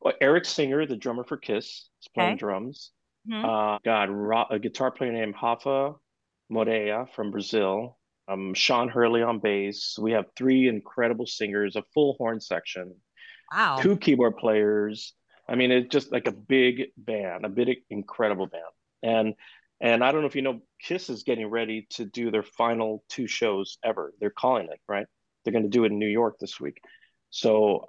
Well, 0.00 0.14
Eric 0.20 0.44
Singer, 0.44 0.86
the 0.86 0.96
drummer 0.96 1.24
for 1.24 1.36
Kiss, 1.36 1.66
is 2.00 2.08
playing 2.14 2.32
okay. 2.32 2.38
drums. 2.38 2.92
Mm-hmm. 3.28 3.44
Uh, 3.44 3.78
God, 3.84 4.46
a 4.50 4.58
guitar 4.58 4.90
player 4.90 5.12
named 5.12 5.34
Rafa 5.42 5.94
Moreira 6.48 7.06
from 7.14 7.30
Brazil. 7.30 7.98
Um, 8.28 8.54
Sean 8.54 8.88
Hurley 8.88 9.22
on 9.22 9.40
bass. 9.40 9.98
We 10.00 10.12
have 10.12 10.26
three 10.36 10.68
incredible 10.68 11.26
singers, 11.26 11.76
a 11.76 11.82
full 11.94 12.14
horn 12.18 12.40
section. 12.40 12.94
Wow. 13.52 13.78
Two 13.80 13.96
keyboard 13.96 14.36
players. 14.36 15.14
I 15.48 15.54
mean, 15.54 15.70
it's 15.70 15.88
just 15.88 16.12
like 16.12 16.26
a 16.26 16.32
big 16.32 16.90
band, 16.96 17.44
a 17.44 17.48
big 17.48 17.78
incredible 17.88 18.46
band. 18.46 18.64
And 19.02 19.34
and 19.80 20.02
I 20.02 20.10
don't 20.10 20.22
know 20.22 20.26
if 20.26 20.36
you 20.36 20.42
know, 20.42 20.60
Kiss 20.82 21.08
is 21.08 21.22
getting 21.22 21.46
ready 21.46 21.86
to 21.90 22.04
do 22.04 22.30
their 22.30 22.42
final 22.42 23.04
two 23.08 23.26
shows 23.26 23.78
ever. 23.84 24.12
They're 24.20 24.30
calling 24.30 24.68
it, 24.70 24.80
right? 24.88 25.06
They're 25.44 25.52
going 25.52 25.64
to 25.64 25.68
do 25.68 25.84
it 25.84 25.92
in 25.92 25.98
New 25.98 26.08
York 26.08 26.36
this 26.40 26.58
week. 26.60 26.80
So 27.30 27.88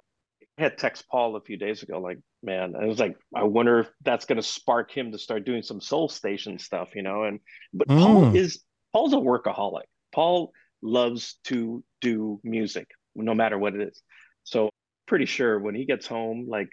I 0.58 0.62
had 0.62 0.78
text 0.78 1.06
Paul 1.10 1.36
a 1.36 1.40
few 1.40 1.56
days 1.56 1.82
ago, 1.82 2.00
like, 2.00 2.18
man, 2.42 2.74
I 2.80 2.86
was 2.86 2.98
like, 2.98 3.16
I 3.34 3.44
wonder 3.44 3.80
if 3.80 3.88
that's 4.02 4.24
going 4.24 4.36
to 4.36 4.42
spark 4.42 4.90
him 4.90 5.12
to 5.12 5.18
start 5.18 5.44
doing 5.44 5.62
some 5.62 5.80
Soul 5.80 6.08
Station 6.08 6.58
stuff, 6.58 6.94
you 6.94 7.02
know? 7.02 7.24
And 7.24 7.40
but 7.72 7.88
mm. 7.88 7.98
Paul 7.98 8.36
is 8.36 8.62
Paul's 8.92 9.12
a 9.12 9.16
workaholic. 9.16 9.84
Paul 10.12 10.52
loves 10.82 11.38
to 11.44 11.82
do 12.00 12.40
music, 12.44 12.88
no 13.14 13.34
matter 13.34 13.58
what 13.58 13.74
it 13.74 13.88
is. 13.88 14.02
So 14.44 14.70
pretty 15.06 15.26
sure 15.26 15.58
when 15.58 15.74
he 15.74 15.84
gets 15.84 16.06
home, 16.06 16.46
like 16.48 16.70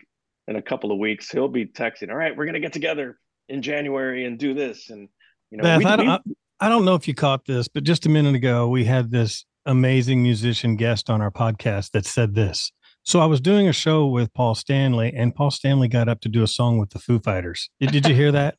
in 0.48 0.56
a 0.56 0.62
couple 0.62 0.92
of 0.92 1.00
weeks, 1.00 1.30
he'll 1.30 1.48
be 1.48 1.66
texting, 1.66 2.10
all 2.10 2.16
right, 2.16 2.36
we're 2.36 2.46
going 2.46 2.54
to 2.54 2.60
get 2.60 2.74
together 2.74 3.18
in 3.50 3.62
January 3.62 4.26
and 4.26 4.38
do 4.38 4.54
this. 4.54 4.90
And, 4.90 5.10
you 5.52 5.58
know, 5.58 5.64
Beth, 5.64 5.80
we, 5.80 5.86
I, 5.86 5.96
don't, 5.96 6.22
we, 6.26 6.36
I 6.60 6.70
don't 6.70 6.86
know 6.86 6.96
if 6.96 7.08
you 7.08 7.14
caught 7.14 7.46
this, 7.46 7.68
but 7.68 7.84
just 7.84 8.06
a 8.06 8.10
minute 8.10 8.36
ago, 8.36 8.68
we 8.68 8.86
had 8.86 9.12
this 9.12 9.46
amazing 9.66 10.24
musician 10.24 10.76
guest 10.76 11.10
on 11.10 11.22
our 11.22 11.32
podcast 11.32 11.92
that 11.92 12.06
said 12.06 12.36
this. 12.36 12.72
So 13.04 13.20
I 13.20 13.26
was 13.26 13.40
doing 13.40 13.68
a 13.68 13.74
show 13.74 14.06
with 14.08 14.34
Paul 14.34 14.54
Stanley, 14.54 15.14
and 15.16 15.34
Paul 15.34 15.52
Stanley 15.52 15.88
got 15.88 16.10
up 16.10 16.20
to 16.22 16.30
do 16.30 16.44
a 16.44 16.48
song 16.48 16.78
with 16.78 16.90
the 16.90 17.00
Foo 17.00 17.20
Fighters. 17.20 17.70
Did, 17.80 17.92
did 17.92 18.06
you 18.06 18.14
hear 18.14 18.32
that? 18.34 18.56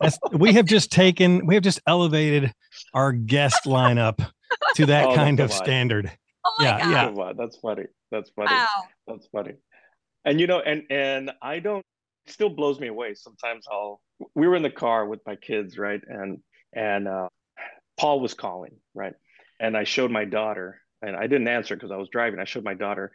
That's, 0.00 0.18
we 0.32 0.54
have 0.54 0.64
just 0.64 0.90
taken, 0.90 1.44
we 1.44 1.54
have 1.54 1.62
just 1.62 1.80
elevated 1.86 2.54
our 2.94 3.12
guest 3.12 3.64
lineup 3.66 4.26
to 4.76 4.86
that 4.86 5.04
oh, 5.08 5.14
kind 5.14 5.40
of 5.40 5.52
standard. 5.52 6.10
Oh 6.44 6.56
yeah, 6.60 6.78
God. 6.80 7.16
yeah. 7.16 7.32
That's 7.36 7.58
funny. 7.58 7.84
That's 8.10 8.30
funny. 8.30 8.50
Wow. 8.50 8.66
That's 9.06 9.26
funny. 9.28 9.52
And 10.24 10.40
you 10.40 10.46
know, 10.46 10.60
and 10.60 10.82
and 10.90 11.32
I 11.42 11.58
don't. 11.58 11.84
still 12.26 12.50
blows 12.50 12.80
me 12.80 12.88
away. 12.88 13.14
Sometimes 13.14 13.66
I'll. 13.70 14.00
We 14.34 14.48
were 14.48 14.56
in 14.56 14.62
the 14.62 14.70
car 14.70 15.06
with 15.06 15.20
my 15.26 15.36
kids, 15.36 15.78
right, 15.78 16.00
and 16.06 16.38
and 16.72 17.08
uh, 17.08 17.28
Paul 17.98 18.20
was 18.20 18.34
calling, 18.34 18.76
right, 18.94 19.14
and 19.58 19.76
I 19.76 19.84
showed 19.84 20.10
my 20.10 20.24
daughter, 20.24 20.80
and 21.02 21.16
I 21.16 21.26
didn't 21.26 21.48
answer 21.48 21.74
because 21.74 21.90
I 21.90 21.96
was 21.96 22.08
driving. 22.10 22.40
I 22.40 22.44
showed 22.44 22.64
my 22.64 22.74
daughter. 22.74 23.12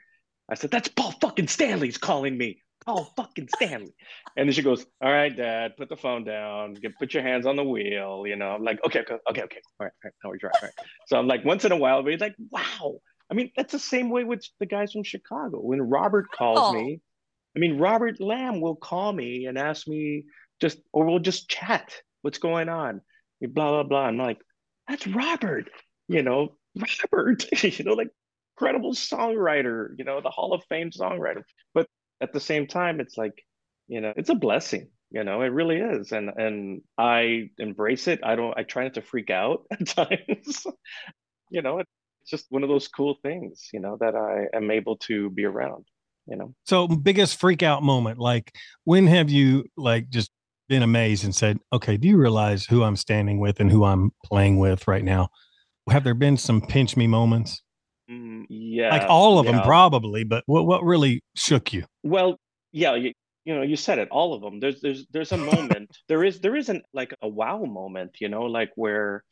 I 0.49 0.55
said, 0.55 0.71
"That's 0.71 0.87
Paul 0.87 1.11
fucking 1.11 1.47
Stanley's 1.47 1.97
calling 1.97 2.37
me." 2.37 2.61
Paul 2.85 3.11
fucking 3.15 3.49
Stanley. 3.55 3.93
And 4.37 4.47
then 4.47 4.53
she 4.53 4.61
goes, 4.61 4.85
All 5.01 5.11
right, 5.11 5.35
dad, 5.35 5.75
put 5.77 5.89
the 5.89 5.95
phone 5.97 6.23
down, 6.23 6.75
get 6.75 6.97
put 6.97 7.13
your 7.13 7.23
hands 7.23 7.45
on 7.45 7.55
the 7.55 7.63
wheel. 7.63 8.25
You 8.27 8.35
know, 8.35 8.49
I'm 8.49 8.63
like, 8.63 8.79
okay, 8.85 8.99
okay, 8.99 9.17
okay, 9.29 9.41
okay. 9.43 9.59
All 9.79 9.85
right, 9.85 9.93
all 10.03 10.05
right, 10.05 10.13
now 10.23 10.29
we 10.31 10.37
drive. 10.37 10.53
Right. 10.61 10.71
So 11.07 11.17
I'm 11.17 11.27
like, 11.27 11.43
once 11.43 11.65
in 11.65 11.71
a 11.71 11.77
while, 11.77 12.03
but 12.03 12.11
he's 12.11 12.21
like, 12.21 12.35
wow. 12.51 12.99
I 13.29 13.33
mean, 13.33 13.51
that's 13.57 13.71
the 13.71 13.79
same 13.79 14.09
way 14.09 14.23
with 14.23 14.45
the 14.59 14.67
guys 14.67 14.91
from 14.91 15.03
Chicago. 15.03 15.59
When 15.59 15.81
Robert 15.81 16.27
calls 16.31 16.59
oh. 16.61 16.73
me, 16.73 17.01
I 17.55 17.59
mean, 17.59 17.79
Robert 17.79 18.19
Lamm 18.19 18.61
will 18.61 18.75
call 18.75 19.11
me 19.11 19.45
and 19.45 19.57
ask 19.57 19.87
me 19.87 20.25
just, 20.61 20.79
or 20.93 21.05
we'll 21.05 21.19
just 21.19 21.49
chat. 21.49 21.93
What's 22.21 22.39
going 22.39 22.69
on? 22.69 23.01
Blah, 23.41 23.71
blah, 23.71 23.83
blah. 23.83 24.05
I'm 24.05 24.17
like, 24.17 24.39
that's 24.87 25.07
Robert, 25.07 25.69
you 26.07 26.21
know, 26.21 26.57
Robert, 27.13 27.45
you 27.63 27.83
know, 27.83 27.93
like 27.93 28.09
incredible 28.57 28.93
songwriter, 28.93 29.89
you 29.97 30.05
know, 30.05 30.21
the 30.21 30.29
Hall 30.29 30.53
of 30.53 30.63
Fame 30.69 30.91
songwriter. 30.91 31.43
But 31.73 31.87
at 32.21 32.33
the 32.33 32.39
same 32.39 32.67
time, 32.67 32.99
it's 32.99 33.17
like, 33.17 33.43
you 33.87 34.01
know, 34.01 34.13
it's 34.15 34.29
a 34.29 34.35
blessing. 34.35 34.89
You 35.11 35.23
know, 35.23 35.41
it 35.41 35.47
really 35.47 35.77
is, 35.77 36.11
and 36.11 36.29
and 36.35 36.81
I 36.97 37.49
embrace 37.59 38.07
it. 38.07 38.21
I 38.23 38.35
don't. 38.35 38.57
I 38.57 38.63
try 38.63 38.83
not 38.83 38.95
to 38.95 39.01
freak 39.01 39.29
out 39.29 39.63
at 39.71 39.87
times. 39.87 40.65
you 41.49 41.61
know, 41.61 41.79
it's 41.79 41.89
just 42.29 42.47
one 42.49 42.63
of 42.63 42.69
those 42.69 42.87
cool 42.87 43.15
things. 43.21 43.69
You 43.71 43.79
know, 43.79 43.97
that 44.01 44.15
I 44.15 44.47
am 44.57 44.71
able 44.71 44.97
to 44.97 45.29
be 45.29 45.45
around. 45.45 45.85
You 46.27 46.37
know. 46.37 46.55
So 46.65 46.87
biggest 46.87 47.39
freak 47.39 47.61
out 47.61 47.83
moment, 47.83 48.17
like 48.17 48.51
when 48.83 49.05
have 49.07 49.29
you 49.29 49.65
like 49.77 50.09
just 50.09 50.31
been 50.67 50.83
amazed 50.83 51.23
and 51.23 51.35
said, 51.35 51.59
"Okay, 51.73 51.97
do 51.97 52.07
you 52.07 52.17
realize 52.17 52.65
who 52.65 52.83
I'm 52.83 52.95
standing 52.95 53.39
with 53.39 53.59
and 53.59 53.71
who 53.71 53.83
I'm 53.83 54.11
playing 54.23 54.57
with 54.57 54.87
right 54.87 55.03
now?" 55.03 55.29
Have 55.89 56.03
there 56.03 56.15
been 56.15 56.37
some 56.37 56.61
pinch 56.61 56.97
me 56.97 57.07
moments? 57.07 57.61
Mm, 58.09 58.45
yeah, 58.49 58.89
like 58.89 59.09
all 59.09 59.39
of 59.39 59.45
yeah. 59.45 59.53
them 59.53 59.61
probably. 59.63 60.23
But 60.23 60.43
what 60.45 60.65
what 60.65 60.83
really 60.83 61.21
shook 61.35 61.73
you? 61.73 61.85
Well, 62.03 62.39
yeah, 62.71 62.95
you, 62.95 63.13
you 63.45 63.55
know, 63.55 63.61
you 63.61 63.75
said 63.75 63.99
it. 63.99 64.09
All 64.11 64.33
of 64.33 64.41
them. 64.41 64.59
There's 64.59 64.81
there's 64.81 65.05
there's 65.11 65.31
a 65.31 65.37
moment. 65.37 65.89
there 66.07 66.23
is 66.23 66.39
there 66.39 66.55
isn't 66.55 66.83
like 66.93 67.13
a 67.21 67.27
wow 67.27 67.63
moment. 67.63 68.17
You 68.19 68.29
know, 68.29 68.43
like 68.43 68.71
where. 68.75 69.23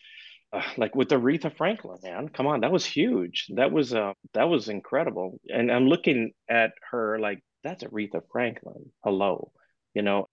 Uh, 0.52 0.62
like 0.78 0.94
with 0.94 1.10
Aretha 1.10 1.52
Franklin, 1.58 1.98
man, 2.04 2.30
come 2.30 2.46
on, 2.46 2.62
that 2.62 2.72
was 2.72 2.86
huge. 2.86 3.48
That 3.56 3.72
was 3.72 3.92
uh, 3.92 4.14
that 4.36 4.50
was 4.50 4.70
incredible. 4.70 5.40
And 5.50 5.72
I'm 5.72 5.88
looking 5.88 6.34
at 6.48 6.74
her 6.92 7.18
like 7.18 7.40
that's 7.64 7.84
Aretha 7.84 8.22
Franklin. 8.32 8.92
Hello, 9.04 9.52
you 9.96 10.04
know, 10.04 10.28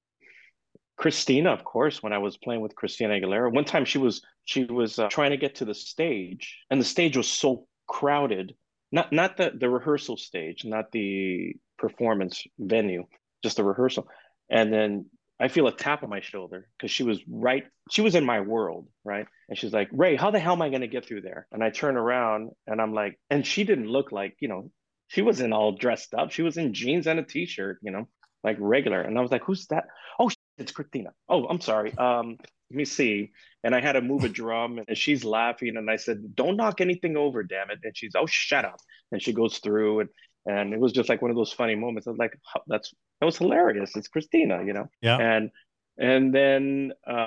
Christina, 1.01 1.51
of 1.51 1.65
course, 1.65 2.03
when 2.03 2.13
I 2.13 2.19
was 2.19 2.37
playing 2.37 2.61
with 2.61 2.77
Christina 2.77 3.15
Aguilera, 3.15 3.51
one 3.51 3.65
time 3.65 3.87
she 3.87 3.97
was 3.97 4.21
she 4.45 4.65
was 4.65 4.99
uh, 4.99 5.09
trying 5.09 5.31
to 5.31 5.39
get 5.39 5.55
to 5.57 5.65
the 5.65 5.75
stage, 5.75 6.59
and 6.69 6.79
the 6.79 6.85
stage 6.85 7.17
was 7.17 7.27
so 7.27 7.67
crowded. 7.89 8.55
Not 8.93 9.11
not 9.11 9.39
the 9.39 9.51
the 9.59 9.71
rehearsal 9.71 10.19
stage 10.19 10.65
not 10.67 10.93
the 10.93 11.55
performance 11.79 12.45
venue 12.59 13.07
just 13.43 13.57
the 13.57 13.65
rehearsal. 13.65 14.09
And 14.51 14.71
then 14.71 15.07
i 15.41 15.49
feel 15.49 15.69
a 15.69 15.73
tap 15.75 16.03
on 16.03 16.11
my 16.11 16.21
shoulder 16.21 16.69
because 16.77 16.91
she 16.91 17.03
was 17.03 17.19
right 17.27 17.65
she 17.91 18.03
was 18.03 18.15
in 18.15 18.27
my 18.27 18.41
world 18.41 18.87
right? 19.03 19.27
And 19.49 19.57
she's 19.57 19.73
like 19.73 19.89
ray 19.93 20.17
how 20.17 20.31
the 20.31 20.39
hell 20.39 20.53
am 20.53 20.61
i 20.61 20.69
going 20.69 20.83
to 20.83 20.87
get 20.97 21.07
through 21.07 21.23
there? 21.23 21.47
And 21.51 21.65
i 21.65 21.71
turn 21.71 21.97
around 21.97 22.51
and 22.67 22.79
i'm 22.83 22.93
like 22.93 23.19
and 23.31 23.47
she 23.47 23.65
didn't 23.65 23.89
look 23.89 24.13
like 24.13 24.37
you 24.41 24.49
know 24.49 24.71
she 25.09 25.23
wasn't 25.23 25.55
all 25.55 25.73
dressed 25.73 26.13
up. 26.15 26.31
She 26.31 26.43
was 26.43 26.59
in 26.59 26.75
jeans 26.75 27.07
and 27.07 27.19
a 27.19 27.23
t-shirt 27.23 27.79
you 27.81 27.91
know 27.91 28.07
like 28.45 28.59
regular. 28.61 29.01
And 29.01 29.17
i 29.19 29.23
was 29.23 29.31
like 29.31 29.45
who's 29.45 29.67
that? 29.69 29.85
Oh 30.19 30.31
it's 30.61 30.73
christina 30.73 31.11
oh 31.29 31.47
i'm 31.49 31.61
sorry 31.61 31.97
um 31.99 32.37
let 32.71 32.77
me 32.77 32.85
see. 32.85 33.33
And 33.65 33.75
I 33.75 33.81
had 33.81 33.93
to 33.93 34.01
move 34.01 34.25
a 34.25 34.29
drum 34.29 34.81
and 34.87 34.97
she's 34.97 35.25
laughing. 35.25 35.77
And 35.77 35.91
I 35.91 35.97
said, 35.97 36.35
don't 36.35 36.57
knock 36.57 36.81
anything 36.81 37.17
over, 37.17 37.43
damn 37.43 37.71
it. 37.71 37.81
And 37.83 37.97
she's, 37.97 38.13
oh, 38.17 38.27
shut 38.27 38.65
up. 38.65 38.81
And 39.11 39.21
she 39.21 39.33
goes 39.33 39.59
through 39.59 40.01
and, 40.01 40.09
and 40.47 40.73
it 40.73 40.81
was 40.81 40.93
just 40.93 41.09
like 41.09 41.21
one 41.21 41.31
of 41.31 41.37
those 41.37 41.53
funny 41.53 41.75
moments. 41.75 42.07
I 42.07 42.11
was 42.11 42.19
like, 42.19 42.39
that's, 42.69 42.95
that 43.21 43.27
was 43.27 43.37
hilarious. 43.37 43.97
It's 43.97 44.09
Christina, 44.09 44.63
you 44.65 44.73
know? 44.73 44.89
Yeah. 45.03 45.19
And, 45.19 45.51
and 45.99 46.33
then, 46.35 46.93
uh, 47.07 47.27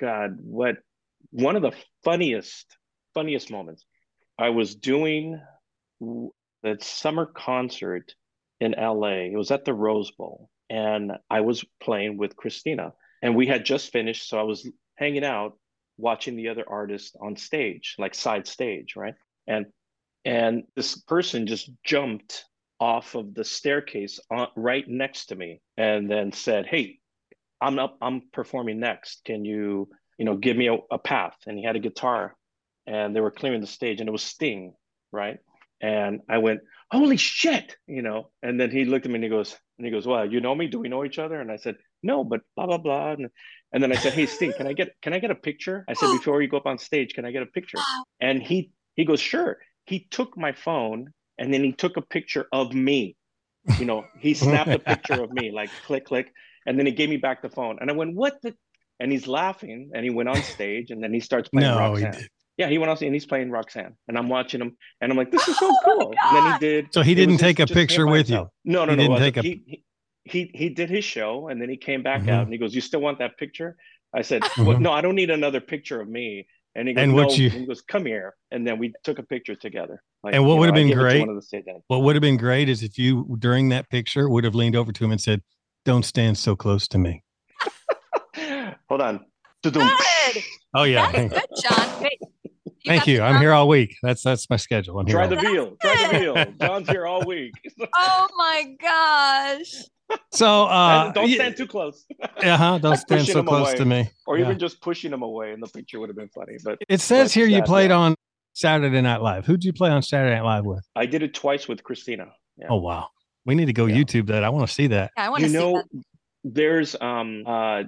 God, 0.00 0.38
what, 0.40 0.76
one 1.30 1.56
of 1.56 1.62
the 1.62 1.72
funniest, 2.04 2.76
funniest 3.14 3.50
moments, 3.50 3.84
I 4.38 4.50
was 4.50 4.74
doing 4.74 5.40
that 6.62 6.82
summer 6.82 7.26
concert 7.26 8.14
in 8.60 8.74
LA. 8.78 9.26
It 9.26 9.36
was 9.36 9.50
at 9.50 9.64
the 9.64 9.74
Rose 9.74 10.12
Bowl. 10.12 10.48
And 10.72 11.12
I 11.28 11.42
was 11.42 11.64
playing 11.82 12.16
with 12.16 12.34
Christina. 12.34 12.94
And 13.20 13.36
we 13.36 13.46
had 13.46 13.64
just 13.64 13.92
finished 13.92 14.28
so 14.28 14.38
i 14.38 14.42
was 14.42 14.68
hanging 14.96 15.24
out 15.24 15.52
watching 15.98 16.34
the 16.34 16.48
other 16.48 16.64
artists 16.66 17.14
on 17.20 17.36
stage 17.36 17.94
like 17.98 18.14
side 18.14 18.46
stage 18.46 18.94
right? 18.96 19.14
And 19.46 19.66
and 20.24 20.64
this 20.74 21.00
person 21.02 21.46
just 21.46 21.70
jumped 21.84 22.44
off 22.80 23.14
of 23.14 23.34
the 23.34 23.44
staircase 23.44 24.18
on, 24.30 24.48
right 24.56 24.88
next 24.88 25.26
to 25.26 25.36
me 25.36 25.60
and 25.76 26.10
then 26.10 26.32
said 26.32 26.66
hey 26.66 26.98
i'm 27.60 27.78
up 27.78 27.96
i'm 28.00 28.22
performing 28.32 28.80
next. 28.80 29.24
Can 29.24 29.44
you 29.44 29.88
you 30.18 30.24
know 30.24 30.36
give 30.36 30.56
me 30.56 30.68
a, 30.68 30.78
a 30.90 30.98
path? 30.98 31.36
And 31.46 31.58
he 31.58 31.64
had 31.64 31.76
a 31.76 31.86
guitar 31.88 32.34
and 32.86 33.14
they 33.14 33.20
were 33.20 33.30
clearing 33.30 33.60
the 33.60 33.66
stage 33.66 34.00
and 34.00 34.08
it 34.08 34.12
was 34.12 34.22
sting 34.22 34.74
right 35.12 35.38
and 35.82 36.20
i 36.28 36.38
went 36.38 36.60
holy 36.90 37.16
shit 37.16 37.76
you 37.86 38.02
know 38.02 38.30
and 38.42 38.58
then 38.58 38.70
he 38.70 38.84
looked 38.84 39.04
at 39.04 39.10
me 39.10 39.16
and 39.16 39.24
he 39.24 39.30
goes 39.30 39.56
and 39.78 39.86
he 39.86 39.90
goes 39.90 40.06
well 40.06 40.30
you 40.30 40.40
know 40.40 40.54
me 40.54 40.66
do 40.66 40.78
we 40.78 40.88
know 40.88 41.04
each 41.04 41.18
other 41.18 41.40
and 41.40 41.50
i 41.50 41.56
said 41.56 41.76
no, 42.02 42.24
but 42.24 42.40
blah 42.56 42.66
blah 42.66 42.78
blah. 42.78 43.12
And, 43.12 43.28
and 43.72 43.82
then 43.82 43.92
I 43.92 43.96
said, 43.96 44.12
hey 44.12 44.26
Sting, 44.26 44.52
can 44.52 44.66
I 44.66 44.72
get 44.72 44.94
can 45.00 45.12
I 45.12 45.18
get 45.18 45.30
a 45.30 45.34
picture? 45.34 45.84
I 45.88 45.94
said 45.94 46.12
before 46.18 46.42
you 46.42 46.48
go 46.48 46.56
up 46.56 46.66
on 46.66 46.78
stage, 46.78 47.14
can 47.14 47.24
I 47.24 47.30
get 47.30 47.42
a 47.42 47.46
picture? 47.46 47.78
And 48.20 48.42
he 48.42 48.72
he 48.96 49.04
goes, 49.04 49.20
sure. 49.20 49.58
He 49.86 50.06
took 50.10 50.36
my 50.36 50.52
phone 50.52 51.12
and 51.38 51.52
then 51.52 51.64
he 51.64 51.72
took 51.72 51.96
a 51.96 52.02
picture 52.02 52.46
of 52.52 52.72
me. 52.74 53.16
You 53.78 53.84
know, 53.84 54.04
he 54.18 54.34
snapped 54.34 54.70
a 54.70 54.78
picture 54.78 55.22
of 55.22 55.32
me, 55.32 55.52
like 55.52 55.70
click 55.86 56.06
click, 56.06 56.32
and 56.66 56.78
then 56.78 56.86
he 56.86 56.92
gave 56.92 57.08
me 57.08 57.16
back 57.16 57.42
the 57.42 57.48
phone. 57.48 57.78
And 57.80 57.90
I 57.90 57.94
went, 57.94 58.14
what 58.14 58.34
the? 58.42 58.54
And 58.98 59.10
he's 59.10 59.26
laughing, 59.26 59.90
and 59.94 60.04
he 60.04 60.10
went 60.10 60.28
on 60.28 60.40
stage, 60.42 60.90
and 60.90 61.02
then 61.02 61.12
he 61.12 61.20
starts 61.20 61.48
playing 61.48 61.68
no, 61.68 61.78
Roxanne. 61.78 62.12
He 62.12 62.28
yeah, 62.62 62.68
he 62.68 62.78
went 62.78 62.90
on 62.90 62.96
and 63.04 63.12
he's 63.12 63.26
playing 63.26 63.50
Roxanne, 63.50 63.96
and 64.06 64.16
I'm 64.16 64.28
watching 64.28 64.60
him, 64.60 64.76
and 65.00 65.10
I'm 65.10 65.18
like, 65.18 65.32
this 65.32 65.48
is 65.48 65.58
so 65.58 65.66
oh 65.72 65.78
cool. 65.84 66.14
And 66.22 66.36
then 66.36 66.52
he 66.52 66.58
did. 66.60 66.94
So 66.94 67.02
he 67.02 67.14
didn't 67.14 67.38
take 67.38 67.56
just, 67.56 67.72
a 67.72 67.74
picture 67.74 68.06
with 68.06 68.30
you. 68.30 68.48
No, 68.64 68.84
no, 68.84 68.92
he 68.92 68.96
no. 68.96 69.02
Didn't 69.02 69.18
take 69.18 69.36
a... 69.36 69.42
He, 69.42 69.62
he, 69.66 69.84
he 70.24 70.50
he 70.54 70.68
did 70.68 70.88
his 70.88 71.04
show 71.04 71.48
and 71.48 71.60
then 71.60 71.68
he 71.68 71.76
came 71.76 72.04
back 72.04 72.20
mm-hmm. 72.20 72.30
out 72.30 72.44
and 72.44 72.52
he 72.52 72.58
goes, 72.58 72.72
"You 72.72 72.80
still 72.80 73.00
want 73.00 73.18
that 73.18 73.36
picture?" 73.38 73.76
I 74.14 74.22
said, 74.22 74.42
mm-hmm. 74.42 74.64
well, 74.64 74.78
"No, 74.78 74.92
I 74.92 75.00
don't 75.00 75.16
need 75.16 75.30
another 75.30 75.60
picture 75.60 76.00
of 76.00 76.08
me." 76.08 76.46
And 76.76 76.86
he 76.86 76.94
goes, 76.94 77.02
and 77.02 77.14
what 77.14 77.30
no. 77.30 77.34
you... 77.34 77.50
he 77.50 77.66
goes, 77.66 77.82
"Come 77.82 78.06
here," 78.06 78.34
and 78.52 78.64
then 78.64 78.78
we 78.78 78.92
took 79.02 79.18
a 79.18 79.24
picture 79.24 79.56
together. 79.56 80.00
Like, 80.22 80.34
and 80.34 80.46
what 80.46 80.58
would 80.58 80.70
know, 80.70 80.78
have 80.78 80.86
been 80.86 80.96
great? 80.96 81.26
What 81.88 82.02
would 82.02 82.14
have 82.14 82.22
been 82.22 82.36
great 82.36 82.68
is 82.68 82.84
if 82.84 82.96
you 82.96 83.36
during 83.40 83.70
that 83.70 83.90
picture 83.90 84.28
would 84.28 84.44
have 84.44 84.54
leaned 84.54 84.76
over 84.76 84.92
to 84.92 85.04
him 85.04 85.10
and 85.10 85.20
said, 85.20 85.42
"Don't 85.84 86.04
stand 86.04 86.38
so 86.38 86.54
close 86.54 86.86
to 86.88 86.98
me." 86.98 87.24
Hold 88.88 89.00
on. 89.00 89.26
Good. 89.62 89.76
Oh 90.74 90.84
yeah. 90.84 91.10
That's 91.12 91.34
good, 91.34 91.48
Jon. 91.62 92.02
Wait, 92.02 92.18
you 92.84 92.90
Thank 92.90 93.06
you. 93.06 93.22
I'm 93.22 93.40
here 93.40 93.52
all 93.52 93.68
week. 93.68 93.96
That's 94.02 94.22
that's 94.22 94.48
my 94.50 94.56
schedule. 94.56 94.98
I'm 94.98 95.06
here. 95.06 95.16
Try 95.16 95.26
the 95.26 95.36
week. 95.36 95.44
veal. 95.46 95.76
Try 95.80 96.08
the 96.12 96.18
veal. 96.18 96.44
Jon's 96.60 96.88
here 96.88 97.06
all 97.06 97.24
week. 97.24 97.52
Oh 97.96 98.28
my 98.36 98.74
gosh. 98.80 99.72
So 100.32 100.64
uh 100.64 101.10
don't 101.12 101.28
yeah, 101.30 101.36
stand 101.36 101.56
too 101.56 101.66
close. 101.66 102.04
uh-huh, 102.22 102.78
don't 102.78 102.96
stand 102.98 103.26
so 103.26 103.42
close 103.42 103.68
away. 103.68 103.76
to 103.78 103.84
me. 103.84 104.10
or 104.26 104.36
Yeah. 104.38 104.46
even 104.46 104.58
just 104.58 104.80
pushing 104.82 105.12
him 105.12 105.22
away 105.22 105.52
in 105.52 105.60
the 105.60 105.68
picture 105.68 106.00
would 106.00 106.08
have 106.10 106.16
been 106.16 106.28
funny. 106.28 106.56
But 106.62 106.78
It 106.88 107.00
says 107.00 107.18
That's 107.26 107.34
here 107.34 107.46
you 107.46 107.62
played 107.62 107.90
yeah. 107.90 107.96
on 107.96 108.14
Saturday 108.54 109.00
Night 109.00 109.22
Live. 109.22 109.46
Who'd 109.46 109.64
you 109.64 109.72
play 109.72 109.88
on 109.90 110.02
Saturday 110.02 110.34
Night 110.34 110.44
Live 110.44 110.64
with? 110.66 110.84
I 110.94 111.06
did 111.06 111.22
it 111.22 111.32
twice 111.34 111.66
with 111.68 111.82
Christina. 111.82 112.26
Yeah. 112.58 112.66
Oh 112.68 112.76
wow. 112.80 113.08
We 113.46 113.54
need 113.54 113.66
to 113.66 113.72
go 113.72 113.86
Yeah. 113.86 113.96
YouTube 113.96 114.26
that. 114.26 114.44
I 114.44 114.50
want 114.50 114.68
to 114.68 114.74
see 114.74 114.88
that. 114.88 115.12
Yeah, 115.16 115.26
I 115.26 115.28
want 115.30 115.40
to 115.40 115.46
you 115.46 115.52
see 115.52 115.58
know, 115.58 115.72
that. 115.92 116.02
there's 116.44 116.94
um 117.00 117.44
uh 117.46 117.84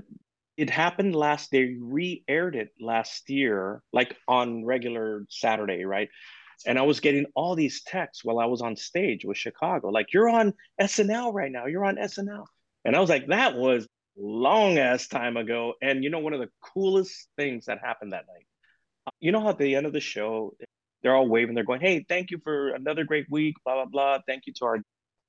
it 0.56 0.70
happened 0.70 1.14
last 1.14 1.50
they 1.50 1.76
re-aired 1.80 2.54
it 2.54 2.70
last 2.80 3.28
year, 3.28 3.82
like 3.92 4.16
on 4.28 4.64
regular 4.64 5.26
Saturday, 5.28 5.84
right? 5.84 6.08
And 6.66 6.78
I 6.78 6.82
was 6.82 7.00
getting 7.00 7.26
all 7.34 7.56
these 7.56 7.82
texts 7.82 8.24
while 8.24 8.38
I 8.38 8.46
was 8.46 8.62
on 8.62 8.76
stage 8.76 9.24
with 9.24 9.36
Chicago, 9.36 9.88
like 9.88 10.12
you're 10.12 10.28
on 10.28 10.54
SNL 10.80 11.32
right 11.32 11.50
now, 11.50 11.66
you're 11.66 11.84
on 11.84 11.96
SNL. 11.96 12.44
And 12.84 12.94
I 12.94 13.00
was 13.00 13.10
like, 13.10 13.26
that 13.28 13.56
was 13.56 13.88
long 14.16 14.78
ass 14.78 15.08
time 15.08 15.36
ago. 15.36 15.74
And 15.82 16.04
you 16.04 16.10
know, 16.10 16.20
one 16.20 16.32
of 16.32 16.40
the 16.40 16.50
coolest 16.72 17.28
things 17.36 17.66
that 17.66 17.78
happened 17.82 18.12
that 18.12 18.26
night. 18.28 18.46
You 19.20 19.32
know 19.32 19.40
how 19.40 19.50
at 19.50 19.58
the 19.58 19.74
end 19.74 19.86
of 19.86 19.92
the 19.92 20.00
show, 20.00 20.54
they're 21.02 21.14
all 21.14 21.28
waving, 21.28 21.54
they're 21.54 21.64
going, 21.64 21.80
Hey, 21.80 22.06
thank 22.08 22.30
you 22.30 22.38
for 22.42 22.70
another 22.70 23.04
great 23.04 23.26
week, 23.28 23.56
blah, 23.64 23.74
blah, 23.74 23.84
blah. 23.86 24.18
Thank 24.26 24.46
you 24.46 24.52
to 24.54 24.64
our 24.64 24.78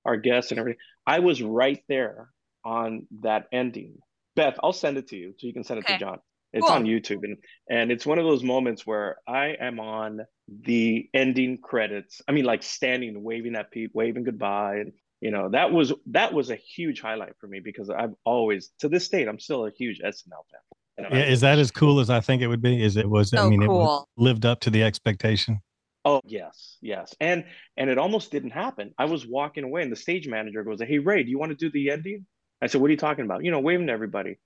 our 0.05 0.17
guests 0.17 0.51
and 0.51 0.59
everything. 0.59 0.79
I 1.05 1.19
was 1.19 1.41
right 1.41 1.83
there 1.89 2.29
on 2.63 3.07
that 3.21 3.47
ending. 3.51 3.97
Beth, 4.35 4.57
I'll 4.63 4.73
send 4.73 4.97
it 4.97 5.07
to 5.09 5.15
you 5.15 5.33
so 5.37 5.47
you 5.47 5.53
can 5.53 5.63
send 5.63 5.79
it 5.79 5.87
to 5.87 5.97
Jon. 5.97 6.19
It's 6.53 6.67
Cool. 6.67 6.75
on 6.77 6.85
YouTube 6.85 7.23
and 7.23 7.37
and 7.69 7.91
it's 7.91 8.05
one 8.05 8.17
of 8.17 8.25
those 8.25 8.43
moments 8.43 8.85
where 8.85 9.17
I 9.27 9.55
am 9.59 9.79
on 9.79 10.21
the 10.47 11.09
ending 11.13 11.57
credits. 11.61 12.21
I 12.27 12.31
mean, 12.31 12.45
like 12.45 12.63
standing, 12.63 13.21
waving 13.23 13.55
at 13.55 13.71
people, 13.71 13.99
waving 13.99 14.23
goodbye, 14.23 14.75
and 14.75 14.93
you 15.19 15.31
know 15.31 15.49
that 15.49 15.71
was 15.71 15.91
that 16.11 16.33
was 16.33 16.49
a 16.51 16.55
huge 16.55 17.01
highlight 17.01 17.33
for 17.41 17.47
me 17.47 17.59
because 17.59 17.89
I've 17.89 18.13
always 18.23 18.71
to 18.79 18.89
this 18.89 19.07
date 19.09 19.27
I'm 19.27 19.39
still 19.39 19.65
a 19.65 19.71
huge 19.71 19.99
SNL 19.99 20.45
fan. 20.51 20.61
You 20.97 21.03
know, 21.03 21.09
Yeah, 21.17 21.25
is 21.25 21.41
that 21.41 21.59
as 21.59 21.71
cool 21.71 21.99
as 21.99 22.09
I 22.09 22.21
think 22.21 22.41
it 22.41 22.47
would 22.47 22.61
be? 22.61 22.81
Is 22.81 22.95
it 22.95 23.09
was 23.09 23.33
I 23.33 23.41
So 23.41 23.49
mean 23.49 23.63
it 23.63 23.67
cool. 23.67 24.07
lived 24.17 24.45
up 24.45 24.61
to 24.61 24.69
the 24.69 24.83
expectation. 24.83 25.59
Oh 26.05 26.21
yes, 26.25 26.77
yes, 26.81 27.15
and 27.19 27.45
and 27.77 27.89
it 27.89 27.97
almost 27.97 28.31
didn't 28.31 28.51
happen. 28.51 28.93
I 28.97 29.05
was 29.05 29.25
walking 29.27 29.63
away, 29.63 29.81
and 29.81 29.91
the 29.91 29.95
stage 29.97 30.27
manager 30.27 30.63
goes, 30.63 30.79
"Hey 30.81 30.99
Ray, 30.99 31.23
do 31.23 31.31
you 31.31 31.39
want 31.39 31.49
to 31.49 31.55
do 31.57 31.71
the 31.71 31.89
ending?" 31.89 32.25
I 32.61 32.67
said, 32.67 32.81
"What 32.81 32.87
are 32.87 32.91
you 32.91 32.97
talking 32.97 33.25
about?" 33.25 33.43
You 33.43 33.51
know, 33.51 33.59
waving 33.59 33.87
to 33.87 33.93
everybody. 33.93 34.37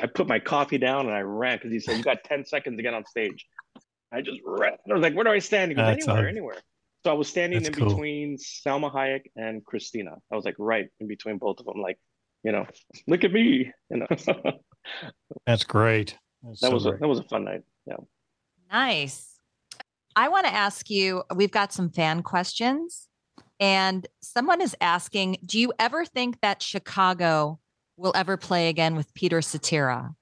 I 0.00 0.06
put 0.06 0.26
my 0.28 0.38
coffee 0.38 0.78
down 0.78 1.06
and 1.06 1.14
I 1.14 1.20
ran 1.20 1.56
because 1.56 1.72
he 1.72 1.80
said, 1.80 1.96
"You 1.96 2.02
got 2.04 2.24
ten 2.24 2.44
seconds 2.44 2.76
to 2.76 2.82
get 2.82 2.94
on 2.94 3.04
stage." 3.06 3.46
I 4.12 4.20
just 4.20 4.40
ran. 4.44 4.72
I 4.88 4.92
was 4.92 5.02
like, 5.02 5.14
"Where 5.14 5.24
do 5.24 5.30
I 5.30 5.38
stand?" 5.38 5.70
He 5.70 5.74
goes, 5.74 5.86
That's 5.86 6.06
"Anywhere, 6.06 6.24
awesome. 6.24 6.28
anywhere." 6.36 6.56
So 7.04 7.10
I 7.10 7.14
was 7.14 7.28
standing 7.28 7.62
That's 7.62 7.76
in 7.76 7.84
cool. 7.84 7.88
between 7.94 8.38
Salma 8.38 8.92
Hayek 8.92 9.22
and 9.36 9.64
Christina. 9.64 10.12
I 10.32 10.36
was 10.36 10.44
like 10.44 10.56
right 10.58 10.88
in 11.00 11.06
between 11.06 11.36
both 11.36 11.60
of 11.60 11.66
them, 11.66 11.80
like, 11.82 11.98
you 12.42 12.52
know, 12.52 12.66
look 13.06 13.24
at 13.24 13.32
me. 13.32 13.72
You 13.90 13.96
know, 13.98 14.06
That's 15.46 15.64
great. 15.64 16.16
That's 16.42 16.60
so 16.60 16.70
was 16.70 16.86
a, 16.86 16.92
that 16.92 17.08
was 17.08 17.18
a 17.18 17.24
fun 17.24 17.44
night. 17.44 17.62
Yeah. 17.86 17.96
Nice. 18.70 19.38
I 20.16 20.28
want 20.28 20.46
to 20.46 20.54
ask 20.54 20.88
you 20.90 21.24
we've 21.34 21.50
got 21.50 21.72
some 21.72 21.90
fan 21.90 22.22
questions, 22.22 23.08
and 23.60 24.06
someone 24.20 24.60
is 24.60 24.76
asking 24.80 25.38
Do 25.44 25.58
you 25.58 25.72
ever 25.78 26.04
think 26.04 26.40
that 26.40 26.62
Chicago 26.62 27.60
will 27.96 28.12
ever 28.14 28.36
play 28.36 28.68
again 28.68 28.96
with 28.96 29.14
Peter 29.14 29.40
Cetera? 29.42 30.14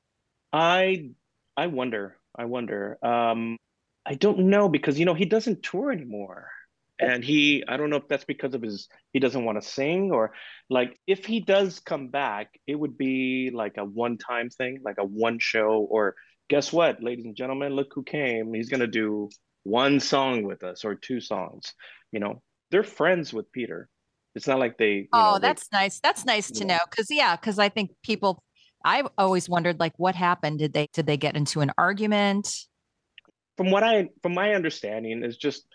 I 0.52 1.10
I 1.56 1.66
wonder. 1.66 2.16
I 2.36 2.46
wonder. 2.46 2.98
Um, 3.02 3.58
I 4.04 4.14
don't 4.14 4.50
know 4.50 4.68
because 4.68 4.98
you 4.98 5.04
know 5.04 5.14
he 5.14 5.24
doesn't 5.24 5.62
tour 5.62 5.92
anymore, 5.92 6.50
and 6.98 7.24
he 7.24 7.64
I 7.66 7.76
don't 7.76 7.90
know 7.90 7.96
if 7.96 8.08
that's 8.08 8.24
because 8.24 8.54
of 8.54 8.62
his 8.62 8.88
he 9.12 9.20
doesn't 9.20 9.44
want 9.44 9.60
to 9.62 9.68
sing 9.68 10.10
or 10.12 10.32
like 10.70 10.98
if 11.06 11.24
he 11.24 11.40
does 11.40 11.80
come 11.80 12.08
back, 12.08 12.58
it 12.66 12.74
would 12.74 12.98
be 12.98 13.50
like 13.52 13.76
a 13.78 13.84
one-time 13.84 14.50
thing, 14.50 14.80
like 14.84 14.96
a 14.98 15.04
one 15.04 15.38
show. 15.38 15.86
Or 15.90 16.14
guess 16.48 16.72
what, 16.72 17.02
ladies 17.02 17.24
and 17.24 17.36
gentlemen, 17.36 17.74
look 17.74 17.92
who 17.94 18.02
came. 18.02 18.52
He's 18.54 18.68
gonna 18.68 18.86
do 18.86 19.30
one 19.64 20.00
song 20.00 20.42
with 20.42 20.64
us 20.64 20.84
or 20.84 20.94
two 20.94 21.20
songs. 21.20 21.74
You 22.10 22.20
know, 22.20 22.42
they're 22.72 22.82
friends 22.82 23.32
with 23.32 23.50
Peter. 23.52 23.88
It's 24.34 24.46
not 24.48 24.58
like 24.58 24.78
they. 24.78 24.92
You 24.94 25.08
Oh, 25.12 25.32
know, 25.34 25.38
they- 25.38 25.48
that's 25.48 25.68
nice. 25.72 26.00
That's 26.00 26.24
nice 26.24 26.50
to 26.50 26.64
know. 26.64 26.78
Cause 26.90 27.06
yeah, 27.10 27.36
because 27.36 27.58
I 27.60 27.68
think 27.68 27.92
people 28.02 28.42
I've 28.84 29.06
always 29.16 29.48
wondered 29.48 29.78
like 29.78 29.92
what 29.98 30.16
happened. 30.16 30.58
Did 30.58 30.72
they 30.72 30.88
did 30.92 31.06
they 31.06 31.16
get 31.16 31.36
into 31.36 31.60
an 31.60 31.70
argument? 31.78 32.48
from 33.58 33.70
what 33.70 33.82
I 33.84 34.08
from 34.22 34.32
my 34.34 34.54
understanding 34.54 35.22
is 35.22 35.36
just 35.36 35.66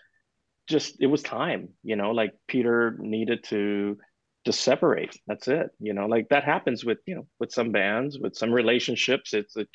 just 0.68 0.96
it 1.00 1.06
was 1.06 1.22
time, 1.22 1.68
you 1.84 1.94
know, 1.96 2.10
like 2.10 2.32
Peter 2.48 2.96
needed 3.00 3.44
to 3.44 3.96
to 4.44 4.52
separate. 4.52 5.16
That's 5.28 5.46
it. 5.48 5.70
You 5.78 5.94
know, 5.94 6.06
like 6.06 6.28
that 6.30 6.42
happens 6.44 6.84
with, 6.84 6.98
you 7.06 7.14
know, 7.14 7.26
with 7.38 7.52
some 7.52 7.70
bands, 7.70 8.18
with 8.18 8.34
some 8.34 8.52
relationships, 8.52 9.32
it's 9.32 9.56
it 9.56 9.68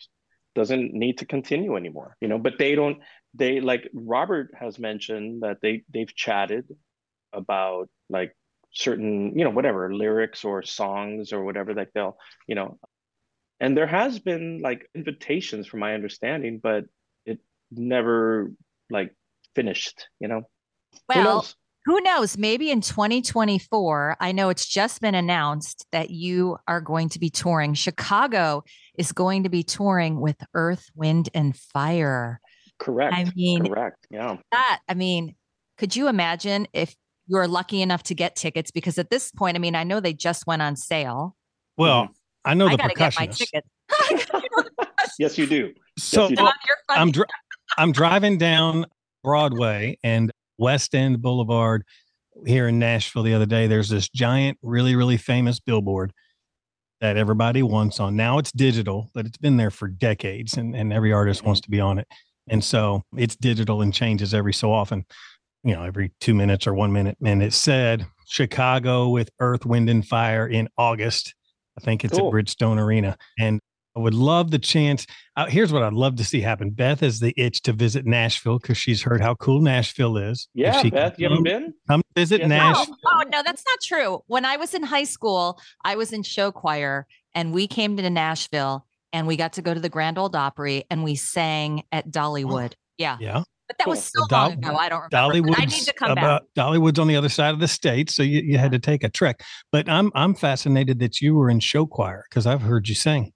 doesn't 0.53 0.93
need 0.93 1.17
to 1.19 1.25
continue 1.25 1.75
anymore, 1.77 2.17
you 2.21 2.27
know, 2.27 2.37
but 2.37 2.55
they 2.59 2.75
don't 2.75 2.97
they 3.33 3.61
like 3.61 3.89
Robert 3.93 4.51
has 4.59 4.77
mentioned 4.77 5.41
that 5.43 5.57
they 5.61 5.83
they've 5.93 6.13
chatted 6.13 6.65
about 7.33 7.89
like 8.09 8.35
certain, 8.71 9.37
you 9.37 9.43
know, 9.43 9.49
whatever 9.49 9.93
lyrics 9.93 10.43
or 10.43 10.63
songs 10.63 11.33
or 11.33 11.43
whatever 11.43 11.73
that 11.75 11.89
they'll, 11.93 12.17
you 12.47 12.55
know, 12.55 12.77
and 13.59 13.77
there 13.77 13.87
has 13.87 14.19
been 14.19 14.61
like 14.61 14.89
invitations 14.95 15.67
from 15.67 15.79
my 15.79 15.93
understanding, 15.93 16.59
but 16.61 16.85
it 17.25 17.39
never 17.71 18.51
like 18.89 19.15
finished, 19.55 20.07
you 20.19 20.27
know. 20.27 20.41
Who 20.91 20.99
Well, 21.09 21.23
knows? 21.23 21.55
who 21.85 22.01
knows? 22.01 22.37
Maybe 22.37 22.71
in 22.71 22.81
2024, 22.81 24.17
I 24.19 24.31
know 24.31 24.49
it's 24.49 24.67
just 24.67 25.01
been 25.01 25.15
announced 25.15 25.85
that 25.91 26.09
you 26.09 26.57
are 26.67 26.81
going 26.81 27.09
to 27.09 27.19
be 27.19 27.29
touring. 27.29 27.73
Chicago 27.73 28.63
is 28.97 29.11
going 29.11 29.43
to 29.43 29.49
be 29.49 29.63
touring 29.63 30.19
with 30.19 30.37
Earth, 30.53 30.89
Wind, 30.95 31.29
and 31.33 31.55
Fire. 31.55 32.39
Correct. 32.79 33.13
I 33.13 33.31
mean, 33.35 33.65
correct. 33.65 34.07
Yeah. 34.09 34.37
that, 34.51 34.79
I 34.87 34.93
mean, 34.93 35.35
could 35.77 35.95
you 35.95 36.07
imagine 36.07 36.67
if 36.73 36.95
you 37.33 37.39
are 37.39 37.47
lucky 37.47 37.81
enough 37.81 38.03
to 38.03 38.13
get 38.13 38.35
tickets? 38.35 38.69
Because 38.69 38.97
at 38.99 39.09
this 39.09 39.31
point, 39.31 39.57
I 39.57 39.59
mean, 39.59 39.75
I 39.75 39.83
know 39.83 39.99
they 39.99 40.13
just 40.13 40.45
went 40.45 40.61
on 40.61 40.75
sale. 40.75 41.35
Well, 41.77 42.03
mm-hmm. 42.03 42.11
I 42.45 42.53
know 42.53 42.67
I 42.67 42.71
the 42.71 42.77
got 42.77 42.95
get 42.95 43.15
my 43.17 43.27
percussionist. 43.27 43.37
tickets. 43.37 44.31
Yes, 45.19 45.37
you 45.37 45.45
do. 45.45 45.73
So 45.99 46.23
you 46.23 46.29
do. 46.29 46.35
Jon, 46.37 46.53
you're 46.67 46.77
funny. 46.87 47.01
I'm 47.01 47.11
dri- 47.11 47.25
I'm 47.77 47.91
driving 47.91 48.37
down 48.37 48.85
Broadway 49.23 49.97
and 50.03 50.31
West 50.57 50.95
End 50.95 51.21
Boulevard 51.21 51.83
here 52.47 52.67
in 52.67 52.79
Nashville 52.79 53.21
the 53.21 53.33
other 53.33 53.45
day. 53.45 53.67
There's 53.67 53.89
this 53.89 54.09
giant, 54.09 54.57
really, 54.63 54.95
really 54.95 55.17
famous 55.17 55.59
billboard 55.59 56.13
that 57.01 57.17
everybody 57.17 57.61
wants 57.61 57.99
on. 57.99 58.15
Now 58.15 58.39
it's 58.39 58.51
digital, 58.51 59.11
but 59.13 59.25
it's 59.25 59.37
been 59.37 59.57
there 59.57 59.69
for 59.69 59.87
decades 59.87 60.55
and, 60.57 60.75
and 60.75 60.91
every 60.91 61.13
artist 61.13 61.41
mm-hmm. 61.41 61.49
wants 61.49 61.61
to 61.61 61.69
be 61.69 61.79
on 61.79 61.99
it. 61.99 62.07
And 62.47 62.63
so 62.63 63.03
it's 63.15 63.35
digital 63.35 63.81
and 63.81 63.93
changes 63.93 64.33
every 64.33 64.53
so 64.53 64.71
often, 64.71 65.05
you 65.63 65.73
know, 65.73 65.83
every 65.83 66.11
two 66.19 66.33
minutes 66.33 66.67
or 66.67 66.73
one 66.73 66.91
minute. 66.93 67.17
And 67.23 67.41
it 67.43 67.53
said 67.53 68.05
Chicago 68.27 69.09
with 69.09 69.29
Earth, 69.39 69.65
Wind, 69.65 69.89
and 69.89 70.05
Fire 70.05 70.47
in 70.47 70.67
August. 70.77 71.33
I 71.77 71.81
think 71.81 72.03
it's 72.03 72.17
Cool. 72.17 72.27
at 72.27 72.33
Bridgestone 72.33 72.77
Arena. 72.79 73.17
And 73.39 73.59
I 73.95 73.99
would 73.99 74.13
love 74.15 74.49
the 74.51 74.57
chance. 74.59 75.05
Uh, 75.37 75.45
here's 75.45 75.71
what 75.71 75.83
I'd 75.83 75.93
love 75.93 76.15
to 76.15 76.23
see 76.23 76.41
happen. 76.41 76.71
Beth 76.71 77.01
has 77.01 77.19
the 77.19 77.31
itch 77.37 77.61
to 77.63 77.73
visit 77.73 78.05
Nashville 78.07 78.57
because 78.59 78.75
she's 78.77 79.03
heard 79.03 79.21
how 79.21 79.35
cool 79.35 79.61
Nashville 79.61 80.17
is. 80.17 80.47
Yeah, 80.55 80.81
she 80.81 80.89
Beth, 80.89 81.19
you 81.19 81.25
haven't 81.25 81.37
come- 81.37 81.43
been? 81.43 81.73
Come 81.87 82.01
visit 82.15 82.41
Yes, 82.41 82.49
Nashville. 82.49 82.95
Oh, 83.05 83.21
oh, 83.23 83.29
no, 83.29 83.43
that's 83.45 83.63
not 83.67 83.79
true. 83.83 84.23
When 84.27 84.45
I 84.45 84.57
was 84.57 84.73
in 84.73 84.81
high 84.83 85.03
school, 85.03 85.59
I 85.85 85.95
was 85.95 86.11
in 86.11 86.23
show 86.23 86.51
choir 86.51 87.05
and 87.35 87.53
we 87.53 87.67
came 87.67 87.95
to 87.97 88.09
Nashville 88.09 88.85
and 89.11 89.27
we 89.27 89.37
got 89.37 89.53
to 89.53 89.61
go 89.61 89.75
to 89.75 89.79
the 89.79 89.89
Grand 89.89 90.17
Old 90.17 90.35
Opry 90.35 90.85
and 90.89 91.03
we 91.03 91.13
sang 91.15 91.83
at 91.91 92.09
Dollywood. 92.09 92.73
Yeah. 92.97 93.17
Yeah. 93.19 93.43
But 93.67 93.77
that 93.77 93.87
was 93.87 94.11
Cool. 94.13 94.25
so 94.27 94.27
Well, 94.35 94.41
long 94.49 94.59
Doll- 94.61 94.71
ago. 94.71 94.77
I 94.77 94.89
don't 94.89 95.09
remember. 95.13 95.47
but 95.49 95.59
I 95.61 95.65
need 95.65 95.83
to 95.85 95.93
come 95.93 96.11
about 96.11 96.43
back. 96.55 96.65
Dollywood's 96.65 96.99
on 96.99 97.07
the 97.07 97.15
other 97.15 97.29
side 97.29 97.53
of 97.53 97.59
the 97.59 97.67
state, 97.67 98.09
so 98.09 98.21
you, 98.21 98.41
you 98.41 98.57
had 98.57 98.71
to 98.73 98.79
take 98.79 99.03
a 99.03 99.09
trek. 99.09 99.41
But 99.71 99.87
I'm 99.89 100.11
I'm 100.15 100.35
fascinated 100.35 100.99
that 100.99 101.21
you 101.21 101.35
were 101.35 101.49
in 101.49 101.59
show 101.59 101.85
choir 101.85 102.25
because 102.29 102.45
I've 102.45 102.61
heard 102.61 102.89
you 102.89 102.95
sing. 102.95 103.31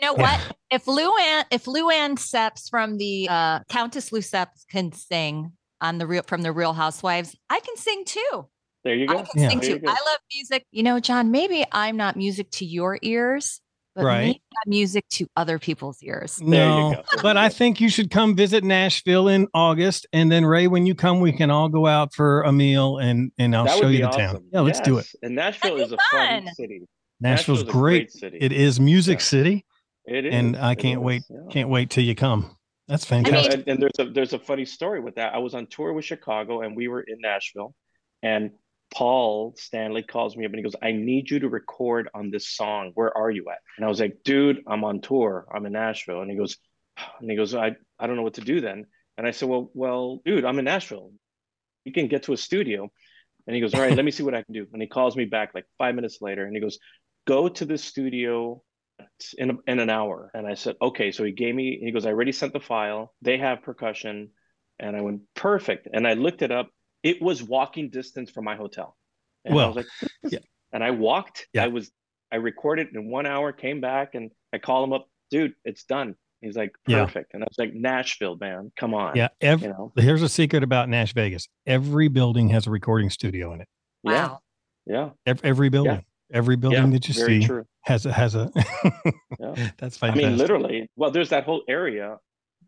You 0.00 0.06
know 0.06 0.14
Yeah. 0.16 0.38
what? 0.38 0.56
If 0.70 0.84
Luann, 0.86 1.44
if 1.50 1.64
Luann 1.64 2.16
Seps 2.16 2.70
from 2.70 2.96
the 2.96 3.28
uh, 3.28 3.60
Countess 3.68 4.12
Lou 4.12 4.20
Seps 4.20 4.66
can 4.70 4.92
sing 4.92 5.52
on 5.80 5.98
the 5.98 6.06
real 6.06 6.22
from 6.22 6.42
the 6.42 6.52
Real 6.52 6.72
Housewives, 6.72 7.36
I 7.50 7.60
can 7.60 7.76
sing 7.76 8.04
too. 8.06 8.48
There 8.84 8.94
you 8.94 9.06
I 9.08 9.22
can 9.22 9.26
Yeah. 9.34 9.48
sing 9.50 9.58
There 9.60 9.68
too. 9.70 9.74
you 9.76 9.80
go. 9.80 9.88
I 9.90 9.94
love 9.94 10.18
music. 10.32 10.64
You 10.70 10.82
know, 10.84 11.00
Jon, 11.00 11.30
maybe 11.30 11.64
I'm 11.72 11.96
not 11.96 12.16
music 12.16 12.50
to 12.52 12.64
your 12.64 12.98
ears, 13.02 13.60
but 13.94 14.04
Right. 14.04 14.20
maybe 14.26 14.42
I'm 14.64 14.70
music 14.70 15.04
to 15.10 15.26
other 15.36 15.58
people's 15.58 16.02
ears. 16.02 16.40
No, 16.40 17.02
but 17.22 17.36
I 17.36 17.48
think 17.48 17.80
you 17.80 17.88
should 17.88 18.10
come 18.10 18.34
visit 18.36 18.64
Nashville 18.64 19.28
in 19.28 19.46
August, 19.54 20.06
and 20.12 20.30
then 20.32 20.44
Ray, 20.44 20.66
when 20.66 20.86
you 20.86 20.94
come, 20.94 21.20
we 21.20 21.32
can 21.32 21.50
all 21.50 21.68
go 21.68 21.86
out 21.86 22.12
for 22.14 22.42
a 22.42 22.52
meal, 22.52 22.98
and 22.98 23.30
and 23.38 23.54
I'll 23.54 23.64
That 23.64 23.78
show 23.78 23.88
you 23.88 23.98
the 23.98 24.04
awesome. 24.08 24.20
town. 24.20 24.44
Yeah, 24.52 24.60
let's 24.60 24.80
do 24.80 24.98
it. 24.98 25.06
And 25.22 25.34
Nashville 25.34 25.76
is 25.80 25.92
a 25.92 25.96
fun 26.10 26.44
fun. 26.44 26.54
city. 26.54 26.82
Nashville's 27.20 27.62
a 27.62 27.64
great. 27.66 28.10
city. 28.12 28.38
It 28.40 28.52
is 28.52 28.78
Music 28.80 29.18
Yeah. 29.18 29.24
City. 29.24 29.66
It 30.06 30.26
is. 30.26 30.34
And 30.34 30.56
I 30.56 30.74
can't 30.74 31.00
wait. 31.00 31.22
Yeah. 31.30 31.38
Can't 31.50 31.68
wait 31.70 31.88
till 31.90 32.04
you 32.04 32.14
come. 32.14 32.56
That's 32.88 33.04
fantastic. 33.06 33.50
Yeah, 33.52 33.58
and, 33.60 33.68
and, 33.68 33.82
there's 33.82 33.98
a 33.98 34.12
there's 34.12 34.32
a 34.34 34.38
funny 34.38 34.66
story 34.66 35.00
with 35.00 35.14
that. 35.14 35.34
I 35.34 35.38
was 35.38 35.54
on 35.54 35.66
tour 35.68 35.92
with 35.94 36.04
Chicago, 36.04 36.60
and 36.60 36.76
we 36.76 36.88
were 36.88 37.00
in 37.00 37.16
Nashville, 37.20 37.74
and 38.22 38.50
Paul 38.92 39.54
Stanley 39.56 40.02
calls 40.02 40.36
me 40.36 40.44
up 40.44 40.50
and 40.50 40.58
he 40.58 40.62
goes, 40.62 40.76
"I 40.82 40.92
need 40.92 41.30
you 41.30 41.40
to 41.40 41.48
record 41.48 42.08
on 42.14 42.30
this 42.30 42.48
song. 42.48 42.92
Where 42.94 43.16
are 43.16 43.30
you 43.30 43.48
at?" 43.50 43.58
And 43.76 43.84
I 43.84 43.88
was 43.88 44.00
like, 44.00 44.18
"Dude, 44.24 44.62
I'm 44.66 44.84
on 44.84 45.00
tour. 45.00 45.46
I'm 45.52 45.66
in 45.66 45.72
Nashville." 45.72 46.20
And 46.20 46.30
he 46.30 46.36
goes, 46.36 46.56
and 47.20 47.30
he 47.30 47.36
goes, 47.36 47.54
"I 47.54 47.76
I 47.98 48.06
don't 48.06 48.16
know 48.16 48.22
what 48.22 48.34
to 48.34 48.40
do 48.40 48.60
then." 48.60 48.86
And 49.16 49.26
I 49.26 49.30
said, 49.30 49.48
"Well, 49.48 49.70
well, 49.74 50.20
dude, 50.24 50.44
I'm 50.44 50.58
in 50.58 50.64
Nashville. 50.64 51.12
You 51.84 51.92
can 51.92 52.08
get 52.08 52.24
to 52.24 52.32
a 52.32 52.36
studio." 52.36 52.90
And 53.46 53.54
he 53.54 53.60
goes, 53.60 53.74
"All 53.74 53.80
right, 53.80 53.94
let 53.94 54.04
me 54.04 54.10
see 54.16 54.22
what 54.22 54.34
I 54.34 54.42
can 54.42 54.54
do." 54.54 54.66
And 54.72 54.82
he 54.82 54.88
calls 54.88 55.16
me 55.16 55.24
back 55.24 55.54
like 55.54 55.66
five 55.78 55.94
minutes 55.94 56.18
later, 56.20 56.44
and 56.44 56.54
he 56.54 56.60
goes, 56.60 56.78
"Go 57.26 57.48
to 57.48 57.64
the 57.64 57.78
studio 57.78 58.62
in, 59.38 59.50
a, 59.50 59.54
in 59.66 59.80
an 59.80 59.90
hour. 59.90 60.30
And 60.34 60.46
I 60.46 60.54
said, 60.54 60.76
okay. 60.80 61.10
So 61.12 61.24
he 61.24 61.32
gave 61.32 61.54
me, 61.54 61.78
he 61.82 61.90
goes, 61.92 62.06
I 62.06 62.10
already 62.10 62.32
sent 62.32 62.52
the 62.52 62.60
file. 62.60 63.14
They 63.22 63.38
have 63.38 63.62
percussion. 63.62 64.30
And 64.78 64.96
I 64.96 65.00
went, 65.00 65.22
perfect. 65.34 65.88
And 65.92 66.06
I 66.06 66.14
looked 66.14 66.42
it 66.42 66.50
up. 66.50 66.70
It 67.04 67.22
was 67.22 67.42
walking 67.42 67.90
distance 67.90 68.30
from 68.30 68.44
my 68.44 68.56
hotel. 68.56 68.96
And 69.44 69.54
well, 69.54 69.66
I 69.66 69.68
was 69.68 69.76
like, 69.76 70.10
yeah. 70.32 70.38
And 70.72 70.82
I 70.82 70.90
walked. 70.90 71.46
Yeah. 71.52 71.64
I 71.64 71.68
was, 71.68 71.92
I 72.32 72.36
recorded 72.36 72.88
in 72.94 73.10
one 73.10 73.26
hour, 73.26 73.52
came 73.52 73.80
back, 73.80 74.14
and 74.14 74.32
I 74.52 74.58
called 74.58 74.88
him 74.88 74.92
up, 74.94 75.06
dude, 75.30 75.54
it's 75.64 75.84
done. 75.84 76.16
He's 76.40 76.56
like, 76.56 76.72
perfect. 76.84 77.30
Yeah. 77.30 77.36
And 77.36 77.44
I 77.44 77.46
was 77.48 77.58
like, 77.58 77.74
Nashville, 77.74 78.36
man, 78.36 78.72
come 78.76 78.94
on. 78.94 79.16
Yeah. 79.16 79.28
Every, 79.40 79.68
you 79.68 79.72
know? 79.72 79.92
Here's 79.96 80.22
a 80.22 80.28
secret 80.28 80.62
about 80.62 80.88
Nash 80.88 81.14
Vegas 81.14 81.46
every 81.66 82.08
building 82.08 82.48
has 82.48 82.66
a 82.66 82.70
recording 82.70 83.10
studio 83.10 83.52
in 83.52 83.60
it. 83.60 83.68
Wow. 84.02 84.40
Yeah. 84.86 85.10
Every, 85.26 85.48
every 85.48 85.68
building. 85.68 86.04
Every 86.32 86.56
building 86.56 86.90
that 86.90 87.06
you 87.06 87.14
see 87.14 87.44
true. 87.44 87.64
has 87.82 88.06
a 88.06 88.12
has 88.12 88.34
a. 88.34 88.50
yeah. 89.38 89.70
That's 89.78 89.96
fine. 89.96 90.12
I 90.12 90.14
mean, 90.14 90.36
literally. 90.36 90.88
Well, 90.96 91.10
there's 91.10 91.28
that 91.30 91.44
whole 91.44 91.62
area 91.68 92.18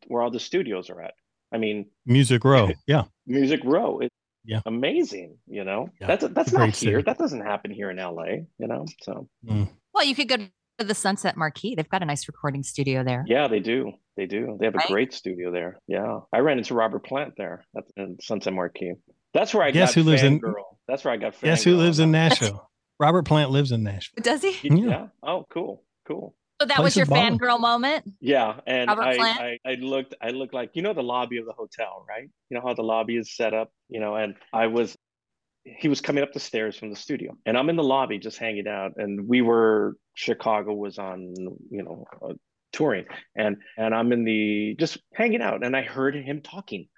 where 0.07 0.23
all 0.23 0.31
the 0.31 0.39
studios 0.39 0.89
are 0.89 1.01
at. 1.01 1.15
I 1.53 1.59
mean, 1.59 1.87
Music 2.05 2.45
Row. 2.45 2.71
Yeah. 2.87 3.05
Music 3.27 3.61
Row. 3.65 3.99
It's 4.01 4.15
yeah. 4.47 4.61
amazing. 4.67 5.37
You 5.47 5.65
know, 5.65 5.89
yeah. 6.01 6.07
that's 6.07 6.27
that's 6.29 6.53
not 6.53 6.71
here. 6.71 6.99
City. 6.99 7.03
That 7.03 7.19
doesn't 7.19 7.43
happen 7.43 7.71
here 7.71 7.91
in 7.91 7.97
LA. 7.97 8.47
You 8.59 8.69
know, 8.69 8.87
so. 9.03 9.29
Mm. 9.47 9.69
Well, 9.93 10.05
you 10.05 10.15
could 10.15 10.29
go 10.29 10.37
to 10.37 10.85
the 10.85 10.95
Sunset 10.95 11.37
Marquis 11.37 11.75
They've 11.75 11.89
got 11.89 12.03
a 12.03 12.07
nice 12.07 12.29
recording 12.29 12.63
studio 12.63 13.03
there. 13.03 13.25
Yeah, 13.27 13.49
they 13.49 13.61
do. 13.61 13.93
They 14.17 14.27
do. 14.27 14.57
They 14.59 14.67
have 14.67 14.75
a 14.75 14.79
right? 14.79 14.89
great 14.89 15.13
studio 15.13 15.51
there. 15.51 15.79
Yeah, 15.87 16.21
I 16.33 16.39
ran 16.39 16.59
into 16.59 16.75
Robert 16.75 17.05
Plant 17.05 17.35
there 17.37 17.65
at 17.77 17.85
the 17.97 18.17
Sunset 18.21 18.53
Marquis 18.53 18.95
That's 19.35 19.53
where 19.55 19.63
I 19.63 19.71
guess 19.71 19.95
who 19.95 20.03
lives 20.03 20.23
in. 20.23 20.39
Girl. 20.39 20.79
That's 20.89 21.05
where 21.05 21.13
I 21.13 21.17
got. 21.17 21.41
Guess 21.41 21.65
who 21.65 21.77
lives 21.77 21.99
in 21.99 22.11
Nashville? 22.11 22.71
Robert 22.99 23.27
Plant 23.27 23.51
lives 23.51 23.73
in 23.73 23.83
Nashville. 23.83 24.23
Does 24.23 24.43
he? 24.43 24.57
Yeah. 24.63 24.89
yeah. 24.89 25.07
Oh, 25.23 25.47
cool. 25.51 25.83
Cool. 26.07 26.35
So 26.61 26.67
that 26.67 26.83
was 26.83 26.97
your 26.97 27.07
fangirl 27.07 27.61
moment? 27.61 28.05
Yeah. 28.21 28.61
And 28.67 28.91
I, 28.91 29.17
I, 29.19 29.59
I 29.65 29.75
looked 29.75 30.15
I 30.23 30.31
looked 30.31 30.55
like 30.55 30.71
you 30.75 30.83
know 30.83 30.95
the 30.95 31.03
lobby 31.03 31.37
of 31.39 31.47
the 31.47 31.53
hotel, 31.53 32.05
right? 32.09 32.29
You 32.49 32.55
know 32.57 32.63
how 32.67 32.75
the 32.75 32.83
lobby 32.83 33.17
is 33.17 33.35
set 33.35 33.53
up, 33.53 33.71
you 33.89 34.01
know, 34.01 34.17
and 34.17 34.35
I 34.53 34.69
was 34.69 34.97
he 35.65 35.89
was 35.89 36.01
coming 36.01 36.23
up 36.23 36.33
the 36.33 36.41
stairs 36.41 36.77
from 36.77 36.91
the 36.91 36.97
studio 36.97 37.37
and 37.45 37.59
I'm 37.59 37.69
in 37.69 37.77
the 37.77 37.83
lobby 37.83 38.19
just 38.19 38.39
hanging 38.39 38.69
out 38.69 38.93
and 38.97 39.29
we 39.29 39.43
were 39.43 39.97
Chicago 40.15 40.73
was 40.73 40.99
on, 40.99 41.35
you 41.71 41.83
know, 41.83 42.05
uh, 42.23 42.35
touring 42.73 43.05
and 43.35 43.57
and 43.77 43.95
I'm 43.95 44.13
in 44.13 44.25
the 44.25 44.77
just 44.79 44.99
hanging 45.13 45.43
out 45.43 45.65
and 45.65 45.77
I 45.77 45.83
heard 45.83 46.15
him 46.15 46.41
talking 46.41 46.89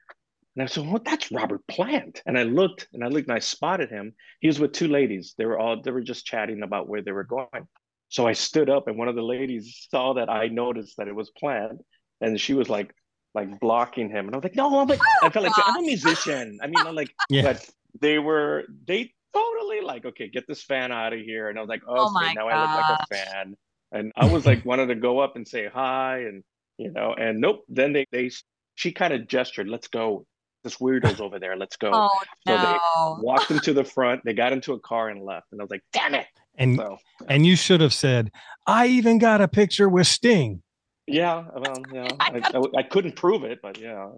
and 0.59 0.65
I 0.65 0.67
said, 0.67 0.89
"Well, 0.89 1.01
that's 1.05 1.31
Robert 1.31 1.65
Plant." 1.69 2.21
And 2.27 2.37
I 2.37 2.43
looked, 2.43 2.89
and 2.93 3.05
I 3.05 3.07
looked, 3.07 3.29
and 3.29 3.37
I 3.37 3.39
spotted 3.39 3.91
him. 3.91 4.13
He 4.41 4.49
was 4.49 4.59
with 4.59 4.73
two 4.73 4.89
ladies. 4.89 5.37
They 5.39 5.47
were 5.47 5.57
all 5.57 5.81
they 5.81 5.93
were 5.93 6.01
just 6.01 6.27
chatting 6.27 6.65
about 6.65 6.89
where 6.89 7.01
they 7.01 7.13
were 7.13 7.23
going. 7.23 7.69
So 8.09 8.27
I 8.27 8.33
stood 8.33 8.71
up, 8.71 8.89
and 8.89 8.97
one 8.97 9.09
of 9.09 9.15
the 9.15 9.23
ladies 9.23 9.87
saw 9.91 10.15
that 10.15 10.29
I 10.31 10.49
noticed 10.49 10.97
that 10.97 11.09
it 11.09 11.15
was 11.15 11.31
Plant, 11.31 11.81
and 12.21 12.41
she 12.41 12.55
was 12.55 12.69
like, 12.69 12.95
like 13.35 13.61
blocking 13.61 14.09
him. 14.09 14.27
And 14.27 14.35
I 14.35 14.39
was 14.39 14.45
like, 14.45 14.57
"No, 14.57 14.81
I'm 14.81 14.89
like, 14.89 15.01
I 15.23 15.29
felt 15.29 15.45
like 15.45 15.53
I'm 15.57 15.83
a 15.83 15.87
musician. 15.87 16.59
I 16.63 16.67
mean, 16.67 16.79
I'm 16.79 16.95
like, 16.95 17.13
yeah. 17.31 17.43
but 17.43 17.69
they 18.01 18.19
were 18.19 18.65
they 18.87 19.13
totally 19.35 19.81
like, 19.83 20.07
okay, 20.07 20.29
get 20.29 20.47
this 20.47 20.63
fan 20.63 20.91
out 20.91 21.13
of 21.13 21.21
here. 21.21 21.49
And 21.49 21.59
I 21.59 21.61
was 21.61 21.69
like, 21.69 21.83
oh, 21.87 22.17
okay, 22.17 22.33
now 22.35 22.49
gosh. 22.49 22.55
I 22.55 22.77
look 22.77 22.89
like 22.89 23.01
a 23.01 23.15
fan. 23.15 23.55
And 23.93 24.13
I 24.17 24.27
was 24.27 24.47
like, 24.47 24.65
wanted 24.65 24.87
to 24.87 24.95
go 24.95 25.19
up 25.21 25.37
and 25.37 25.47
say 25.47 25.69
hi, 25.73 26.21
and 26.21 26.43
you 26.79 26.91
know, 26.91 27.15
and 27.15 27.41
nope. 27.41 27.65
Then 27.69 27.93
they 27.93 28.07
they 28.11 28.31
she 28.75 28.93
kind 28.93 29.13
of 29.13 29.29
gestured, 29.29 29.69
let's 29.69 29.89
go 29.89 30.27
this 30.65 30.77
weirdo's 30.81 31.21
over 31.21 31.39
there. 31.39 31.57
Let's 31.57 31.77
go. 31.77 31.91
Oh, 31.93 32.11
no. 32.47 32.57
so 32.57 32.63
they 32.63 33.23
walked 33.25 33.51
into 33.51 33.73
the 33.73 33.85
front. 33.85 34.23
They 34.25 34.35
got 34.35 34.53
into 34.53 34.73
a 34.73 34.81
car 34.81 35.09
and 35.09 35.25
left. 35.25 35.47
And 35.53 35.61
I 35.61 35.65
was 35.65 35.71
like, 35.71 35.83
damn 35.93 36.15
it. 36.15 36.27
And 36.59 36.77
so, 36.77 36.99
yeah. 37.21 37.27
and 37.31 37.47
you 37.47 37.57
should 37.57 37.81
have 37.81 37.95
said, 37.95 38.31
I 38.67 38.89
even 38.89 39.19
got 39.19 39.41
a 39.41 39.49
picture 39.49 39.89
with 39.89 40.07
Sting. 40.07 40.63
Yeah, 41.07 41.45
well, 41.57 41.83
yeah, 41.91 42.09
I, 42.21 42.43
I, 42.45 42.63
I, 42.81 42.83
couldn't 42.83 43.17
prove 43.17 43.43
it, 43.43 43.61
but 43.63 43.81
yeah. 43.81 44.09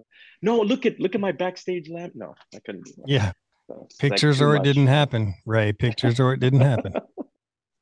No, 0.43 0.59
look 0.61 0.87
at 0.87 0.99
look 0.99 1.15
at 1.15 1.21
my 1.21 1.31
backstage 1.31 1.89
lamp. 1.89 2.15
No, 2.17 2.35
I 2.53 2.59
couldn't. 2.67 2.89
Yeah, 3.07 3.31
so, 3.69 3.87
pictures 4.01 4.43
or 4.43 4.57
it 4.57 4.65
didn't 4.65 4.89
happen, 4.89 5.35
Ray. 5.47 5.73
Pictures 5.73 6.19
or 6.19 6.33
it 6.33 6.41
didn't 6.41 6.63
happen. 6.63 6.95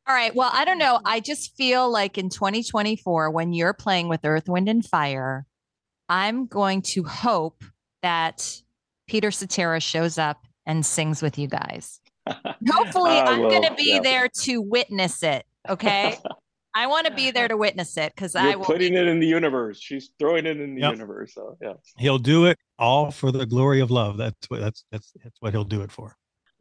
All 0.09 0.15
right. 0.15 0.35
Well, 0.35 0.51
I 0.53 0.65
don't 0.65 0.79
know. 0.79 1.01
I 1.05 1.21
just 1.21 1.55
feel 1.57 1.91
like 1.91 2.19
in 2.19 2.31
2024, 2.31 3.31
when 3.31 3.53
you're 3.53 3.75
playing 3.75 4.09
with 4.09 4.25
Earth, 4.25 4.49
Wind, 4.49 4.69
and 4.69 4.85
Fire, 4.85 5.47
I'm 6.09 6.47
going 6.47 6.83
to 6.83 7.03
hope 7.05 7.63
that 8.03 8.63
Peter 9.07 9.31
Cetera 9.31 9.81
shows 9.81 10.17
up 10.17 10.47
and 10.67 10.85
sings 10.85 11.23
with 11.23 11.39
you 11.39 11.47
guys. 11.47 12.01
Hopefully, 12.71 13.19
uh, 13.19 13.25
I'm 13.25 13.43
going 13.43 13.63
to 13.63 13.75
be 13.75 13.95
yeah. 13.95 14.01
there 14.01 14.29
to 14.29 14.61
witness 14.61 15.23
it. 15.23 15.45
Okay. 15.69 16.17
I 16.75 16.87
want 16.87 17.07
to 17.07 17.13
be 17.13 17.31
there 17.31 17.49
to 17.49 17.57
witness 17.57 17.97
it 17.97 18.15
because 18.15 18.37
I 18.37 18.55
will 18.55 18.65
putting 18.65 18.93
be- 18.93 18.99
it 18.99 19.09
in 19.09 19.19
the 19.19 19.27
universe. 19.27 19.81
She's 19.81 20.11
throwing 20.19 20.47
it 20.47 20.61
in 20.61 20.75
the 20.75 20.83
yep. 20.83 20.93
universe. 20.93 21.35
So 21.35 21.57
yeah, 21.61 21.73
he'll 21.97 22.19
do 22.19 22.47
it 22.47 22.59
all 22.79 23.11
for 23.11 23.33
the 23.33 23.47
glory 23.47 23.81
of 23.81 23.91
love. 23.91 24.17
That's 24.17 24.49
what 24.49 24.61
that's 24.61 24.85
that's 24.93 25.13
that's 25.25 25.37
what 25.41 25.53
he'll 25.53 25.65
do 25.65 25.81
it 25.81 25.91
for. 25.91 26.17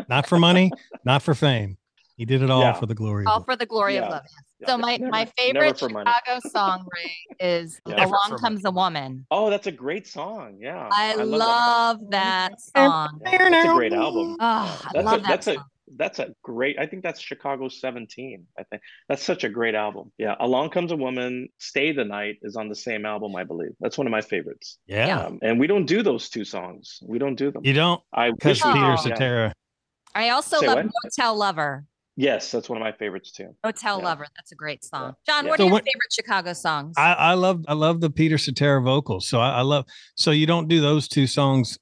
Not 0.09 0.28
for 0.28 0.39
money, 0.39 0.72
not 1.03 1.22
for 1.22 1.36
fame. 1.36 1.78
He 2.18 2.26
did 2.26 2.41
it 2.41 2.49
all 2.49 2.61
yeah. 2.61 2.74
for 2.74 2.88
the 2.88 2.95
glory. 2.95 3.26
All 3.26 3.43
for 3.43 3.55
the 3.55 3.68
glory 3.68 3.95
yeah. 3.95 4.05
of 4.05 4.11
love. 4.11 4.24
So 4.65 4.76
my 4.76 4.97
never, 4.97 5.11
my 5.11 5.26
favorite 5.38 5.78
Chicago 5.78 6.39
song, 6.51 6.88
Ray, 6.91 7.15
is 7.39 7.80
yeah, 7.86 8.05
"Along 8.05 8.39
Comes 8.39 8.65
a 8.65 8.72
Woman." 8.72 9.28
Oh, 9.30 9.51
that's 9.51 9.68
a 9.68 9.72
great 9.72 10.07
song. 10.07 10.57
Yeah, 10.59 10.89
I, 10.91 11.11
I 11.11 11.15
love, 11.15 11.30
love 11.30 11.99
that. 12.09 12.53
that. 12.74 12.89
song. 12.89 13.22
Yeah, 13.24 13.49
that's 13.49 13.70
a 13.70 13.74
great 13.76 13.93
album. 13.93 14.36
Oh, 14.39 14.82
I 14.95 15.01
love 15.01 15.20
a, 15.20 15.22
that 15.22 15.28
that's 15.28 15.45
song. 15.45 15.57
a 15.57 15.65
that's 15.95 16.18
a 16.18 16.34
great. 16.41 16.80
I 16.80 16.88
think 16.88 17.03
that's 17.03 17.20
Chicago 17.20 17.70
17. 17.70 18.47
I 18.57 18.63
think 18.63 18.82
that's 19.07 19.24
such 19.24 19.43
a 19.43 19.49
great 19.49 19.76
album. 19.76 20.11
Yeah, 20.18 20.36
"Along 20.39 20.72
Comes 20.72 20.91
a 20.91 20.95
Woman," 20.95 21.49
"Stay 21.59 21.91
the 21.91 22.03
Night" 22.03 22.38
is 22.41 22.55
on 22.55 22.68
the 22.68 22.76
same 22.76 23.05
album, 23.05 23.36
I 23.36 23.43
believe. 23.43 23.74
That's 23.80 23.95
one 23.95 24.07
of 24.07 24.11
my 24.11 24.22
favorites. 24.22 24.80
Yeah, 24.88 25.20
um, 25.20 25.38
and 25.43 25.59
we 25.59 25.68
don't 25.68 25.86
do 25.86 26.01
those 26.01 26.30
two 26.30 26.45
songs. 26.45 26.97
We 27.03 27.20
don't 27.20 27.36
do 27.36 27.51
them. 27.51 27.63
You 27.63 27.74
don't. 27.74 28.01
I 28.11 28.32
because 28.32 28.59
Peter 28.59 28.97
Cetera. 28.97 29.53
I 30.15 30.30
also 30.30 30.59
Say 30.59 30.65
love 30.65 30.78
what? 30.78 30.91
"Motel 31.03 31.38
Lover." 31.38 31.86
Yes, 32.20 32.51
that's 32.51 32.68
one 32.68 32.78
of 32.78 32.84
my 32.84 32.91
favorites 32.91 33.32
too. 33.32 33.55
Hotel 33.63 33.99
yeah. 33.99 34.05
Lover. 34.05 34.26
That's 34.36 34.51
a 34.51 34.55
great 34.55 34.84
song. 34.84 35.13
Jon, 35.28 35.45
yeah. 35.45 35.51
what 35.51 35.57
so 35.57 35.63
are 35.63 35.68
your 35.68 35.74
what, 35.74 35.84
favorite 35.84 36.11
Chicago 36.11 36.53
songs? 36.53 36.95
I, 36.97 37.13
I, 37.13 37.34
love 37.36 37.63
I 37.68 37.74
love 37.74 38.01
the 38.01 38.09
Peter 38.09 38.39
Cetera 38.39 38.82
vocals. 38.82 39.28
So 39.28 39.39
I, 39.39 39.59
I, 39.59 39.61
love 39.61 39.86
so 40.15 40.32
you 40.32 40.47
don't 40.47 40.68
do 40.68 40.82
those 40.82 41.07
two 41.07 41.28
songs 41.28 41.78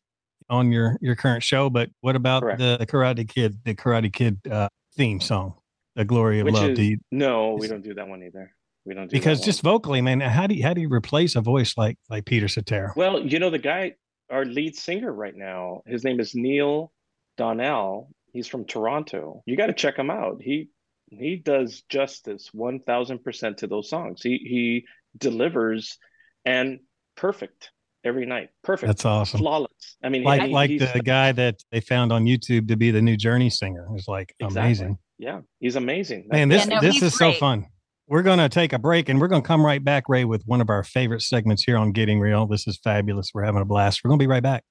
on 0.49 0.73
your 0.73 0.97
your 1.01 1.15
current 1.15 1.41
show, 1.41 1.69
but 1.69 1.89
what 2.01 2.17
about 2.17 2.43
the, 2.57 2.75
the 2.77 2.85
Karate 2.85 3.27
Kid, 3.27 3.57
the 3.63 3.73
Karate 3.73 4.11
Kid 4.11 4.39
uh, 4.51 4.67
theme 4.97 5.21
song, 5.21 5.55
The 5.95 6.03
Glory 6.03 6.41
of 6.41 6.45
Which 6.45 6.55
Love? 6.55 6.71
Is, 6.71 6.79
you, 6.79 6.97
no, 7.11 7.55
we 7.57 7.69
don't 7.69 7.83
do 7.83 7.93
that 7.93 8.07
one 8.07 8.21
either. 8.21 8.51
We 8.85 8.93
don't 8.93 9.07
do 9.07 9.15
because 9.15 9.39
just 9.39 9.61
vocally, 9.61 10.01
man, 10.01 10.19
how 10.19 10.47
do 10.47 10.55
you 10.55 10.63
how 10.63 10.73
do 10.73 10.81
you 10.81 10.89
replace 10.89 11.37
a 11.37 11.41
voice 11.41 11.75
like 11.77 11.97
like 12.09 12.25
Peter 12.25 12.49
Cetera? 12.49 12.91
Well, 12.97 13.21
you 13.21 13.39
know 13.39 13.49
the 13.49 13.57
guy, 13.57 13.93
our 14.29 14.43
lead 14.43 14.75
singer 14.75 15.13
right 15.13 15.35
now, 15.35 15.81
his 15.87 16.03
name 16.03 16.19
is 16.19 16.35
Neil 16.35 16.91
Donell 17.37 18.09
He's 18.35 18.47
from 18.47 18.65
Toronto. 18.65 19.43
You 19.45 19.55
got 19.55 19.67
to 19.67 19.73
check 19.73 19.97
him 19.97 20.09
out. 20.09 20.41
He 20.41 20.69
he 21.07 21.37
does 21.37 21.83
justice 21.87 22.49
1000% 22.53 23.57
to 23.57 23.67
those 23.67 23.89
songs. 23.89 24.21
He 24.21 24.37
he 24.37 24.85
delivers 25.17 25.97
and 26.43 26.79
perfect 27.15 27.71
every 28.03 28.25
night. 28.25 28.49
Perfect. 28.61 28.87
That's 28.87 29.05
awesome. 29.05 29.39
Flawless. 29.39 29.71
I 30.03 30.09
mean, 30.09 30.23
like 30.23 30.41
he, 30.41 30.49
like 30.49 30.93
the 30.93 31.01
guy 31.01 31.31
that 31.31 31.63
they 31.71 31.79
found 31.79 32.11
on 32.11 32.25
YouTube 32.25 32.67
to 32.67 32.75
be 32.75 32.91
the 32.91 33.01
new 33.01 33.15
Journey 33.15 33.49
singer. 33.49 33.87
It's 33.95 34.09
like 34.09 34.35
exactly. 34.41 34.61
amazing. 34.61 34.97
Yeah, 35.17 35.39
he's 35.61 35.77
amazing. 35.77 36.27
Man, 36.29 36.49
this 36.49 36.67
yeah, 36.67 36.75
no, 36.75 36.81
this 36.81 37.01
is 37.01 37.15
great. 37.15 37.35
so 37.35 37.39
fun. 37.39 37.67
We're 38.07 38.21
going 38.21 38.39
to 38.39 38.49
take 38.49 38.73
a 38.73 38.79
break 38.79 39.07
and 39.07 39.21
we're 39.21 39.29
going 39.29 39.43
to 39.43 39.47
come 39.47 39.65
right 39.65 39.83
back, 39.83 40.09
Ray, 40.09 40.25
with 40.25 40.43
one 40.45 40.59
of 40.59 40.69
our 40.69 40.83
favorite 40.83 41.21
segments 41.21 41.63
here 41.63 41.77
on 41.77 41.93
Getting 41.93 42.19
Real. 42.19 42.47
This 42.47 42.67
is 42.67 42.77
fabulous. 42.83 43.31
We're 43.33 43.45
having 43.45 43.61
a 43.61 43.65
blast. 43.65 44.01
We're 44.03 44.09
going 44.09 44.19
to 44.19 44.23
be 44.23 44.27
right 44.27 44.43
back. 44.43 44.65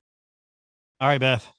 All 1.00 1.08
right, 1.08 1.18
Beth. 1.18 1.50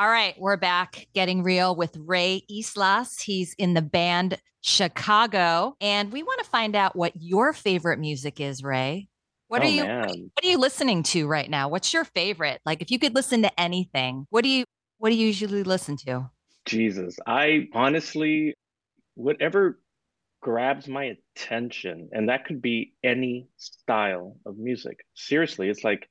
All 0.00 0.08
right, 0.08 0.34
we're 0.38 0.56
back 0.56 1.08
getting 1.12 1.42
real 1.42 1.76
with 1.76 1.94
Ray 1.94 2.42
Yslas. 2.50 3.20
He's 3.20 3.52
in 3.58 3.74
the 3.74 3.82
band 3.82 4.38
Chicago, 4.62 5.76
and 5.78 6.10
we 6.10 6.22
want 6.22 6.42
to 6.42 6.48
find 6.48 6.74
out 6.74 6.96
what 6.96 7.12
your 7.16 7.52
favorite 7.52 7.98
music 7.98 8.40
is, 8.40 8.62
Ray. 8.62 9.10
What 9.48 9.60
oh, 9.60 9.66
are 9.66 9.68
you 9.68 9.84
man. 9.84 10.08
what 10.08 10.42
are 10.42 10.48
you 10.48 10.56
listening 10.56 11.02
to 11.02 11.26
right 11.26 11.50
now? 11.50 11.68
What's 11.68 11.92
your 11.92 12.04
favorite? 12.04 12.62
Like 12.64 12.80
if 12.80 12.90
you 12.90 12.98
could 12.98 13.14
listen 13.14 13.42
to 13.42 13.60
anything, 13.60 14.26
what 14.30 14.42
do 14.42 14.48
you 14.48 14.64
what 14.96 15.10
do 15.10 15.16
you 15.16 15.26
usually 15.26 15.64
listen 15.64 15.98
to? 16.06 16.30
Jesus. 16.64 17.18
I 17.26 17.68
honestly 17.74 18.54
whatever 19.16 19.82
grabs 20.40 20.88
my 20.88 21.14
attention, 21.36 22.08
and 22.12 22.30
that 22.30 22.46
could 22.46 22.62
be 22.62 22.94
any 23.04 23.48
style 23.58 24.38
of 24.46 24.56
music. 24.56 25.04
Seriously, 25.14 25.68
it's 25.68 25.84
like, 25.84 26.08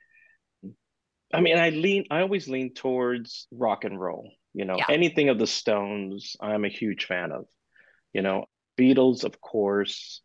I 1.33 1.41
mean, 1.41 1.57
I 1.57 1.69
lean, 1.69 2.05
I 2.09 2.21
always 2.21 2.47
lean 2.47 2.73
towards 2.73 3.47
rock 3.51 3.83
and 3.83 3.99
roll. 3.99 4.31
You 4.53 4.65
know, 4.65 4.77
yeah. 4.77 4.85
anything 4.89 5.29
of 5.29 5.37
the 5.37 5.47
Stones, 5.47 6.35
I'm 6.41 6.65
a 6.65 6.69
huge 6.69 7.05
fan 7.05 7.31
of. 7.31 7.45
You 8.13 8.23
know, 8.23 8.45
Beatles, 8.79 9.23
of 9.23 9.39
course, 9.39 10.21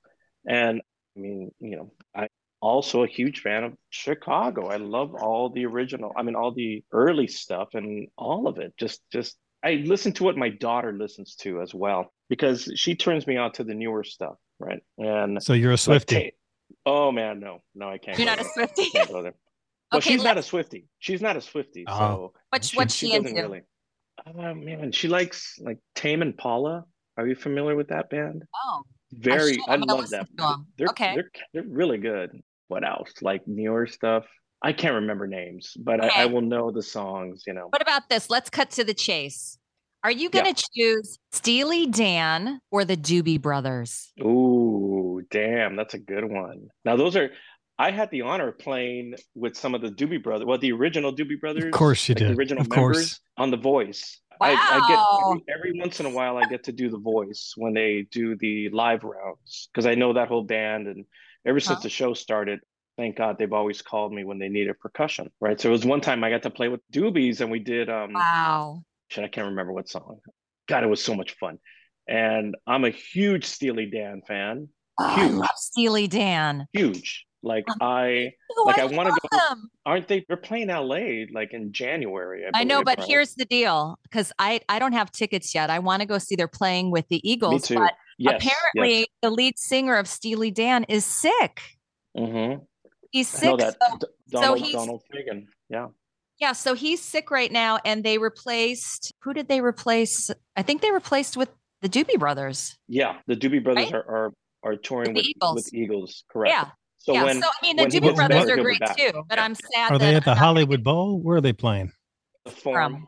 and 0.49 0.81
I 1.17 1.21
mean, 1.21 1.51
you 1.61 1.77
know, 1.77 1.93
I 2.17 2.29
also 2.61 3.03
a 3.03 3.07
huge 3.07 3.41
fan 3.41 3.65
of 3.65 3.75
Chicago. 3.91 4.69
I 4.69 4.77
love 4.77 5.15
all 5.15 5.51
the 5.51 5.67
original, 5.67 6.13
I 6.17 6.23
mean, 6.23 6.35
all 6.35 6.53
the 6.53 6.83
early 6.93 7.27
stuff 7.27 7.69
and 7.75 8.09
all 8.17 8.49
of 8.49 8.59
it. 8.59 8.73
Just, 8.79 9.03
just 9.13 9.37
I 9.63 9.83
listen 9.85 10.13
to 10.15 10.25
what 10.25 10.37
my 10.37 10.49
daughter 10.49 10.93
listens 10.93 11.35
to 11.37 11.61
as 11.61 11.75
well 11.75 12.13
because 12.29 12.71
she 12.75 12.95
turns 12.95 13.27
me 13.27 13.37
on 13.37 13.53
to 13.53 13.65
the 13.65 13.75
newer 13.75 14.03
stuff, 14.03 14.37
right? 14.59 14.83
And 14.99 15.43
so 15.43 15.53
you're 15.53 15.73
a 15.73 15.79
Swifty. 15.79 16.17
Like, 16.17 16.35
oh 16.87 17.13
man, 17.13 17.39
no, 17.39 17.63
no, 17.75 17.91
I 17.91 17.99
can't. 17.99 18.19
You're 18.19 18.27
not 18.27 18.39
there. 18.39 18.47
a 18.47 18.69
Swifty. 18.69 18.91
Can't 19.95 19.95
go 19.95 19.95
there. 19.95 19.95
Well, 19.95 19.99
okay, 19.99 20.11
she's 20.11 20.19
let's... 20.19 20.25
not 20.25 20.39
a 20.39 20.43
Swifty. 20.43 20.89
She's 20.99 21.23
not 21.23 21.37
a 21.37 21.41
Swifty. 21.41 21.87
Uh-huh. 21.87 21.99
So 21.99 22.33
what's 22.51 22.69
she, 22.69 22.77
what's 22.77 22.95
she, 22.95 23.09
she 23.09 23.15
into? 23.15 23.33
Really, 23.35 23.63
oh 24.27 24.55
man, 24.55 24.93
she 24.93 25.09
likes 25.09 25.59
like 25.61 25.79
Tame 25.95 26.23
Impala. 26.23 26.85
Are 27.17 27.27
you 27.27 27.35
familiar 27.35 27.77
with 27.77 27.89
that 27.89 28.11
band? 28.11 28.45
Oh, 28.55 28.83
very. 29.13 29.59
I, 29.69 29.75
I 29.75 29.77
love 29.77 30.11
that. 30.11 30.29
They're, 30.77 30.89
okay, 30.89 31.15
they're 31.15 31.31
they're 31.53 31.65
really 31.69 31.99
good. 31.99 32.41
What 32.69 32.85
else? 32.85 33.13
Like 33.23 33.47
newer 33.47 33.87
stuff. 33.87 34.25
I 34.63 34.73
can't 34.73 34.95
remember 34.95 35.27
names, 35.27 35.75
but 35.79 36.03
okay. 36.03 36.11
I, 36.15 36.23
I, 36.23 36.27
will 36.27 36.41
know 36.41 36.71
the 36.71 36.83
songs. 36.83 37.45
You 37.47 37.53
know. 37.53 37.67
What 37.69 37.83
about 37.83 38.09
this? 38.09 38.31
Let's 38.31 38.51
cut 38.51 38.71
to 38.73 38.85
the 38.85 38.95
chase. 38.95 39.59
Are 40.03 40.11
you 40.11 40.29
going 40.29 40.55
to 40.55 40.65
yeah. 40.75 40.93
choose 40.93 41.19
Steely 41.33 41.87
Dan 41.87 42.61
or 42.71 42.85
the 42.85 42.97
Doobie 42.97 43.41
Brothers? 43.41 44.13
Ooh, 44.21 45.23
damn, 45.31 45.77
that's 45.77 45.95
a 45.95 45.99
good 45.99 46.25
one. 46.25 46.69
Now 46.85 46.97
those 46.97 47.17
are. 47.17 47.31
I 47.79 47.91
had 47.91 48.11
the 48.11 48.23
honor 48.23 48.49
of 48.49 48.59
playing 48.59 49.17
with 49.35 49.57
some 49.57 49.75
of 49.75 49.81
the 49.81 49.89
Doobie 49.89 50.23
Brothers. 50.23 50.47
Well, 50.47 50.59
the 50.59 50.73
original 50.73 51.13
Doobie 51.13 51.41
Brothers. 51.41 51.65
Of 51.65 51.73
course, 51.73 52.09
you 52.09 52.15
like 52.15 52.21
did. 52.21 52.31
The 52.31 52.39
original 52.39 52.63
of 52.63 52.71
members 52.71 52.97
course. 52.97 53.21
on 53.37 53.51
The 53.51 53.57
Voice. 53.57 54.21
Wow. 54.41 54.49
I, 54.49 54.53
I 54.53 54.89
get 54.89 55.27
every, 55.27 55.71
every, 55.71 55.81
once 55.81 56.01
in 56.01 56.07
a 56.07 56.11
while 56.11 56.37
I 56.37 56.47
get 56.47 56.65
to 56.65 56.73
do 56.73 56.91
the 56.91 56.99
voice 56.99 57.55
when 57.57 57.73
they 57.73 58.07
do 58.11 58.37
the 58.37 58.69
live 58.71 59.05
rounds 59.05 59.69
because 59.73 59.87
I 59.87 59.95
know 59.95 60.13
that 60.15 60.29
whole 60.29 60.43
band 60.43 60.89
and 60.89 61.05
ever 61.47 61.61
since 61.61 61.79
huh? 61.79 61.83
the 61.85 61.89
show 61.89 62.15
started, 62.15 62.61
thank 62.97 63.17
God 63.17 63.39
they've 63.39 63.53
always 63.53 63.83
called 63.83 64.13
me 64.13 64.25
when 64.25 64.39
they 64.39 64.49
needed 64.49 64.79
percussion. 64.81 65.31
Right. 65.41 65.61
So 65.61 65.69
it 65.69 65.73
was 65.73 65.85
one 65.85 66.01
time 66.01 66.25
I 66.25 66.31
got 66.31 66.43
to 66.43 66.51
play 66.51 66.69
with 66.69 66.81
Doobies 66.93 67.41
and 67.41 67.51
we 67.51 67.61
did 67.61 67.89
um 67.89 68.13
wow. 68.15 68.83
Shit, 69.09 69.25
I 69.25 69.29
can't 69.29 69.49
remember 69.49 69.73
what 69.73 69.89
song. 69.89 70.19
God, 70.69 70.83
it 70.83 70.89
was 70.89 71.05
so 71.05 71.15
much 71.15 71.37
fun. 71.39 71.59
And 72.09 72.57
I'm 72.67 72.85
a 72.85 72.91
huge 72.91 73.45
Steely 73.45 73.87
Dan 73.87 74.23
fan. 74.27 74.69
Oh, 74.99 75.15
huge. 75.15 75.31
I 75.31 75.35
love 75.35 75.51
Steely 75.57 76.09
Dan. 76.09 76.67
Huge. 76.73 77.25
Like 77.45 77.69
um, 77.71 77.77
I 77.83 78.33
oh, 78.51 78.65
like 78.67 78.79
I, 78.79 78.83
I 78.83 78.87
want 78.87 79.09
to 79.11 79.29
go. 79.31 79.39
Them. 79.39 79.71
Aren't 79.85 80.09
they? 80.09 80.25
They're 80.27 80.37
playing 80.37 80.69
LA 80.69 81.27
like 81.33 81.53
in 81.53 81.73
January. 81.73 82.45
I, 82.47 82.61
I 82.61 82.65
know, 82.65 82.83
but 82.83 83.05
here's 83.05 83.35
the 83.35 83.45
deal: 83.45 83.99
because 84.03 84.33
I 84.39 84.61
I 84.69 84.79
don't 84.79 84.95
have 84.95 85.11
tickets 85.11 85.55
yet. 85.55 85.69
I 85.69 85.79
want 85.79 86.01
to 86.01 86.07
go 86.07 86.19
see 86.19 86.37
they're 86.37 86.49
playing 86.49 86.91
with 86.91 87.07
the 87.09 87.21
Eagles, 87.29 87.69
but 87.69 87.93
yes, 88.19 88.43
apparently 88.43 89.01
yes. 89.01 89.07
the 89.21 89.31
lead 89.31 89.59
singer 89.59 89.97
of 89.97 90.09
Steely 90.09 90.51
Dan 90.51 90.85
is 90.89 91.05
sick. 91.05 91.61
Mm-hmm. 92.17 92.63
He's 93.11 93.29
sick. 93.29 93.43
So, 93.43 93.57
Donald, 93.57 94.05
so 94.31 94.55
he's, 94.55 94.73
Donald 94.73 95.03
Fagen. 95.13 95.47
Yeah. 95.69 95.89
Yeah, 96.41 96.53
so 96.53 96.75
he's 96.75 97.01
sick 97.01 97.31
right 97.31 97.53
now, 97.53 97.79
and 97.85 98.03
they 98.03 98.19
replaced. 98.19 99.13
Who 99.21 99.35
did 99.35 99.49
they 99.49 99.61
replace? 99.61 100.31
I 100.57 100.63
think 100.63 100.83
they 100.83 100.91
replaced 100.91 101.37
with 101.37 101.49
the 101.81 101.89
Doobie 101.89 102.19
Brothers. 102.19 102.77
Yeah, 102.89 103.19
the 103.27 103.37
Doobie 103.37 103.63
Brothers 103.63 103.93
right? 103.93 103.95
are, 103.95 104.09
are 104.09 104.33
are 104.65 104.77
touring 104.77 105.15
with, 105.15 105.19
with 105.19 105.27
Eagles. 105.27 105.55
with 105.55 105.75
Eagles. 105.75 106.25
Correct. 106.29 106.53
Yeah, 106.53 106.71
so 107.05 107.13
yeah, 107.13 107.25
when, 107.25 107.43
so 107.43 107.49
I 107.49 107.67
mean, 107.67 107.77
the 107.77 107.85
Doobie 107.85 108.17
Brothers 108.17 108.49
are 108.49 108.57
great 108.57 108.81
too, 108.97 109.25
but 109.29 109.39
I'm 109.39 109.55
sad. 109.55 109.93
Are 109.93 109.99
they 109.99 110.15
at 110.15 110.25
the 110.25 110.35
Hollywood 110.35 110.83
Bowl? 110.83 111.21
Where 111.21 111.37
are 111.37 111.41
they 111.43 111.53
playing? 111.53 111.93
The 112.47 112.51
Forum. 112.51 113.07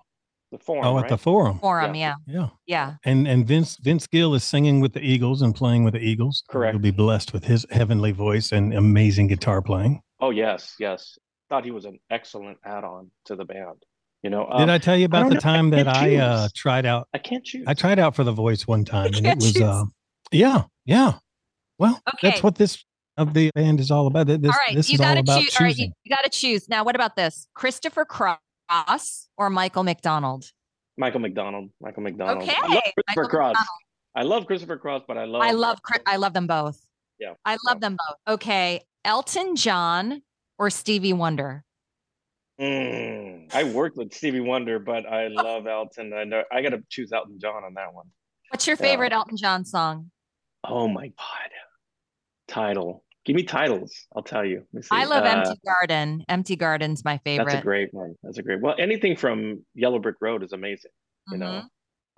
The 0.52 0.58
Forum. 0.58 0.84
Oh, 0.84 0.96
right? 0.96 1.04
at 1.04 1.08
the 1.08 1.16
Forum. 1.16 1.58
Forum, 1.60 1.94
yeah. 1.94 2.16
yeah, 2.26 2.48
yeah, 2.66 2.96
And 3.04 3.26
and 3.26 3.46
Vince 3.46 3.78
Vince 3.78 4.06
Gill 4.06 4.34
is 4.34 4.44
singing 4.44 4.80
with 4.80 4.92
the 4.92 5.00
Eagles 5.00 5.40
and 5.40 5.54
playing 5.54 5.84
with 5.84 5.94
the 5.94 6.00
Eagles. 6.00 6.44
Correct. 6.50 6.74
You'll 6.74 6.82
be 6.82 6.90
blessed 6.90 7.32
with 7.32 7.46
his 7.46 7.64
heavenly 7.70 8.12
voice 8.12 8.52
and 8.52 8.74
amazing 8.74 9.28
guitar 9.28 9.62
playing. 9.62 10.02
Oh 10.20 10.28
yes, 10.28 10.74
yes. 10.78 11.18
Thought 11.48 11.64
he 11.64 11.70
was 11.70 11.86
an 11.86 11.98
excellent 12.10 12.58
add-on 12.66 13.10
to 13.24 13.34
the 13.34 13.46
band. 13.46 13.82
You 14.22 14.28
know, 14.28 14.46
um, 14.50 14.58
did 14.58 14.68
I 14.68 14.76
tell 14.76 14.96
you 14.96 15.06
about 15.06 15.28
the 15.28 15.34
know, 15.34 15.40
time 15.40 15.72
I 15.72 15.76
that 15.76 15.88
I 15.88 16.16
uh, 16.16 16.48
tried 16.54 16.84
out? 16.84 17.08
I 17.14 17.18
can't 17.18 17.44
choose. 17.44 17.64
I 17.66 17.72
tried 17.72 17.98
out 17.98 18.14
for 18.14 18.24
the 18.24 18.32
voice 18.32 18.66
one 18.66 18.84
time, 18.84 19.14
and 19.14 19.26
it 19.26 19.36
was, 19.36 19.58
uh, 19.58 19.84
yeah, 20.32 20.64
yeah. 20.84 21.14
Well, 21.78 21.98
okay. 22.14 22.28
that's 22.28 22.42
what 22.42 22.56
this 22.56 22.84
of 23.16 23.34
the 23.34 23.50
band 23.54 23.80
is 23.80 23.90
all 23.90 24.06
about. 24.06 24.26
This, 24.26 24.38
all 24.44 24.50
right, 24.50 24.74
this 24.74 24.90
you 24.90 24.98
gotta 24.98 25.22
choose. 25.22 25.56
All 25.58 25.66
right, 25.66 25.76
you, 25.76 25.92
you 26.04 26.14
got 26.14 26.24
to 26.24 26.30
choose. 26.30 26.68
Now, 26.68 26.84
what 26.84 26.94
about 26.94 27.16
this? 27.16 27.48
Christopher 27.54 28.04
Cross 28.04 29.28
or 29.36 29.50
Michael 29.50 29.84
McDonald? 29.84 30.50
Michael 30.98 31.20
McDonald. 31.20 31.70
Michael 31.80 32.02
McDonald. 32.02 32.42
Okay. 32.42 32.56
I 32.56 32.66
love 32.66 32.82
Christopher 32.82 33.02
Michael 33.08 33.28
Cross. 33.28 33.48
McDonald. 33.50 33.68
I 34.14 34.22
love 34.22 34.46
Christopher 34.46 34.76
Cross, 34.78 35.02
but 35.06 35.18
I 35.18 35.24
love. 35.24 35.42
I 35.42 35.50
love. 35.52 35.78
I 36.06 36.16
love 36.16 36.32
them 36.32 36.46
both. 36.46 36.80
Yeah. 37.18 37.34
I 37.44 37.56
love 37.66 37.80
them 37.80 37.96
both. 37.96 38.34
Okay, 38.34 38.80
Elton 39.04 39.56
John 39.56 40.22
or 40.58 40.70
Stevie 40.70 41.12
Wonder. 41.12 41.64
Mm, 42.60 43.54
I 43.54 43.64
worked 43.64 43.98
with 43.98 44.14
Stevie 44.14 44.40
Wonder, 44.40 44.78
but 44.78 45.06
I 45.06 45.28
love 45.28 45.66
Elton. 45.66 46.12
I 46.14 46.24
know 46.24 46.42
I 46.50 46.62
got 46.62 46.70
to 46.70 46.82
choose 46.88 47.12
Elton 47.12 47.38
John 47.38 47.64
on 47.64 47.74
that 47.74 47.92
one. 47.92 48.06
What's 48.50 48.66
your 48.66 48.76
favorite 48.76 49.12
yeah. 49.12 49.18
Elton 49.18 49.36
John 49.36 49.64
song? 49.64 50.10
Oh 50.64 50.88
my 50.88 51.08
God. 51.08 51.50
Title. 52.48 53.04
Give 53.26 53.34
me 53.34 53.42
titles. 53.42 53.92
I'll 54.14 54.22
tell 54.22 54.44
you. 54.44 54.62
I 54.92 55.04
love 55.04 55.24
uh, 55.24 55.28
Empty 55.28 55.60
Garden. 55.66 56.24
Empty 56.28 56.56
Garden's 56.56 57.04
my 57.04 57.18
favorite. 57.18 57.46
That's 57.46 57.58
a 57.58 57.62
great 57.62 57.92
one. 57.92 58.14
That's 58.22 58.38
a 58.38 58.42
great. 58.42 58.60
Well, 58.60 58.76
anything 58.78 59.16
from 59.16 59.64
Yellow 59.74 59.98
Brick 59.98 60.16
Road 60.20 60.44
is 60.44 60.52
amazing. 60.52 60.92
You 61.28 61.38
mm-hmm. 61.38 61.40
know. 61.40 61.62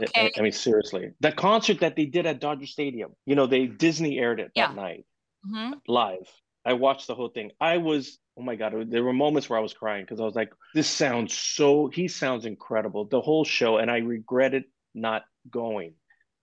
Okay. 0.00 0.30
I, 0.36 0.38
I, 0.38 0.42
mean, 0.42 0.52
seriously, 0.52 1.10
the 1.20 1.32
concert 1.32 1.80
that 1.80 1.96
they 1.96 2.04
did 2.04 2.26
at 2.26 2.40
Dodger 2.40 2.66
Stadium. 2.66 3.12
You 3.24 3.34
know, 3.36 3.46
they 3.46 3.66
Disney 3.66 4.18
aired 4.18 4.38
it 4.38 4.52
yeah. 4.54 4.68
that 4.68 4.76
night 4.76 5.06
mm-hmm. 5.46 5.72
live. 5.88 6.28
I 6.64 6.74
watched 6.74 7.06
the 7.06 7.14
whole 7.14 7.30
thing. 7.30 7.52
I 7.58 7.78
was, 7.78 8.18
oh 8.38 8.42
my 8.42 8.54
god, 8.54 8.74
there 8.90 9.02
were 9.02 9.14
moments 9.14 9.48
where 9.48 9.58
I 9.58 9.62
was 9.62 9.72
crying 9.72 10.04
because 10.04 10.20
I 10.20 10.24
was 10.24 10.34
like, 10.34 10.52
this 10.74 10.86
sounds 10.86 11.32
so. 11.32 11.88
He 11.88 12.06
sounds 12.08 12.44
incredible. 12.44 13.06
The 13.06 13.22
whole 13.22 13.44
show, 13.44 13.78
and 13.78 13.90
I 13.90 13.98
regretted 13.98 14.64
not 14.94 15.22
going 15.50 15.94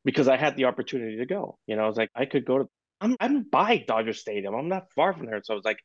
because 0.04 0.28
I 0.28 0.38
had 0.38 0.56
the 0.56 0.66
opportunity 0.66 1.18
to 1.18 1.26
go. 1.26 1.60
You 1.68 1.76
know, 1.76 1.84
I 1.84 1.88
was 1.88 1.98
like, 1.98 2.10
I 2.16 2.26
could 2.26 2.46
go 2.46 2.58
to 2.58 2.70
I'm 3.06 3.16
I'm 3.20 3.44
by 3.44 3.78
Dodger 3.78 4.14
Stadium. 4.14 4.56
I'm 4.56 4.68
not 4.68 4.92
far 4.96 5.14
from 5.14 5.28
there. 5.28 5.42
So 5.44 5.54
I 5.54 5.56
was 5.56 5.66
like, 5.66 5.80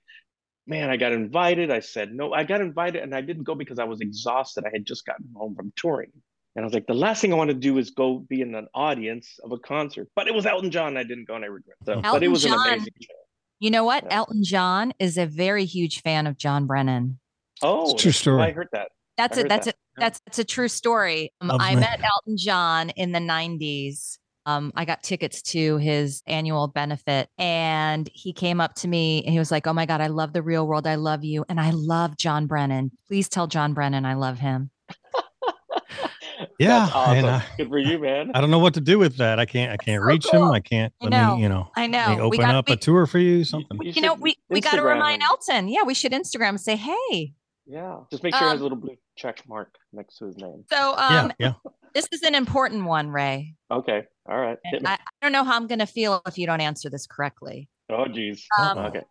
man, 0.66 0.88
I 0.88 0.96
got 0.96 1.12
invited. 1.12 1.70
I 1.70 1.80
said 1.80 2.14
no. 2.14 2.32
I 2.32 2.44
got 2.44 2.60
invited 2.60 3.02
and 3.02 3.14
I 3.14 3.20
didn't 3.20 3.44
go 3.44 3.54
because 3.54 3.78
I 3.78 3.84
was 3.84 4.00
exhausted. 4.00 4.64
I 4.64 4.70
had 4.72 4.86
just 4.86 5.04
gotten 5.04 5.26
home 5.36 5.54
from 5.54 5.72
touring. 5.76 6.10
And 6.56 6.64
I 6.64 6.66
was 6.66 6.74
like, 6.74 6.86
the 6.86 6.94
last 6.94 7.20
thing 7.20 7.32
I 7.32 7.36
want 7.36 7.50
to 7.50 7.54
do 7.54 7.78
is 7.78 7.90
go 7.90 8.18
be 8.28 8.40
in 8.40 8.54
an 8.54 8.66
audience 8.74 9.38
of 9.44 9.52
a 9.52 9.58
concert. 9.58 10.08
But 10.16 10.26
it 10.26 10.34
was 10.34 10.46
Elton 10.46 10.70
John. 10.70 10.96
I 10.96 11.04
didn't 11.04 11.28
go 11.28 11.34
and 11.34 11.44
I 11.44 11.48
regret 11.48 11.76
that. 11.84 12.02
but 12.02 12.24
it 12.24 12.28
was 12.28 12.42
John, 12.42 12.58
an 12.66 12.74
amazing 12.74 12.94
show. 13.00 13.14
You 13.60 13.70
know 13.70 13.84
what? 13.84 14.04
Yeah. 14.04 14.16
Elton 14.16 14.42
John 14.42 14.92
is 14.98 15.18
a 15.18 15.26
very 15.26 15.66
huge 15.66 16.00
fan 16.00 16.26
of 16.26 16.38
Jon 16.38 16.66
Brennan. 16.66 17.20
Oh, 17.62 17.92
it's 17.92 18.02
true 18.02 18.12
story. 18.12 18.42
I 18.42 18.52
heard 18.52 18.68
that. 18.72 18.88
That's 19.18 19.36
it. 19.36 19.48
That's 19.48 19.66
that. 19.66 19.74
it. 19.74 19.78
That's 19.96 20.20
that's 20.24 20.38
a 20.38 20.44
true 20.44 20.68
story. 20.68 21.32
Um, 21.42 21.52
I 21.52 21.74
met 21.74 22.00
Elton 22.02 22.38
John 22.38 22.88
in 22.90 23.12
the 23.12 23.18
90s 23.18 24.16
um, 24.46 24.72
I 24.74 24.84
got 24.84 25.02
tickets 25.02 25.42
to 25.42 25.76
his 25.78 26.22
annual 26.26 26.68
benefit 26.68 27.28
and 27.38 28.08
he 28.12 28.32
came 28.32 28.60
up 28.60 28.74
to 28.76 28.88
me 28.88 29.22
and 29.24 29.32
he 29.32 29.38
was 29.38 29.50
like, 29.50 29.66
Oh 29.66 29.72
my 29.72 29.86
God, 29.86 30.00
I 30.00 30.06
love 30.06 30.32
the 30.32 30.42
real 30.42 30.66
world. 30.66 30.86
I 30.86 30.94
love 30.94 31.24
you. 31.24 31.44
And 31.48 31.60
I 31.60 31.70
love 31.70 32.16
Jon 32.16 32.46
Brennan. 32.46 32.90
Please 33.06 33.28
tell 33.28 33.46
Jon 33.46 33.74
Brennan 33.74 34.04
I 34.04 34.14
love 34.14 34.38
him. 34.38 34.70
yeah. 36.58 36.88
Awesome. 36.92 37.24
I, 37.26 37.44
Good 37.58 37.68
for 37.68 37.78
you, 37.78 37.98
man. 37.98 38.30
I 38.34 38.40
don't 38.40 38.50
know 38.50 38.58
what 38.58 38.74
to 38.74 38.80
do 38.80 38.98
with 38.98 39.16
that. 39.18 39.38
I 39.38 39.44
can't, 39.44 39.72
I 39.72 39.76
can't 39.76 40.00
so 40.00 40.06
reach 40.06 40.26
cool. 40.30 40.48
him. 40.48 40.52
I 40.52 40.60
can't, 40.60 40.92
I 41.02 41.08
know. 41.08 41.36
Me, 41.36 41.42
you 41.42 41.48
know, 41.48 41.70
I 41.76 41.86
know. 41.86 42.18
Open 42.20 42.40
got, 42.40 42.54
up 42.54 42.68
we, 42.68 42.74
a 42.74 42.76
tour 42.76 43.06
for 43.06 43.18
you, 43.18 43.44
something. 43.44 43.78
You, 43.82 43.92
you 43.92 44.02
know, 44.02 44.14
we, 44.14 44.36
we 44.48 44.60
got 44.60 44.76
to 44.76 44.82
remind 44.82 45.22
Elton. 45.22 45.68
Yeah, 45.68 45.82
we 45.82 45.94
should 45.94 46.12
Instagram 46.12 46.58
say, 46.58 46.76
Hey, 46.76 47.34
yeah. 47.70 47.98
Just 48.10 48.22
make 48.22 48.34
sure 48.34 48.42
um, 48.42 48.48
he 48.48 48.52
has 48.52 48.60
a 48.60 48.62
little 48.62 48.78
blue 48.78 48.96
check 49.16 49.42
mark 49.48 49.74
next 49.92 50.18
to 50.18 50.26
his 50.26 50.36
name. 50.36 50.64
So 50.70 50.94
um 50.96 51.32
yeah, 51.38 51.52
yeah. 51.64 51.70
this 51.94 52.06
is 52.12 52.22
an 52.22 52.34
important 52.34 52.84
one, 52.84 53.10
Ray. 53.10 53.54
Okay. 53.70 54.04
All 54.28 54.38
right. 54.38 54.58
I, 54.84 54.94
I, 54.94 54.98
don't 55.22 55.32
know 55.32 55.44
how 55.44 55.56
I'm 55.56 55.66
gonna 55.66 55.86
feel 55.86 56.20
if 56.26 56.38
you 56.38 56.46
don't 56.46 56.60
answer 56.60 56.90
this 56.90 57.06
correctly. 57.06 57.68
Oh 57.88 58.06
geez. 58.06 58.46
Um, 58.58 58.78
okay. 58.78 59.02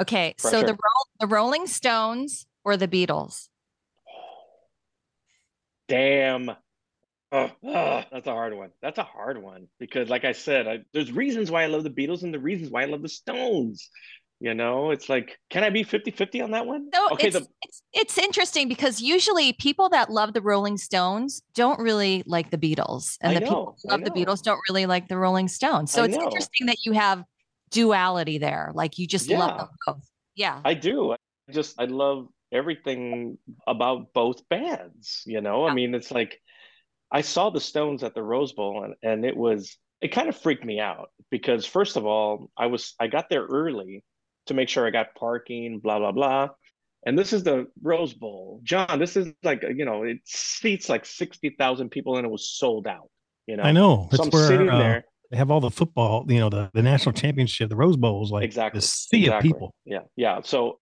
Okay. 0.00 0.34
Pressure. 0.38 0.60
So 0.60 0.66
the 0.66 0.78
the 1.20 1.26
Rolling 1.26 1.66
Stones 1.66 2.46
or 2.64 2.76
the 2.76 2.88
Beatles? 2.88 3.48
Damn. 5.88 6.50
Oh, 7.30 7.50
oh, 7.64 8.04
that's 8.10 8.26
a 8.26 8.32
hard 8.32 8.54
one. 8.54 8.70
That's 8.80 8.98
a 8.98 9.02
hard 9.02 9.42
one 9.42 9.68
because, 9.78 10.08
like 10.08 10.24
I 10.24 10.32
said, 10.32 10.66
I, 10.66 10.78
there's 10.94 11.12
reasons 11.12 11.50
why 11.50 11.62
I 11.62 11.66
love 11.66 11.84
the 11.84 11.90
Beatles 11.90 12.22
and 12.22 12.32
the 12.32 12.38
reasons 12.38 12.70
why 12.70 12.82
I 12.82 12.86
love 12.86 13.02
the 13.02 13.08
Stones. 13.08 13.90
You 14.40 14.54
know, 14.54 14.92
it's 14.92 15.08
like, 15.08 15.36
can 15.50 15.64
I 15.64 15.70
be 15.70 15.82
50 15.82 16.12
50 16.12 16.42
on 16.42 16.52
that 16.52 16.64
one? 16.64 16.90
No, 16.92 17.08
okay. 17.12 17.26
It's, 17.26 17.38
the- 17.38 17.46
it's, 17.62 17.82
it's 17.92 18.18
interesting 18.18 18.68
because 18.68 19.00
usually 19.00 19.52
people 19.54 19.88
that 19.88 20.10
love 20.10 20.32
the 20.32 20.40
Rolling 20.40 20.76
Stones 20.76 21.42
don't 21.54 21.80
really 21.80 22.22
like 22.24 22.50
the 22.52 22.58
Beatles. 22.58 23.16
And 23.20 23.36
the 23.36 23.40
people 23.40 23.76
who 23.82 23.90
love 23.90 24.04
the 24.04 24.12
Beatles 24.12 24.42
don't 24.42 24.60
really 24.68 24.86
like 24.86 25.08
the 25.08 25.18
Rolling 25.18 25.48
Stones. 25.48 25.90
So 25.90 26.02
I 26.02 26.06
it's 26.06 26.16
know. 26.16 26.22
interesting 26.22 26.68
that 26.68 26.84
you 26.84 26.92
have 26.92 27.24
duality 27.70 28.38
there. 28.38 28.70
Like 28.74 28.96
you 28.98 29.08
just 29.08 29.26
yeah. 29.28 29.40
love 29.40 29.58
them 29.58 29.68
both. 29.86 30.08
Yeah. 30.36 30.60
I 30.64 30.74
do. 30.74 31.12
I 31.12 31.16
just, 31.50 31.80
I 31.80 31.86
love 31.86 32.28
everything 32.52 33.38
about 33.66 34.12
both 34.12 34.48
bands. 34.48 35.22
You 35.26 35.40
know, 35.40 35.64
yeah. 35.64 35.72
I 35.72 35.74
mean, 35.74 35.96
it's 35.96 36.12
like, 36.12 36.40
I 37.10 37.22
saw 37.22 37.50
the 37.50 37.60
Stones 37.60 38.04
at 38.04 38.14
the 38.14 38.22
Rose 38.22 38.52
Bowl 38.52 38.84
and, 38.84 38.94
and 39.02 39.24
it 39.24 39.36
was, 39.36 39.76
it 40.00 40.08
kind 40.12 40.28
of 40.28 40.36
freaked 40.36 40.64
me 40.64 40.78
out 40.78 41.10
because 41.28 41.66
first 41.66 41.96
of 41.96 42.06
all, 42.06 42.52
I 42.56 42.66
was, 42.66 42.94
I 43.00 43.08
got 43.08 43.28
there 43.28 43.44
early 43.44 44.04
to 44.48 44.54
make 44.54 44.68
sure 44.68 44.86
I 44.86 44.90
got 44.90 45.14
parking, 45.14 45.80
blah, 45.80 45.98
blah, 45.98 46.12
blah. 46.12 46.48
And 47.06 47.18
this 47.18 47.32
is 47.32 47.44
the 47.44 47.66
Rose 47.82 48.12
Bowl. 48.12 48.60
Jon, 48.64 48.98
this 48.98 49.16
is 49.16 49.32
like, 49.42 49.62
you 49.62 49.84
know, 49.84 50.02
it 50.02 50.18
seats 50.24 50.88
like 50.88 51.06
60,000 51.06 51.90
people 51.90 52.16
and 52.16 52.26
it 52.26 52.30
was 52.30 52.50
sold 52.50 52.86
out. 52.86 53.08
You 53.46 53.56
know, 53.56 53.62
I 53.62 53.72
know. 53.72 54.08
So 54.12 54.24
I'm 54.24 54.30
where, 54.30 54.46
sitting 54.46 54.68
uh, 54.68 54.78
there. 54.78 55.04
They 55.30 55.36
have 55.36 55.50
all 55.50 55.60
the 55.60 55.70
football, 55.70 56.24
you 56.28 56.40
know, 56.40 56.48
the, 56.48 56.70
the 56.74 56.82
national 56.82 57.12
championship, 57.12 57.70
the 57.70 57.76
Rose 57.76 57.96
Bowls, 57.96 58.32
like 58.32 58.44
exactly. 58.44 58.80
the 58.80 58.86
sea 58.86 59.24
exactly. 59.24 59.50
of 59.50 59.54
people. 59.54 59.74
Yeah. 59.84 60.00
Yeah. 60.16 60.40
So 60.42 60.80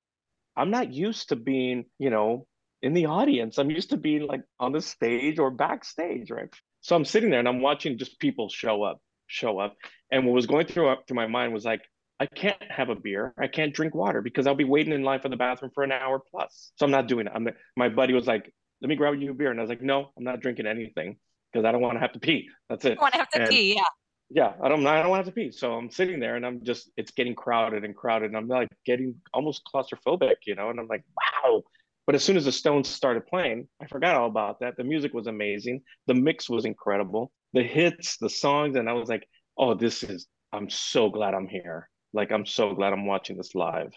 I'm 0.56 0.70
not 0.70 0.92
used 0.92 1.28
to 1.28 1.36
being, 1.36 1.84
you 1.98 2.10
know, 2.10 2.46
in 2.82 2.94
the 2.94 3.06
audience. 3.06 3.58
I'm 3.58 3.70
used 3.70 3.90
to 3.90 3.96
being 3.96 4.26
like 4.26 4.42
on 4.58 4.72
the 4.72 4.80
stage 4.80 5.38
or 5.38 5.50
backstage, 5.50 6.30
right? 6.30 6.48
So 6.80 6.96
I'm 6.96 7.04
sitting 7.04 7.30
there 7.30 7.40
and 7.40 7.48
I'm 7.48 7.60
watching 7.60 7.98
just 7.98 8.18
people 8.20 8.48
show 8.48 8.82
up, 8.82 9.00
show 9.26 9.58
up. 9.58 9.76
And 10.10 10.24
what 10.24 10.34
was 10.34 10.46
going 10.46 10.66
through 10.66 10.88
up 10.88 11.04
through 11.06 11.16
my 11.16 11.26
mind 11.26 11.52
was 11.52 11.64
like, 11.64 11.82
I 12.18 12.26
can't 12.26 12.60
have 12.70 12.88
a 12.88 12.94
beer. 12.94 13.34
I 13.38 13.46
can't 13.46 13.74
drink 13.74 13.94
water 13.94 14.22
because 14.22 14.46
I'll 14.46 14.54
be 14.54 14.64
waiting 14.64 14.92
in 14.92 15.02
line 15.02 15.20
for 15.20 15.28
the 15.28 15.36
bathroom 15.36 15.70
for 15.74 15.84
an 15.84 15.92
hour 15.92 16.20
plus. 16.30 16.72
So 16.76 16.86
I'm 16.86 16.90
not 16.90 17.08
doing 17.08 17.26
it. 17.26 17.32
I'm 17.34 17.48
my 17.76 17.88
buddy 17.88 18.14
was 18.14 18.26
like, 18.26 18.52
"Let 18.80 18.88
me 18.88 18.96
grab 18.96 19.14
you 19.20 19.30
a 19.30 19.34
beer," 19.34 19.50
and 19.50 19.60
I 19.60 19.62
was 19.62 19.68
like, 19.68 19.82
"No, 19.82 20.12
I'm 20.16 20.24
not 20.24 20.40
drinking 20.40 20.66
anything 20.66 21.18
because 21.52 21.66
I 21.66 21.72
don't 21.72 21.82
want 21.82 21.96
to 21.96 22.00
have 22.00 22.12
to 22.12 22.18
pee. 22.18 22.48
That's 22.70 22.84
it. 22.84 22.98
I 22.98 23.02
want 23.02 23.12
to 23.14 23.18
have 23.18 23.28
to 23.30 23.40
and, 23.42 23.50
pee. 23.50 23.74
Yeah. 23.74 23.82
Yeah, 24.28 24.54
I 24.60 24.68
don't. 24.68 24.84
I 24.86 25.02
don't 25.02 25.10
want 25.10 25.24
to 25.24 25.26
have 25.26 25.34
to 25.34 25.40
pee. 25.40 25.52
So 25.52 25.74
I'm 25.74 25.90
sitting 25.90 26.18
there 26.18 26.36
and 26.36 26.46
I'm 26.46 26.64
just. 26.64 26.90
It's 26.96 27.10
getting 27.10 27.34
crowded 27.34 27.84
and 27.84 27.94
crowded, 27.94 28.26
and 28.26 28.36
I'm 28.36 28.48
like 28.48 28.68
getting 28.86 29.14
almost 29.34 29.62
claustrophobic, 29.72 30.36
you 30.46 30.54
know. 30.54 30.70
And 30.70 30.80
I'm 30.80 30.88
like, 30.88 31.04
wow. 31.44 31.62
But 32.06 32.14
as 32.14 32.24
soon 32.24 32.36
as 32.36 32.44
the 32.44 32.52
Stones 32.52 32.88
started 32.88 33.26
playing, 33.26 33.68
I 33.82 33.86
forgot 33.86 34.16
all 34.16 34.28
about 34.28 34.60
that. 34.60 34.76
The 34.76 34.84
music 34.84 35.12
was 35.12 35.26
amazing. 35.26 35.82
The 36.06 36.14
mix 36.14 36.48
was 36.48 36.64
incredible. 36.64 37.30
The 37.52 37.62
hits, 37.62 38.16
the 38.16 38.30
songs, 38.30 38.76
and 38.76 38.88
I 38.88 38.94
was 38.94 39.08
like, 39.08 39.28
oh, 39.58 39.74
this 39.74 40.02
is. 40.02 40.26
I'm 40.52 40.70
so 40.70 41.10
glad 41.10 41.34
I'm 41.34 41.48
here 41.48 41.88
like 42.16 42.32
I'm 42.32 42.46
so 42.46 42.74
glad 42.74 42.92
I'm 42.92 43.06
watching 43.06 43.36
this 43.36 43.54
live. 43.54 43.92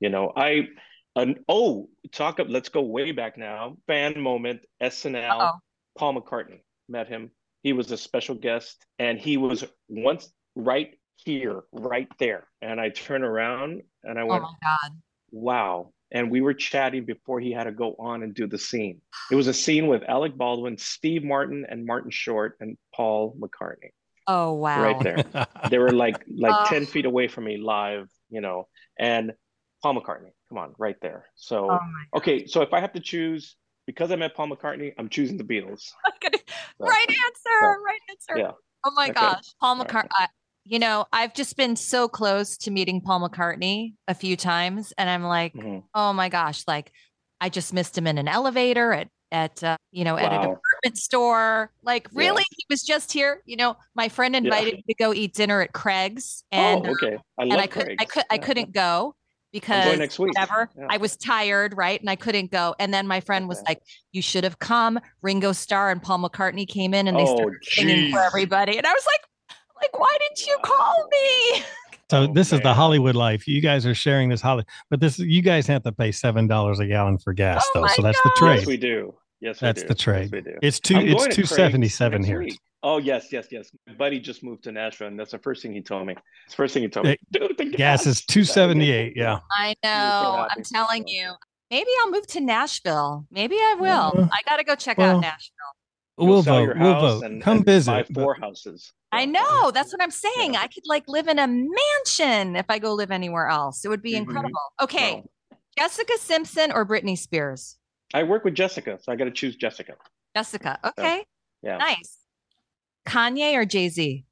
You 0.00 0.08
know, 0.08 0.32
I 0.34 0.68
an 1.16 1.44
oh 1.48 1.90
talk 2.12 2.40
up. 2.40 2.46
Let's 2.48 2.70
go 2.70 2.80
way 2.82 3.12
back 3.12 3.36
now. 3.36 3.76
Fan 3.86 4.18
moment. 4.20 4.60
SNL. 4.82 5.30
Uh-oh. 5.30 5.58
Paul 5.98 6.14
McCartney 6.14 6.60
met 6.88 7.08
him. 7.08 7.30
He 7.62 7.72
was 7.72 7.90
a 7.90 7.96
special 7.96 8.34
guest, 8.34 8.84
and 8.98 9.18
he 9.18 9.36
was 9.36 9.64
once 9.88 10.32
right 10.54 10.94
here, 11.16 11.62
right 11.72 12.08
there. 12.18 12.46
And 12.62 12.80
I 12.80 12.90
turn 12.90 13.22
around 13.22 13.82
and 14.02 14.18
I 14.18 14.22
oh 14.22 14.26
went, 14.26 14.44
"Oh 14.44 14.46
my 14.46 14.54
god, 14.62 14.96
wow!" 15.30 15.92
And 16.12 16.30
we 16.30 16.40
were 16.40 16.54
chatting 16.54 17.04
before 17.04 17.40
he 17.40 17.50
had 17.50 17.64
to 17.64 17.72
go 17.72 17.96
on 17.98 18.22
and 18.22 18.34
do 18.34 18.46
the 18.46 18.58
scene. 18.58 19.00
It 19.32 19.34
was 19.34 19.48
a 19.48 19.54
scene 19.54 19.88
with 19.88 20.02
Alec 20.08 20.36
Baldwin, 20.36 20.78
Steve 20.78 21.24
Martin, 21.24 21.66
and 21.68 21.84
Martin 21.86 22.10
Short, 22.10 22.56
and 22.60 22.76
Paul 22.94 23.36
McCartney. 23.40 23.90
Oh 24.26 24.54
wow! 24.54 24.82
Right 24.82 25.00
there, 25.02 25.46
they 25.70 25.78
were 25.78 25.92
like 25.92 26.24
like 26.36 26.68
ten 26.68 26.86
feet 26.86 27.04
away 27.04 27.28
from 27.28 27.44
me 27.44 27.58
live, 27.58 28.08
you 28.30 28.40
know. 28.40 28.68
And 28.98 29.32
Paul 29.82 30.00
McCartney, 30.00 30.30
come 30.48 30.58
on, 30.58 30.74
right 30.78 30.96
there. 31.02 31.26
So 31.34 31.70
oh 31.70 32.18
okay, 32.18 32.46
so 32.46 32.62
if 32.62 32.72
I 32.72 32.80
have 32.80 32.92
to 32.94 33.00
choose, 33.00 33.56
because 33.86 34.10
I 34.10 34.16
met 34.16 34.34
Paul 34.34 34.48
McCartney, 34.48 34.94
I'm 34.98 35.08
choosing 35.08 35.36
the 35.36 35.44
Beatles. 35.44 35.80
so, 36.22 36.30
right 36.78 37.06
answer, 37.08 37.58
so, 37.60 37.66
right 37.66 38.00
answer. 38.10 38.38
Yeah. 38.38 38.52
Oh 38.84 38.92
my 38.94 39.10
okay. 39.10 39.20
gosh, 39.20 39.44
Paul 39.60 39.76
McCartney. 39.76 40.08
Right. 40.18 40.28
You 40.66 40.78
know, 40.78 41.04
I've 41.12 41.34
just 41.34 41.58
been 41.58 41.76
so 41.76 42.08
close 42.08 42.56
to 42.58 42.70
meeting 42.70 43.02
Paul 43.02 43.28
McCartney 43.28 43.94
a 44.08 44.14
few 44.14 44.36
times, 44.36 44.94
and 44.96 45.10
I'm 45.10 45.24
like, 45.24 45.52
mm-hmm. 45.52 45.80
oh 45.94 46.14
my 46.14 46.30
gosh, 46.30 46.64
like 46.66 46.90
I 47.40 47.50
just 47.50 47.74
missed 47.74 47.98
him 47.98 48.06
in 48.06 48.16
an 48.16 48.28
elevator 48.28 48.94
at 48.94 49.08
at 49.30 49.62
uh, 49.62 49.76
you 49.90 50.04
know 50.04 50.14
wow. 50.14 50.20
at 50.20 50.32
a 50.32 50.56
department 50.84 50.98
store 50.98 51.70
like 51.82 52.08
really 52.12 52.42
yeah. 52.50 52.56
he 52.56 52.66
was 52.70 52.82
just 52.82 53.12
here 53.12 53.42
you 53.46 53.56
know 53.56 53.76
my 53.94 54.08
friend 54.08 54.36
invited 54.36 54.74
yeah. 54.74 54.76
me 54.76 54.84
to 54.88 54.94
go 54.94 55.12
eat 55.12 55.34
dinner 55.34 55.60
at 55.60 55.72
craig's 55.72 56.44
oh, 56.52 56.56
and 56.56 56.86
oh, 56.86 56.90
okay 56.90 57.18
I 57.38 57.42
and 57.42 57.54
i 57.54 57.66
could 57.66 57.94
i 57.98 58.04
could 58.04 58.24
i 58.30 58.38
couldn't 58.38 58.72
go 58.72 59.14
because 59.52 59.98
next 59.98 60.18
week. 60.18 60.32
whatever 60.34 60.70
yeah. 60.76 60.86
i 60.90 60.96
was 60.96 61.16
tired 61.16 61.76
right 61.76 62.00
and 62.00 62.10
i 62.10 62.16
couldn't 62.16 62.50
go 62.50 62.74
and 62.78 62.92
then 62.92 63.06
my 63.06 63.20
friend 63.20 63.48
was 63.48 63.62
like 63.66 63.82
you 64.12 64.22
should 64.22 64.44
have 64.44 64.58
come 64.58 64.98
ringo 65.22 65.52
starr 65.52 65.90
and 65.90 66.02
paul 66.02 66.18
mccartney 66.18 66.66
came 66.66 66.94
in 66.94 67.08
and 67.08 67.16
they 67.16 67.22
oh, 67.22 67.36
started 67.36 67.58
geez. 67.62 67.74
singing 67.74 68.12
for 68.12 68.20
everybody 68.20 68.76
and 68.76 68.86
i 68.86 68.92
was 68.92 69.06
like 69.06 69.20
like 69.76 69.98
why 69.98 70.16
didn't 70.20 70.46
you 70.46 70.56
call 70.62 71.08
me 71.10 71.64
So 72.10 72.24
oh, 72.24 72.26
this 72.26 72.52
man. 72.52 72.60
is 72.60 72.62
the 72.62 72.74
Hollywood 72.74 73.16
life. 73.16 73.48
You 73.48 73.62
guys 73.62 73.86
are 73.86 73.94
sharing 73.94 74.28
this 74.28 74.42
Holly, 74.42 74.64
but 74.90 75.00
this 75.00 75.18
you 75.18 75.40
guys 75.40 75.66
have 75.68 75.82
to 75.84 75.90
pay 75.90 76.12
seven 76.12 76.46
dollars 76.46 76.78
a 76.78 76.86
gallon 76.86 77.16
for 77.16 77.32
gas 77.32 77.64
oh 77.74 77.80
though. 77.80 77.86
So 77.88 78.02
that's 78.02 78.20
God. 78.20 78.30
the 78.30 78.38
trade. 78.38 78.58
Yes, 78.58 78.66
we 78.66 78.76
do. 78.76 79.14
Yes, 79.44 79.60
that's 79.60 79.82
the 79.82 79.94
trade. 79.94 80.30
Yes, 80.32 80.58
it's 80.62 80.80
two. 80.80 80.96
I'm 80.96 81.06
it's 81.08 81.36
two 81.36 81.44
seventy 81.44 81.88
seven 81.88 82.24
here. 82.24 82.38
Week. 82.38 82.58
Oh 82.82 82.96
yes, 82.96 83.30
yes, 83.30 83.48
yes. 83.50 83.70
My 83.86 83.92
buddy 83.92 84.18
just 84.18 84.42
moved 84.42 84.64
to 84.64 84.72
Nashville, 84.72 85.08
and 85.08 85.20
that's 85.20 85.32
the 85.32 85.38
first 85.38 85.60
thing 85.60 85.74
he 85.74 85.82
told 85.82 86.06
me. 86.06 86.14
It's 86.46 86.54
the 86.54 86.56
first 86.56 86.72
thing 86.72 86.82
he 86.82 86.88
told 86.88 87.04
me. 87.04 87.18
Dude, 87.30 87.54
the 87.58 87.66
gas, 87.66 87.76
gas 87.76 88.06
is 88.06 88.24
two 88.24 88.42
seventy 88.42 88.90
eight. 88.90 89.12
Yeah. 89.16 89.40
I 89.52 89.74
know. 89.84 90.48
I'm 90.50 90.62
telling 90.62 91.06
you. 91.06 91.32
Maybe 91.70 91.90
I'll 92.00 92.10
move 92.10 92.26
to 92.28 92.40
Nashville. 92.40 93.26
Maybe 93.30 93.56
I 93.56 93.76
will. 93.78 94.12
Uh, 94.16 94.28
I 94.32 94.40
got 94.48 94.56
to 94.56 94.64
go 94.64 94.74
check 94.74 94.96
well, 94.96 95.16
out 95.16 95.20
Nashville. 95.20 95.50
We'll 96.16 96.42
vote. 96.42 96.74
We'll 96.78 97.00
vote. 97.00 97.24
And, 97.24 97.42
Come 97.42 97.58
and 97.58 97.66
visit. 97.66 97.90
Buy 97.90 98.22
four 98.22 98.34
houses. 98.34 98.92
I 99.12 99.26
know. 99.26 99.70
That's 99.72 99.92
what 99.92 100.02
I'm 100.02 100.10
saying. 100.10 100.54
Yeah. 100.54 100.60
I 100.60 100.68
could 100.68 100.84
like 100.86 101.04
live 101.06 101.28
in 101.28 101.38
a 101.38 101.46
mansion 101.46 102.56
if 102.56 102.66
I 102.70 102.78
go 102.78 102.94
live 102.94 103.10
anywhere 103.10 103.48
else. 103.48 103.84
It 103.84 103.88
would 103.88 104.02
be 104.02 104.14
incredible. 104.14 104.58
Okay. 104.80 105.16
No. 105.16 105.58
Jessica 105.76 106.16
Simpson 106.18 106.72
or 106.72 106.86
Britney 106.86 107.18
Spears? 107.18 107.76
I 108.14 108.22
work 108.22 108.44
with 108.44 108.54
Jessica, 108.54 108.98
so 109.02 109.12
I 109.12 109.16
got 109.16 109.24
to 109.24 109.32
choose 109.32 109.56
Jessica. 109.56 109.94
Jessica. 110.36 110.78
Okay. 110.84 111.18
So, 111.18 111.68
yeah. 111.68 111.76
Nice. 111.78 112.18
Kanye 113.06 113.54
or 113.56 113.64
Jay 113.64 113.88
Z? 113.88 114.24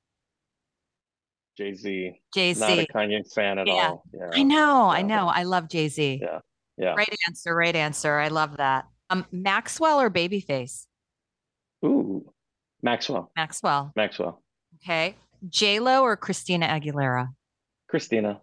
Jay 1.58 1.74
Z. 1.74 2.20
Jay 2.32 2.54
Z. 2.54 2.60
Not 2.60 2.78
a 2.78 2.86
Kanye 2.86 3.30
fan 3.34 3.58
at 3.58 3.66
yeah. 3.66 3.72
all. 3.74 4.04
Yeah. 4.14 4.30
I 4.32 4.44
know. 4.44 4.90
Yeah. 4.92 4.98
I 4.98 5.02
know. 5.02 5.26
I 5.26 5.42
love 5.42 5.68
Jay 5.68 5.88
Z. 5.88 6.20
Yeah. 6.22 6.38
Yeah. 6.78 6.94
Right 6.94 7.14
answer. 7.28 7.54
Right 7.54 7.74
answer. 7.74 8.18
I 8.18 8.28
love 8.28 8.56
that. 8.58 8.86
Um, 9.10 9.26
Maxwell 9.32 10.00
or 10.00 10.10
Babyface? 10.10 10.86
Ooh, 11.84 12.32
Maxwell. 12.82 13.30
Maxwell. 13.36 13.92
Maxwell. 13.96 14.42
Okay. 14.76 15.16
J 15.48 15.80
Lo 15.80 16.02
or 16.02 16.16
Christina 16.16 16.66
Aguilera? 16.66 17.28
Christina. 17.88 18.40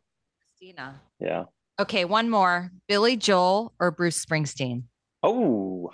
Christina. 0.60 1.02
Yeah. 1.20 1.46
Okay, 1.80 2.04
one 2.04 2.30
more. 2.30 2.72
Billy 2.90 3.16
Joel 3.16 3.74
or 3.80 3.90
Bruce 3.90 4.24
Springsteen? 4.24 4.84
Oh, 5.24 5.92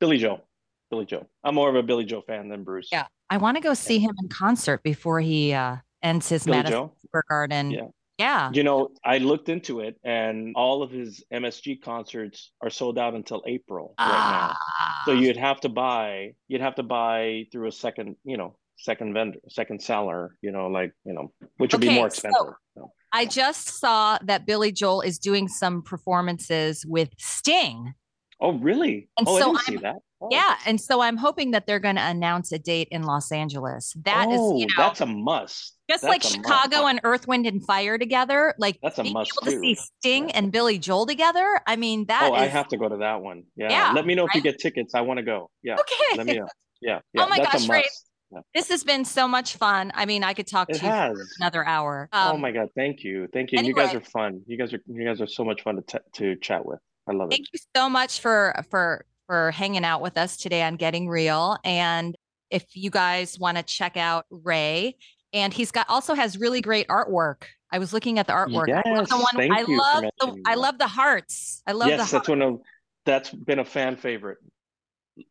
Billy 0.00 0.18
Joel. 0.18 0.46
Billy 0.90 1.06
Joel. 1.06 1.28
I'm 1.42 1.54
more 1.54 1.68
of 1.68 1.76
a 1.76 1.82
Billy 1.82 2.04
Joel 2.04 2.22
fan 2.22 2.48
than 2.48 2.64
Bruce. 2.64 2.88
Yeah. 2.92 3.06
I 3.30 3.38
want 3.38 3.56
to 3.56 3.62
go 3.62 3.74
see 3.74 3.98
him 3.98 4.12
in 4.22 4.28
concert 4.28 4.82
before 4.82 5.20
he 5.20 5.52
uh, 5.52 5.76
ends 6.02 6.28
his 6.28 6.44
Billy 6.44 6.58
Madison 6.58 6.72
Joe? 6.72 6.92
Square 7.06 7.24
Garden. 7.28 7.70
Yeah. 7.70 7.86
Yeah. 8.18 8.50
You 8.52 8.62
know, 8.62 8.90
I 9.04 9.18
looked 9.18 9.48
into 9.48 9.80
it 9.80 9.96
and 10.04 10.54
all 10.54 10.82
of 10.82 10.90
his 10.92 11.24
MSG 11.32 11.82
concerts 11.82 12.52
are 12.60 12.70
sold 12.70 12.96
out 12.96 13.14
until 13.14 13.42
April 13.46 13.94
ah. 13.98 14.04
right 14.06 14.48
now. 14.48 15.12
So 15.12 15.18
ah. 15.18 15.20
you'd 15.20 15.36
have 15.36 15.60
to 15.62 15.68
buy, 15.68 16.34
you'd 16.46 16.60
have 16.60 16.76
to 16.76 16.84
buy 16.84 17.46
through 17.50 17.68
a 17.68 17.72
second, 17.72 18.14
you 18.24 18.36
know, 18.36 18.56
second 18.76 19.14
vendor, 19.14 19.40
second 19.48 19.82
seller, 19.82 20.36
you 20.42 20.52
know, 20.52 20.68
like, 20.68 20.92
you 21.04 21.12
know, 21.12 21.32
which 21.56 21.72
would 21.72 21.82
okay, 21.82 21.88
be 21.88 21.94
more 21.94 22.06
expensive. 22.06 22.38
So 22.38 22.54
so. 22.76 22.92
I 23.12 23.26
just 23.26 23.80
saw 23.80 24.18
that 24.22 24.46
Billy 24.46 24.72
Joel 24.72 25.00
is 25.00 25.18
doing 25.18 25.48
some 25.48 25.82
performances 25.82 26.84
with 26.86 27.10
Sting. 27.18 27.94
Oh, 28.40 28.52
really? 28.52 29.08
And 29.18 29.26
oh, 29.28 29.38
so 29.38 29.42
I 29.42 29.46
didn't 29.46 29.56
I'm, 29.56 29.64
see 29.64 29.76
that. 29.78 29.96
Oh. 30.20 30.28
Yeah, 30.30 30.56
and 30.66 30.80
so 30.80 31.00
I'm 31.00 31.16
hoping 31.16 31.50
that 31.52 31.66
they're 31.66 31.80
going 31.80 31.96
to 31.96 32.02
announce 32.02 32.50
a 32.52 32.58
date 32.58 32.88
in 32.90 33.02
Los 33.02 33.30
Angeles. 33.30 33.94
That 34.04 34.26
oh, 34.28 34.54
is, 34.54 34.60
you 34.60 34.66
know, 34.66 34.84
that's 34.84 35.00
a 35.00 35.06
must. 35.06 35.76
Just 35.90 36.02
that's 36.02 36.04
like 36.04 36.22
Chicago 36.22 36.82
must. 36.82 36.90
and 36.90 37.00
Earth, 37.04 37.28
Wind, 37.28 37.46
and 37.46 37.64
Fire 37.64 37.98
together, 37.98 38.54
like 38.58 38.78
that's 38.82 38.98
a 38.98 39.04
must 39.04 39.32
able 39.42 39.52
to 39.52 39.60
see 39.60 39.74
Sting 39.74 40.28
yeah. 40.28 40.38
and 40.38 40.52
Billy 40.52 40.78
Joel 40.78 41.06
together. 41.06 41.60
I 41.66 41.76
mean, 41.76 42.06
that. 42.06 42.30
Oh, 42.30 42.34
is, 42.34 42.42
I 42.42 42.46
have 42.46 42.68
to 42.68 42.78
go 42.78 42.88
to 42.88 42.96
that 42.98 43.20
one. 43.20 43.44
Yeah. 43.56 43.70
yeah 43.70 43.92
Let 43.92 44.06
me 44.06 44.14
know 44.14 44.22
right? 44.22 44.30
if 44.30 44.36
you 44.36 44.40
get 44.42 44.58
tickets. 44.58 44.94
I 44.94 45.02
want 45.02 45.18
to 45.18 45.24
go. 45.24 45.50
Yeah. 45.62 45.74
Okay. 45.74 46.16
Let 46.16 46.26
me 46.26 46.38
know. 46.38 46.48
Yeah. 46.80 47.00
yeah. 47.12 47.22
Oh 47.22 47.28
my 47.28 47.38
that's 47.38 47.66
gosh, 47.66 47.68
Ray. 47.68 47.84
Yeah. 48.32 48.40
This 48.54 48.70
has 48.70 48.82
been 48.82 49.04
so 49.04 49.28
much 49.28 49.56
fun. 49.56 49.92
I 49.94 50.06
mean, 50.06 50.24
I 50.24 50.32
could 50.32 50.46
talk 50.46 50.70
it 50.70 50.74
to 50.74 50.86
has. 50.86 51.10
you 51.10 51.16
for 51.16 51.28
another 51.40 51.66
hour. 51.66 52.08
Oh 52.12 52.30
um, 52.30 52.36
oh 52.36 52.38
my 52.38 52.50
god, 52.50 52.68
thank 52.74 53.04
you, 53.04 53.28
thank 53.32 53.52
you. 53.52 53.58
Anyway, 53.58 53.80
you 53.80 53.86
guys 53.86 53.94
are 53.94 54.00
fun. 54.00 54.40
You 54.46 54.56
guys 54.56 54.72
are 54.72 54.80
you 54.86 55.04
guys 55.04 55.20
are 55.20 55.26
so 55.26 55.44
much 55.44 55.62
fun 55.62 55.76
to 55.76 55.82
t- 55.82 55.98
to 56.14 56.36
chat 56.36 56.64
with. 56.64 56.80
I 57.06 57.12
love 57.12 57.28
it. 57.28 57.34
Thank 57.34 57.46
you 57.52 57.58
so 57.74 57.88
much 57.88 58.20
for 58.20 58.64
for 58.70 59.04
for 59.26 59.50
hanging 59.52 59.84
out 59.84 60.00
with 60.00 60.16
us 60.16 60.36
today 60.36 60.62
on 60.62 60.76
Getting 60.76 61.08
Real. 61.08 61.56
And 61.64 62.14
if 62.50 62.64
you 62.74 62.90
guys 62.90 63.38
want 63.38 63.56
to 63.56 63.62
check 63.62 63.96
out 63.96 64.26
Ray 64.30 64.96
and 65.32 65.52
he's 65.52 65.70
got 65.70 65.88
also 65.88 66.14
has 66.14 66.38
really 66.38 66.60
great 66.60 66.86
artwork. 66.88 67.44
I 67.72 67.78
was 67.78 67.92
looking 67.92 68.18
at 68.18 68.28
the 68.28 68.32
artwork. 68.32 68.68
Yes, 68.68 68.82
I 68.86 68.92
love 68.92 69.08
the 69.08 69.16
one. 69.16 69.52
I 69.52 69.62
love 69.62 70.04
the, 70.20 70.42
I 70.46 70.54
love 70.54 70.78
the 70.78 70.86
hearts. 70.86 71.62
I 71.66 71.72
love 71.72 71.88
yes, 71.88 72.10
the 72.10 72.18
that's 72.18 72.28
one 72.28 72.42
of 72.42 72.60
that's 73.04 73.30
been 73.30 73.58
a 73.58 73.64
fan 73.64 73.96
favorite. 73.96 74.38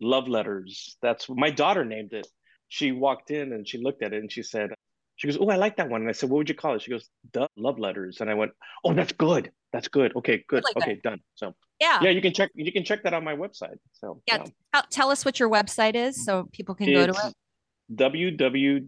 Love 0.02 0.28
letters. 0.28 0.98
That's 1.02 1.28
my 1.30 1.50
daughter 1.50 1.86
named 1.86 2.14
it. 2.14 2.28
She 2.68 2.92
walked 2.92 3.32
in 3.32 3.54
and 3.54 3.68
she 3.68 3.78
looked 3.78 4.04
at 4.04 4.14
it 4.14 4.18
and 4.18 4.32
she 4.32 4.44
said, 4.44 4.72
she 5.24 5.30
goes, 5.30 5.38
"Oh, 5.40 5.50
I 5.50 5.56
like 5.56 5.78
that 5.78 5.90
one." 5.90 6.02
And 6.02 6.10
I 6.10 6.12
said, 6.12 6.30
"What 6.30 6.40
would 6.40 6.50
you 6.50 6.56
call 6.56 6.76
it?" 6.76 6.82
She 6.82 6.92
goes, 6.92 7.10
"The 7.32 7.48
love 7.56 7.80
letters." 7.80 8.20
And 8.20 8.30
I 8.30 8.34
went, 8.34 8.52
"Oh, 8.84 8.94
that's 8.94 9.14
good. 9.14 9.54
That's 9.72 9.88
good. 9.88 10.14
Okay, 10.18 10.44
good. 10.50 10.66
Good. 10.66 10.76
okay, 10.84 11.00
done." 11.02 11.22
So 11.36 11.56
yeah. 11.80 12.00
yeah, 12.02 12.10
you 12.10 12.22
can 12.22 12.34
check 12.34 12.52
you 12.56 12.74
can 12.74 12.84
check 12.84 13.04
that 13.04 13.14
on 13.14 13.24
my 13.24 13.34
website. 13.34 13.78
So 13.94 14.22
Yeah, 14.28 14.40
um, 14.40 14.48
Tell, 14.74 14.84
tell 14.90 15.12
us 15.12 15.24
what 15.24 15.40
your 15.40 15.50
website 15.50 15.96
is 15.96 16.26
so 16.26 16.50
people 16.52 16.76
can 16.76 16.92
go 16.92 17.06
to 17.06 17.14
It's 17.14 17.28
it. 17.28 17.36
www.yslas, 17.96 18.82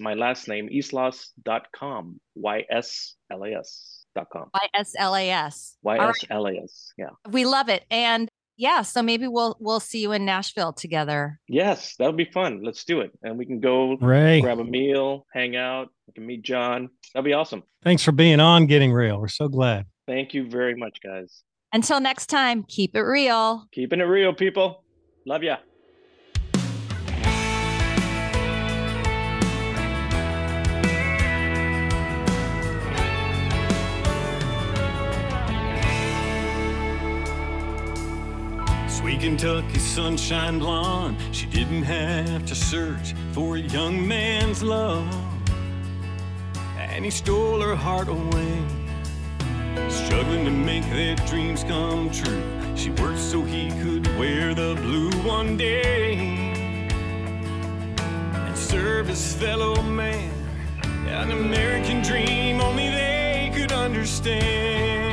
my 0.00 0.14
last 0.14 0.46
name, 0.46 0.68
yslas.com, 0.68 2.20
Y-S-L-A-S 2.36 4.04
dot 4.14 4.28
com. 4.32 4.48
YSLAS. 4.76 5.76
Y-S-L-A-S, 5.82 6.92
yeah. 6.96 7.08
We 7.30 7.46
love 7.46 7.68
it. 7.68 7.84
And 7.90 8.30
yeah, 8.56 8.82
so 8.82 9.02
maybe 9.02 9.28
we'll 9.28 9.56
we'll 9.60 9.80
see 9.80 10.00
you 10.00 10.12
in 10.12 10.24
Nashville 10.24 10.72
together. 10.72 11.40
Yes, 11.48 11.96
that 11.96 12.06
would 12.06 12.16
be 12.16 12.30
fun. 12.32 12.62
Let's 12.62 12.84
do 12.84 13.00
it. 13.00 13.12
And 13.22 13.38
we 13.38 13.46
can 13.46 13.60
go 13.60 13.96
Ray. 13.96 14.40
grab 14.40 14.58
a 14.58 14.64
meal, 14.64 15.26
hang 15.32 15.56
out. 15.56 15.88
We 16.06 16.12
can 16.14 16.26
meet 16.26 16.42
Jon. 16.42 16.88
That'd 17.14 17.24
be 17.24 17.32
awesome. 17.32 17.62
Thanks 17.82 18.02
for 18.02 18.12
being 18.12 18.40
on 18.40 18.66
Getting 18.66 18.92
Real. 18.92 19.18
We're 19.18 19.28
so 19.28 19.48
glad. 19.48 19.86
Thank 20.06 20.34
you 20.34 20.48
very 20.48 20.74
much, 20.74 20.98
guys. 21.02 21.42
Until 21.72 22.00
next 22.00 22.26
time, 22.26 22.64
keep 22.64 22.94
it 22.94 23.00
real. 23.00 23.66
Keeping 23.72 24.00
it 24.00 24.04
real, 24.04 24.34
people. 24.34 24.84
Love 25.24 25.42
ya. 25.42 25.56
Kentucky 39.22 39.78
sunshine 39.78 40.58
blonde, 40.58 41.16
she 41.30 41.46
didn't 41.46 41.84
have 41.84 42.44
to 42.44 42.56
search 42.56 43.14
for 43.30 43.54
a 43.54 43.60
young 43.60 44.04
man's 44.04 44.64
love. 44.64 45.06
And 46.76 47.04
he 47.04 47.10
stole 47.12 47.60
her 47.60 47.76
heart 47.76 48.08
away, 48.08 48.64
struggling 49.88 50.44
to 50.44 50.50
make 50.50 50.82
their 50.90 51.14
dreams 51.14 51.62
come 51.62 52.10
true. 52.10 52.42
She 52.74 52.90
worked 52.90 53.20
so 53.20 53.42
he 53.42 53.70
could 53.80 54.08
wear 54.18 54.54
the 54.54 54.74
blue 54.82 55.12
one 55.22 55.56
day 55.56 56.16
and 58.34 58.58
serve 58.58 59.06
his 59.06 59.34
fellow 59.34 59.80
man. 59.82 60.32
An 61.06 61.30
American 61.30 62.02
dream 62.02 62.60
only 62.60 62.88
they 62.88 63.52
could 63.54 63.70
understand. 63.70 65.11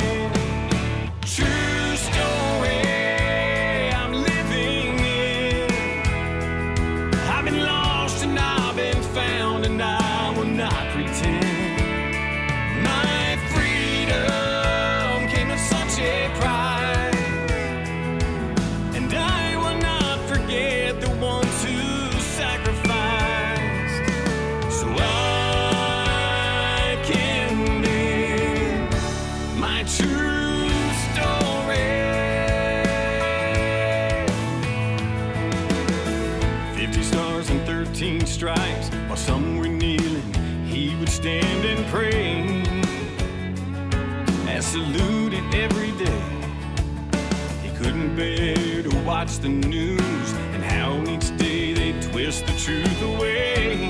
Watch 49.19 49.39
the 49.39 49.49
news 49.49 50.33
and 50.53 50.63
how 50.63 50.97
each 51.11 51.35
day 51.37 51.73
they 51.73 51.91
twist 52.09 52.45
the 52.47 52.53
truth 52.53 53.01
away. 53.01 53.89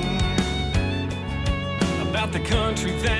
About 2.02 2.32
the 2.32 2.40
country 2.40 2.90
that 3.02 3.19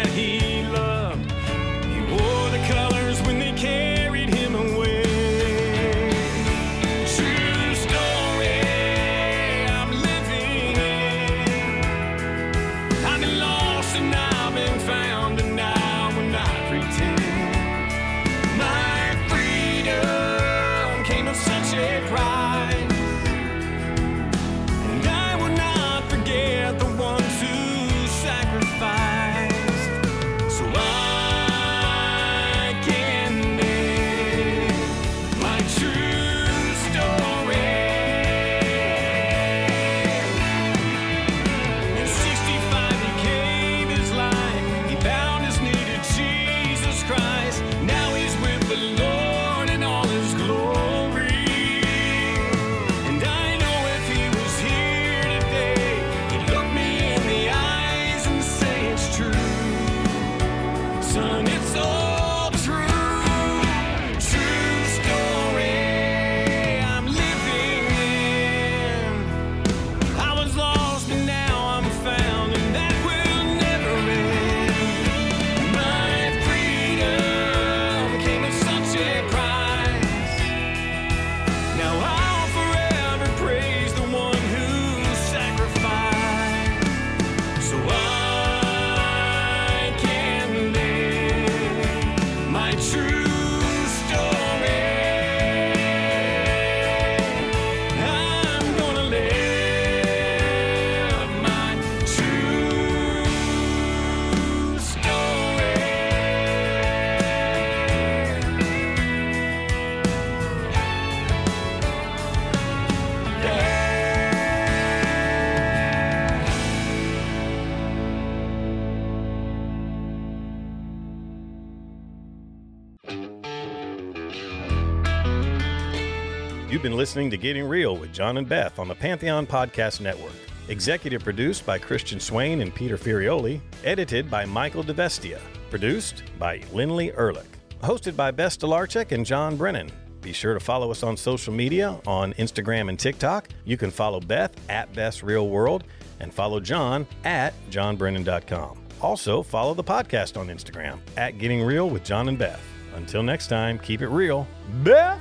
You've 126.71 126.83
been 126.83 126.97
listening 126.97 127.31
to 127.31 127.37
Getting 127.37 127.64
Real 127.64 127.97
with 127.97 128.12
Jon 128.12 128.37
and 128.37 128.49
Beth 128.49 128.79
on 128.79 128.87
the 128.87 128.95
Pantheon 128.95 129.45
Podcast 129.45 130.01
Network. 130.01 130.33
Executive 130.68 131.25
produced 131.25 131.66
by 131.66 131.79
Christian 131.79 132.21
Swain 132.21 132.61
and 132.61 132.73
Peter 132.73 132.97
Furioli. 132.97 133.61
Edited 133.83 134.31
by 134.31 134.45
Michael 134.45 134.85
DeVestia. 134.85 135.41
Produced 135.68 136.23
by 136.39 136.62
Lindley 136.73 137.12
Ehrlich. 137.14 137.59
Hosted 137.83 138.14
by 138.14 138.31
Beth 138.31 138.57
Stolarczyk 138.57 139.11
and 139.11 139.27
Jon 139.27 139.57
Brennan. 139.57 139.91
Be 140.21 140.33
sure 140.33 140.55
to 140.55 140.61
follow 140.61 140.93
us 140.93 141.03
on 141.03 141.16
social 141.16 141.53
media 141.53 141.99
on 142.07 142.35
Instagram 142.35 142.89
and 142.89 142.97
TikTok. 142.97 143.49
You 143.64 143.77
can 143.77 143.91
follow 143.91 144.21
Beth 144.21 144.55
at 144.71 144.95
Beth's 144.95 145.25
Real 145.25 145.49
World 145.49 145.83
and 146.21 146.33
follow 146.33 146.61
Jon 146.61 147.05
at 147.25 147.53
jonbrennan.com. 147.71 148.79
Also, 149.01 149.43
follow 149.43 149.75
the 149.75 149.83
podcast 149.83 150.39
on 150.39 150.47
Instagram 150.47 151.01
at 151.16 151.37
Getting 151.39 151.64
Real 151.64 151.91
with 151.91 152.05
Jon 152.05 152.29
and 152.29 152.39
Beth. 152.39 152.62
Until 152.95 153.25
next 153.25 153.49
time, 153.49 153.77
keep 153.77 154.03
it 154.03 154.09
real. 154.09 154.47
Beth! 154.85 155.21